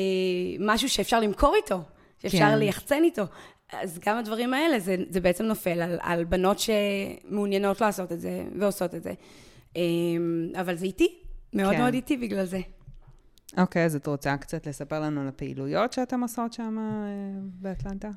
משהו 0.59 0.89
שאפשר 0.89 1.19
למכור 1.19 1.55
איתו, 1.55 1.81
שאפשר 2.21 2.37
כן. 2.37 2.57
ליחצן 2.57 3.03
איתו. 3.03 3.23
אז 3.71 3.99
גם 4.05 4.17
הדברים 4.17 4.53
האלה, 4.53 4.79
זה, 4.79 4.95
זה 5.09 5.21
בעצם 5.21 5.43
נופל 5.43 5.81
על, 5.81 5.97
על 6.01 6.23
בנות 6.23 6.57
שמעוניינות 6.59 7.81
לעשות 7.81 8.11
את 8.11 8.21
זה 8.21 8.43
ועושות 8.59 8.95
את 8.95 9.03
זה. 9.03 9.13
אה, 9.75 9.81
אבל 10.61 10.75
זה 10.75 10.85
איטי, 10.85 11.17
מאוד 11.53 11.73
כן. 11.73 11.81
מאוד 11.81 11.93
איטי 11.93 12.17
בגלל 12.17 12.45
זה. 12.45 12.59
אוקיי, 13.57 13.85
אז 13.85 13.95
את 13.95 14.07
רוצה 14.07 14.37
קצת 14.37 14.67
לספר 14.67 14.99
לנו 14.99 15.21
על 15.21 15.27
הפעילויות 15.27 15.93
שאתן 15.93 16.21
עושות 16.21 16.53
שם 16.53 16.77
אה, 16.79 16.83
באטלנטה? 17.43 18.09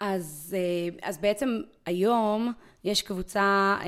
אז, 0.00 0.56
אה, 0.58 1.08
אז 1.08 1.18
בעצם 1.18 1.60
היום 1.86 2.52
יש 2.84 3.02
קבוצה 3.02 3.76
אה, 3.80 3.86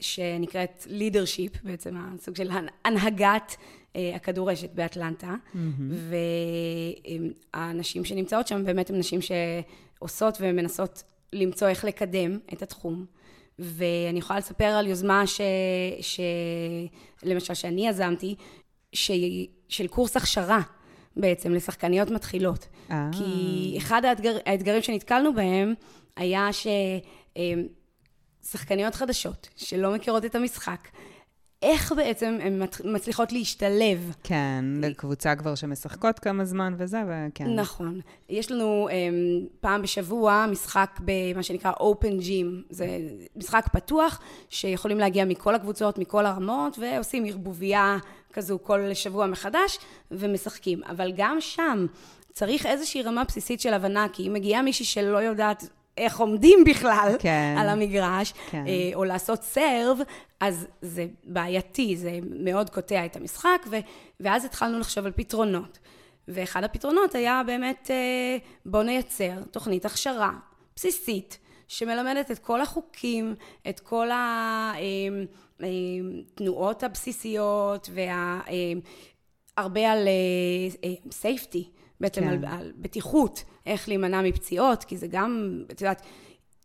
שנקראת 0.00 0.86
leadership, 0.86 1.58
בעצם 1.64 1.96
הסוג 1.96 2.36
של 2.36 2.50
הנהגת 2.84 3.56
הכדורשת 4.14 4.70
באטלנטה, 4.74 5.34
והנשים 7.54 8.04
שנמצאות 8.04 8.46
שם 8.46 8.64
באמת 8.64 8.90
הן 8.90 8.98
נשים 8.98 9.20
שעושות 9.20 10.38
ומנסות 10.40 11.02
למצוא 11.32 11.68
איך 11.68 11.84
לקדם 11.84 12.38
את 12.52 12.62
התחום. 12.62 13.06
ואני 13.60 14.18
יכולה 14.18 14.38
לספר 14.38 14.64
על 14.64 14.86
יוזמה 14.86 15.26
ש... 15.26 15.40
ש... 16.00 16.20
למשל 17.22 17.54
שאני 17.54 17.88
יזמתי, 17.88 18.34
ש... 18.92 19.10
של 19.68 19.86
קורס 19.86 20.16
הכשרה 20.16 20.60
בעצם 21.16 21.54
לשחקניות 21.54 22.10
מתחילות. 22.10 22.66
אה. 22.90 23.10
כי 23.12 23.74
אחד 23.78 24.04
האתגר, 24.04 24.36
האתגרים 24.46 24.82
שנתקלנו 24.82 25.34
בהם 25.34 25.74
היה 26.16 26.48
ששחקניות 28.42 28.94
חדשות 28.94 29.48
שלא 29.56 29.94
מכירות 29.94 30.24
את 30.24 30.34
המשחק, 30.34 30.88
איך 31.62 31.92
בעצם 31.96 32.38
הן 32.42 32.62
מצ- 32.62 32.80
מצליחות 32.84 33.32
להשתלב 33.32 34.14
כן, 34.22 34.64
לקבוצה 34.82 35.36
כבר 35.36 35.54
שמשחקות 35.54 36.18
כמה 36.18 36.44
זמן 36.44 36.74
וזה, 36.78 36.98
וכן. 37.06 37.54
נכון. 37.54 38.00
יש 38.28 38.52
לנו 38.52 38.88
um, 38.88 38.92
פעם 39.60 39.82
בשבוע 39.82 40.46
משחק 40.50 41.00
במה 41.04 41.42
שנקרא 41.42 41.72
Open 41.72 42.20
Gym. 42.22 42.46
זה 42.70 42.86
משחק 43.36 43.66
פתוח, 43.72 44.20
שיכולים 44.48 44.98
להגיע 44.98 45.24
מכל 45.24 45.54
הקבוצות, 45.54 45.98
מכל 45.98 46.26
הרמות, 46.26 46.78
ועושים 46.78 47.24
ערבוביה 47.24 47.98
כזו 48.32 48.58
כל 48.62 48.94
שבוע 48.94 49.26
מחדש, 49.26 49.78
ומשחקים. 50.10 50.80
אבל 50.84 51.12
גם 51.16 51.36
שם 51.40 51.86
צריך 52.32 52.66
איזושהי 52.66 53.02
רמה 53.02 53.24
בסיסית 53.24 53.60
של 53.60 53.74
הבנה, 53.74 54.06
כי 54.12 54.28
אם 54.28 54.32
מגיעה 54.32 54.62
מישהי 54.62 54.84
שלא 54.84 55.18
יודעת... 55.18 55.68
איך 56.00 56.20
עומדים 56.20 56.64
בכלל 56.64 57.16
כן. 57.18 57.54
על 57.58 57.68
המגרש, 57.68 58.34
כן. 58.50 58.64
אה, 58.66 58.90
או 58.94 59.04
לעשות 59.04 59.42
סרב, 59.42 59.98
אז 60.40 60.66
זה 60.82 61.06
בעייתי, 61.24 61.96
זה 61.96 62.18
מאוד 62.30 62.70
קוטע 62.70 63.04
את 63.04 63.16
המשחק, 63.16 63.66
ו, 63.70 63.76
ואז 64.20 64.44
התחלנו 64.44 64.78
לחשוב 64.78 65.06
על 65.06 65.12
פתרונות. 65.12 65.78
ואחד 66.28 66.64
הפתרונות 66.64 67.14
היה 67.14 67.42
באמת, 67.46 67.90
אה, 67.90 68.36
בואו 68.66 68.82
נייצר 68.82 69.42
תוכנית 69.50 69.84
הכשרה 69.84 70.32
בסיסית, 70.76 71.38
שמלמדת 71.68 72.30
את 72.30 72.38
כל 72.38 72.60
החוקים, 72.60 73.34
את 73.68 73.80
כל 73.80 74.08
התנועות 75.60 76.82
הבסיסיות, 76.82 77.90
והרבה 79.56 79.92
על 79.92 80.08
סייפטי, 81.10 81.70
בעצם 82.00 82.20
כן. 82.20 82.28
על, 82.28 82.44
על 82.44 82.72
בטיחות, 82.76 83.44
איך 83.66 83.88
להימנע 83.88 84.22
מפציעות, 84.22 84.84
כי 84.84 84.96
זה 84.96 85.06
גם, 85.06 85.62
את 85.70 85.80
יודעת, 85.80 86.02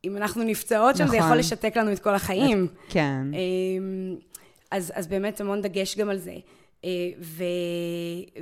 אם 0.04 0.18
אנחנו 0.18 0.44
נפצעות 0.44 0.96
שם, 0.96 1.08
זה 1.08 1.18
נכון. 1.18 1.26
יכול 1.28 1.38
לשתק 1.38 1.78
לנו 1.78 1.92
את 1.92 2.00
כל 2.00 2.16
החיים. 2.16 2.68
כן. 2.90 3.22
אמ, 3.34 4.16
אז, 4.72 4.92
אז 4.96 5.08
באמת 5.08 5.42
המון 5.42 5.62
דגש 5.62 5.98
גם 5.98 6.10
על 6.10 6.18
זה. 6.18 6.36
אה, 6.86 6.90
ו, 7.22 7.44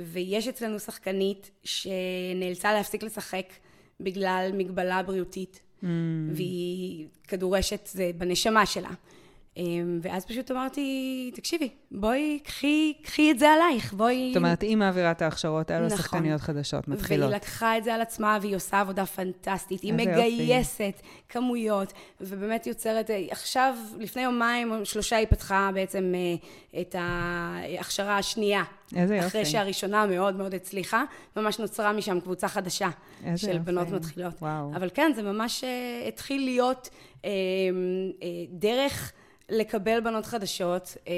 ויש 0.06 0.48
אצלנו 0.48 0.78
שחקנית 0.78 1.50
שנאלצה 1.64 2.72
להפסיק 2.72 3.02
לשחק 3.02 3.46
בגלל 4.00 4.50
מגבלה 4.54 5.02
בריאותית, 5.02 5.60
Mm. 5.82 5.86
והיא 6.32 7.06
כדורשת, 7.28 7.88
זה 7.92 8.10
בנשמה 8.18 8.66
שלה. 8.66 8.90
אמ, 9.56 9.98
ואז 10.02 10.26
פשוט 10.26 10.50
אמרתי, 10.50 11.30
תקשיבי, 11.34 11.68
בואי, 11.90 12.38
קחי, 12.44 12.92
קחי 13.02 13.30
את 13.30 13.38
זה 13.38 13.50
עלייך, 13.50 13.92
בואי... 13.92 14.28
זאת 14.28 14.36
אומרת, 14.36 14.62
היא 14.62 14.76
מעבירה 14.76 15.10
את 15.10 15.22
ההכשרות 15.22 15.70
האלו 15.70 15.86
נכון. 15.86 15.98
לשחקניות 15.98 16.40
חדשות, 16.40 16.88
מתחילות. 16.88 17.30
והיא 17.30 17.36
לקחה 17.36 17.78
את 17.78 17.84
זה 17.84 17.94
על 17.94 18.00
עצמה, 18.00 18.38
והיא 18.40 18.56
עושה 18.56 18.80
עבודה 18.80 19.06
פנטסטית. 19.06 19.82
היא 19.82 19.92
מגייסת 19.92 21.00
כמויות, 21.28 21.92
ובאמת 22.20 22.66
יוצרת... 22.66 23.10
עכשיו, 23.30 23.74
לפני 23.98 24.22
יומיים 24.22 24.72
או 24.72 24.86
שלושה 24.86 25.16
היא 25.16 25.26
פתחה 25.26 25.70
בעצם 25.74 26.12
אה, 26.14 26.80
את 26.80 26.96
ההכשרה 26.98 28.18
השנייה. 28.18 28.62
איזה 28.96 29.16
יופי. 29.16 29.26
אחרי 29.26 29.44
שהראשונה 29.44 30.06
מאוד 30.06 30.36
מאוד 30.36 30.54
הצליחה, 30.54 31.04
ממש 31.36 31.58
נוצרה 31.58 31.92
משם 31.92 32.20
קבוצה 32.20 32.48
חדשה 32.48 32.88
של 33.36 33.48
יופי. 33.48 33.58
בנות 33.58 33.88
מתחילות. 33.88 34.34
וואו. 34.42 34.76
אבל 34.76 34.90
כן, 34.94 35.12
זה 35.14 35.22
ממש 35.22 35.64
אה, 35.64 36.08
התחיל 36.08 36.44
להיות 36.44 36.88
אה, 37.24 37.30
אה, 38.22 38.28
דרך 38.50 39.12
לקבל 39.48 40.00
בנות 40.00 40.26
חדשות 40.26 40.96
אה, 41.08 41.12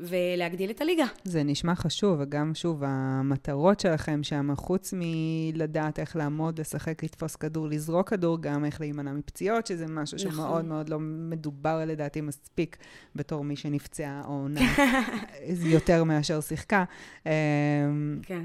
ולהגדיל 0.00 0.70
את 0.70 0.80
הליגה. 0.80 1.04
זה 1.24 1.42
נשמע 1.42 1.74
חשוב, 1.74 2.18
וגם 2.20 2.54
שוב, 2.54 2.82
המטרות 2.86 3.80
שלכם 3.80 4.22
שם, 4.22 4.50
חוץ 4.56 4.94
מלדעת 4.96 5.98
איך 5.98 6.16
לעמוד, 6.16 6.60
לשחק, 6.60 7.04
לתפוס 7.04 7.36
כדור, 7.36 7.68
לזרוק 7.68 8.08
כדור, 8.08 8.38
גם 8.40 8.64
איך 8.64 8.80
להימנע 8.80 9.12
מפציעות, 9.12 9.66
שזה 9.66 9.86
משהו 9.86 10.18
נכון. 10.18 10.30
שמאוד 10.32 10.64
מאוד 10.64 10.88
לא 10.88 10.98
מדובר 11.00 11.84
לדעתי 11.86 12.20
מספיק 12.20 12.76
בתור 13.14 13.44
מי 13.44 13.56
שנפצעה 13.56 14.22
או 14.24 14.32
עונה 14.32 14.60
יותר 15.76 16.04
מאשר 16.04 16.40
שיחקה. 16.40 16.84
אה, 17.26 17.32
כן. 18.22 18.44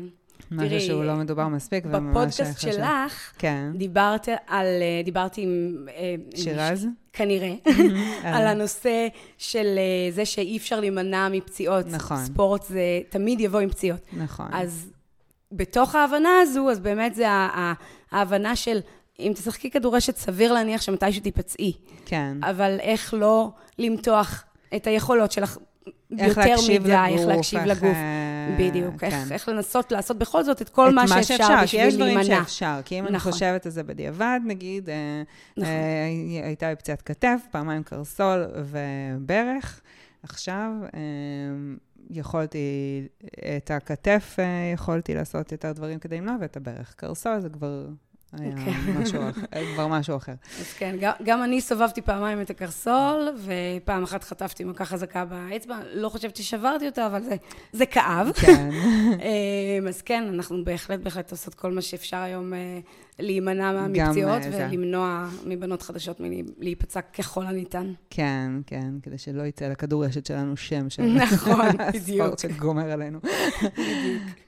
משהו 0.51 0.79
שהוא 0.79 1.03
לא 1.03 1.15
מדובר 1.15 1.47
מספיק, 1.47 1.85
וממש 1.85 2.09
בפודקאסט 2.09 2.57
חשוב. 2.57 2.71
שלך, 2.71 3.33
כן. 3.37 3.71
דיברת 3.75 4.27
על, 4.47 4.65
אה, 4.65 5.01
דיברתי 5.05 5.41
עם... 5.41 5.85
אה, 5.95 6.15
שירז? 6.35 6.87
כנראה, 7.13 7.53
על 8.35 8.47
הנושא 8.47 9.07
של 9.37 9.65
אה, 9.77 10.11
זה 10.11 10.25
שאי 10.25 10.57
אפשר 10.57 10.79
להימנע 10.79 11.29
מפציעות. 11.29 11.85
נכון. 11.87 12.25
ספורט 12.25 12.63
זה 12.63 12.99
תמיד 13.09 13.39
יבוא 13.39 13.59
עם 13.59 13.69
פציעות. 13.69 14.01
נכון. 14.13 14.47
אז 14.53 14.91
בתוך 15.51 15.95
ההבנה 15.95 16.29
הזו, 16.41 16.69
אז 16.69 16.79
באמת 16.79 17.15
זה 17.15 17.25
ההבנה 18.11 18.55
של 18.55 18.79
אם 19.19 19.31
תשחקי 19.35 19.69
כדורשת, 19.69 20.17
סביר 20.17 20.53
להניח 20.53 20.81
שמתישהו 20.81 21.23
תיפצעי. 21.23 21.73
כן. 22.05 22.37
אבל 22.43 22.77
איך 22.79 23.13
לא 23.17 23.49
למתוח 23.79 24.43
את 24.75 24.87
היכולות 24.87 25.31
שלך 25.31 25.57
יותר 26.19 26.55
מדי, 26.63 26.77
לגוף, 26.77 27.19
איך 27.19 27.27
להקשיב 27.27 27.59
איך, 27.59 27.67
לגוף. 27.67 27.83
אה, 27.83 28.55
בדיוק, 28.59 28.95
כן. 28.99 29.07
איך, 29.07 29.31
איך 29.31 29.49
לנסות 29.49 29.91
לעשות 29.91 30.17
בכל 30.17 30.43
זאת 30.43 30.61
את 30.61 30.69
כל 30.69 30.89
את 30.89 30.93
מה 30.93 31.07
שאפשר 31.07 31.47
כי 31.59 31.63
בשביל 31.63 31.81
יש 31.81 31.95
דברים 31.95 32.17
להימנע. 32.17 32.39
שאפשר, 32.39 32.79
כי 32.85 32.99
אם 32.99 33.07
אני 33.07 33.15
נכון. 33.15 33.31
חושבת 33.31 33.65
על 33.65 33.71
זה 33.71 33.83
בדיעבד, 33.83 34.39
נגיד, 34.45 34.89
אה, 34.89 35.23
נכון. 35.57 35.69
אה, 35.69 36.45
הייתה 36.45 36.69
לי 36.69 36.75
פציעת 36.75 37.01
כתף, 37.01 37.41
פעמיים 37.51 37.83
קרסול 37.83 38.45
וברך. 38.55 39.81
עכשיו, 40.23 40.71
אה, 40.93 40.99
יכולתי, 42.09 42.57
את 43.57 43.71
הכתף 43.71 44.37
יכולתי 44.73 45.15
לעשות 45.15 45.51
יותר 45.51 45.71
דברים 45.71 45.99
כדי 45.99 46.17
למנוע, 46.17 46.35
ואת 46.41 46.57
הברך 46.57 46.93
קרסול, 46.95 47.39
זה 47.39 47.49
כבר 47.49 47.87
היה 48.39 48.51
אוקיי. 48.51 48.73
משהו 49.01 49.29
אחר, 49.29 49.73
כבר 49.73 49.87
משהו 49.87 50.17
אחר. 50.17 50.33
אז 50.59 50.73
כן, 50.73 50.95
גם, 50.99 51.11
גם 51.23 51.43
אני 51.43 51.61
סובבתי 51.61 52.01
פעמיים 52.01 52.41
את 52.41 52.49
הקרסול, 52.49 53.29
ופעם 53.37 54.03
אחת 54.03 54.23
חטפתי 54.23 54.63
מכה 54.63 54.85
חזקה 54.85 55.25
באצבע. 55.25 55.79
לא 55.93 56.09
חושבת 56.09 56.35
ששברתי 56.35 56.85
אותה, 56.85 57.07
אבל 57.07 57.23
זה, 57.23 57.35
זה 57.71 57.85
כאב. 57.85 58.31
כן, 58.31 58.69
אמ, 59.79 59.87
אז 59.87 60.01
כן, 60.01 60.23
אנחנו 60.33 60.65
בהחלט 60.65 60.99
בהחלט 60.99 61.31
עושות 61.31 61.55
כל 61.55 61.71
מה 61.71 61.81
שאפשר 61.81 62.17
היום 62.17 62.53
אה, 62.53 62.79
להימנע 63.19 63.71
מהמפציעות 63.71 64.41
אה, 64.43 64.51
זה. 64.51 64.67
ולמנוע 64.71 65.29
מבנות 65.45 65.81
חדשות 65.81 66.21
מלהיפצע 66.59 67.01
ככל 67.01 67.45
הניתן. 67.45 67.93
כן, 68.09 68.51
כן, 68.67 68.89
כדי 69.03 69.17
שלא 69.17 69.43
יצא 69.43 69.67
לכדורשת 69.67 70.25
שלנו 70.25 70.57
שם 70.57 70.89
של 70.89 71.03
נכון, 71.23 71.59
בדיוק. 71.93 72.21
הספורט 72.21 72.39
שגומר 72.39 72.91
עלינו. 72.91 73.19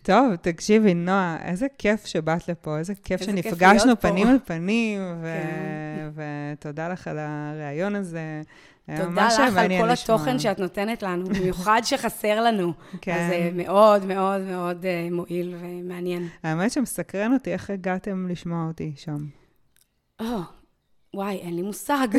טוב, 0.02 0.36
תקשיבי, 0.36 0.94
נועה, 0.94 1.38
איזה 1.46 1.68
כיף 1.78 2.06
שבאת 2.06 2.48
לפה, 2.50 2.78
איזה 2.78 2.94
כיף 3.04 3.22
איזה 3.22 3.34
כיף 3.34 3.44
שנפגשנו 3.52 3.96
פה. 4.00 4.10
פנים 4.10 4.28
אל 4.28 4.38
פנים, 4.46 5.02
ו- 5.22 5.24
כן. 5.24 6.10
ותודה 6.56 6.90
לך 6.90 7.08
על 7.08 7.18
הראיון 7.20 7.96
הזה. 7.96 8.42
תודה 8.86 9.28
לך 9.28 9.58
על 9.58 9.68
כל. 9.82 9.90
התוכן 9.90 10.40
שאת 10.40 10.60
נותנת 10.60 11.04
לנו, 11.04 11.26
במיוחד 11.26 11.82
שחסר 11.84 12.42
לנו. 12.42 12.74
כן. 13.02 13.14
אז 13.14 13.30
זה 13.30 13.50
מאוד 13.54 14.06
מאוד 14.06 14.42
מאוד 14.42 14.86
אה, 14.86 15.08
מועיל 15.12 15.56
ומעניין. 15.60 16.28
האמת 16.44 16.72
שמסקרן 16.72 17.34
אותי 17.34 17.54
איך 17.54 17.70
הגעתם 17.70 18.28
לשמוע 18.28 18.68
אותי 18.68 18.94
שם. 18.96 19.18
או, 20.20 20.26
וואי, 21.16 21.36
אין 21.36 21.56
לי 21.56 21.62
מושג. 21.62 22.08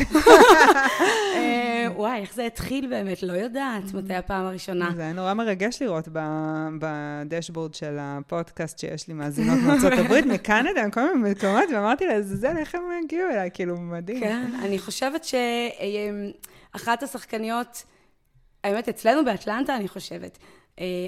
אה, 1.37 1.87
וואי, 1.97 2.21
איך 2.21 2.35
זה 2.35 2.47
התחיל 2.47 2.87
באמת? 2.87 3.23
לא 3.23 3.33
יודעת 3.33 3.95
מתי 3.95 4.15
הפעם 4.15 4.47
הראשונה. 4.47 4.91
זה 4.97 5.03
היה 5.03 5.13
נורא 5.13 5.35
מרגש 5.35 5.83
לראות 5.83 6.09
בדשבורד 6.79 7.75
של 7.75 7.97
הפודקאסט 8.01 8.79
שיש 8.79 9.09
לי 9.09 9.15
מאזינות 9.15 9.59
מארצות 9.67 9.93
הברית, 9.93 10.27
מקנדה, 10.35 10.87
מכל 10.87 11.17
מיני 11.17 11.31
מקומות, 11.31 11.65
ואמרתי 11.73 12.07
לעזאזל, 12.07 12.57
איך 12.57 12.75
הם 12.75 12.83
הגיעו 13.05 13.31
אליי? 13.31 13.51
כאילו, 13.55 13.77
מדהים. 13.77 14.21
כן, 14.21 14.51
אני 14.63 14.79
חושבת 14.79 15.25
שאחת 15.25 17.03
השחקניות, 17.03 17.83
האמת, 18.65 18.89
אצלנו 18.89 19.25
באטלנטה, 19.25 19.77
אני 19.77 19.89
חושבת, 19.89 20.39
אה, 20.41 20.47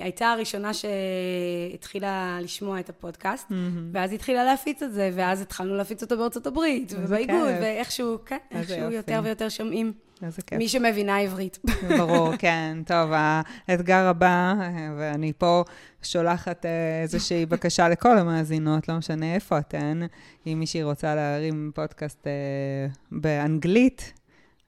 הייתה 0.02 0.26
הראשונה 0.26 0.70
שהתחילה 0.74 2.38
לשמוע 2.42 2.80
את 2.80 2.88
הפודקאסט, 2.88 3.50
מהמם. 3.50 3.90
ואז 3.92 4.12
התחילה 4.12 4.44
להפיץ 4.44 4.82
את 4.82 4.92
זה, 4.92 5.10
ואז 5.14 5.40
התחלנו 5.40 5.76
להפיץ 5.76 6.02
אותו 6.02 6.18
בארצות 6.18 6.46
הברית, 6.46 6.92
ובאיגוד, 6.96 7.48
כיף. 7.48 7.58
ואיכשהו, 7.60 8.18
כן, 8.26 8.38
איכשהו. 8.50 8.90
יותר 8.90 9.20
ויותר 9.24 9.48
שומעים. 9.48 9.92
איזה 10.22 10.42
כיף. 10.42 10.58
מי 10.58 10.68
שמבינה 10.68 11.18
עברית. 11.18 11.58
ברור, 11.98 12.36
כן. 12.36 12.78
טוב, 12.86 13.10
האתגר 13.68 14.06
הבא, 14.06 14.54
אה, 14.60 14.90
ואני 14.98 15.32
פה 15.38 15.64
שולחת 16.02 16.66
אה, 16.66 17.02
איזושהי 17.02 17.46
בקשה 17.46 17.88
לכל 17.88 18.18
המאזינות, 18.18 18.88
לא 18.88 18.96
משנה 18.96 19.34
איפה 19.34 19.58
אתן, 19.58 20.00
אם 20.46 20.60
מישהי 20.60 20.82
רוצה 20.82 21.14
להרים 21.14 21.70
פודקאסט 21.74 22.26
אה, 22.26 22.32
באנגלית, 23.12 24.12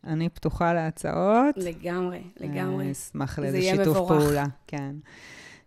אני 0.06 0.28
פתוחה 0.28 0.74
להצעות. 0.74 1.56
לגמרי, 1.56 2.22
לגמרי. 2.40 2.86
אה, 2.86 2.90
אשמח 2.90 3.36
זה 3.36 3.42
לאיזה 3.42 3.62
שיתוף 3.62 3.96
מבורך. 3.96 4.22
פעולה, 4.22 4.44
כן. 4.66 4.94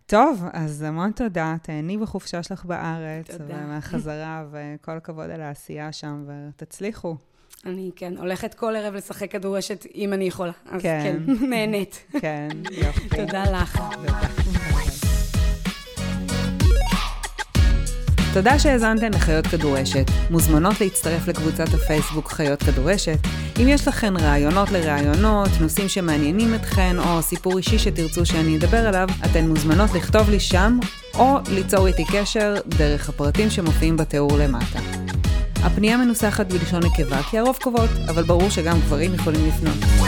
טוב, 0.06 0.44
אז 0.52 0.82
המון 0.82 1.12
תודה, 1.12 1.56
תהני 1.62 1.98
בחופשה 1.98 2.42
שלך 2.42 2.64
בארץ, 2.64 3.30
תודה. 3.30 3.44
ומהחזרה, 3.64 4.44
וכל 4.50 4.96
הכבוד 4.96 5.30
על 5.30 5.40
העשייה 5.40 5.92
שם, 5.92 6.24
ותצליחו. 6.26 7.16
אני, 7.66 7.90
כן, 7.96 8.16
הולכת 8.16 8.54
כל 8.54 8.76
ערב 8.76 8.94
לשחק 8.94 9.30
כדורשת 9.30 9.86
אם 9.94 10.12
אני 10.12 10.24
יכולה. 10.24 10.52
אז 10.66 10.82
כן. 10.82 11.16
כן, 11.26 11.32
נהנית. 11.50 12.04
כן, 12.20 12.48
יופי. 12.70 13.08
תודה 13.08 13.44
לך. 13.50 13.80
תודה 13.94 15.03
שהאזנתן 18.58 19.12
לחיות 19.12 19.46
כדורשת. 19.46 20.10
מוזמנות 20.30 20.80
להצטרף 20.80 21.28
לקבוצת 21.28 21.74
הפייסבוק 21.74 22.32
חיות 22.32 22.62
כדורשת. 22.62 23.18
אם 23.62 23.68
יש 23.68 23.88
לכן 23.88 24.16
רעיונות 24.16 24.70
לרעיונות, 24.70 25.48
נושאים 25.60 25.88
שמעניינים 25.88 26.54
אתכן, 26.54 26.96
או 26.98 27.22
סיפור 27.22 27.58
אישי 27.58 27.78
שתרצו 27.78 28.26
שאני 28.26 28.56
אדבר 28.56 28.86
עליו, 28.86 29.08
אתן 29.24 29.48
מוזמנות 29.48 29.90
לכתוב 29.94 30.30
לי 30.30 30.40
שם, 30.40 30.78
או 31.14 31.38
ליצור 31.50 31.86
איתי 31.86 32.04
קשר 32.12 32.54
דרך 32.66 33.08
הפרטים 33.08 33.50
שמופיעים 33.50 33.96
בתיאור 33.96 34.38
למטה. 34.38 34.78
הפנייה 35.62 35.96
מנוסחת 35.96 36.52
בלשון 36.52 36.80
נקבה 36.84 37.22
כי 37.22 37.38
הרוב 37.38 37.58
קובעות, 37.62 37.90
אבל 38.08 38.22
ברור 38.22 38.50
שגם 38.50 38.80
גברים 38.80 39.14
יכולים 39.14 39.48
לפנות. 39.48 40.04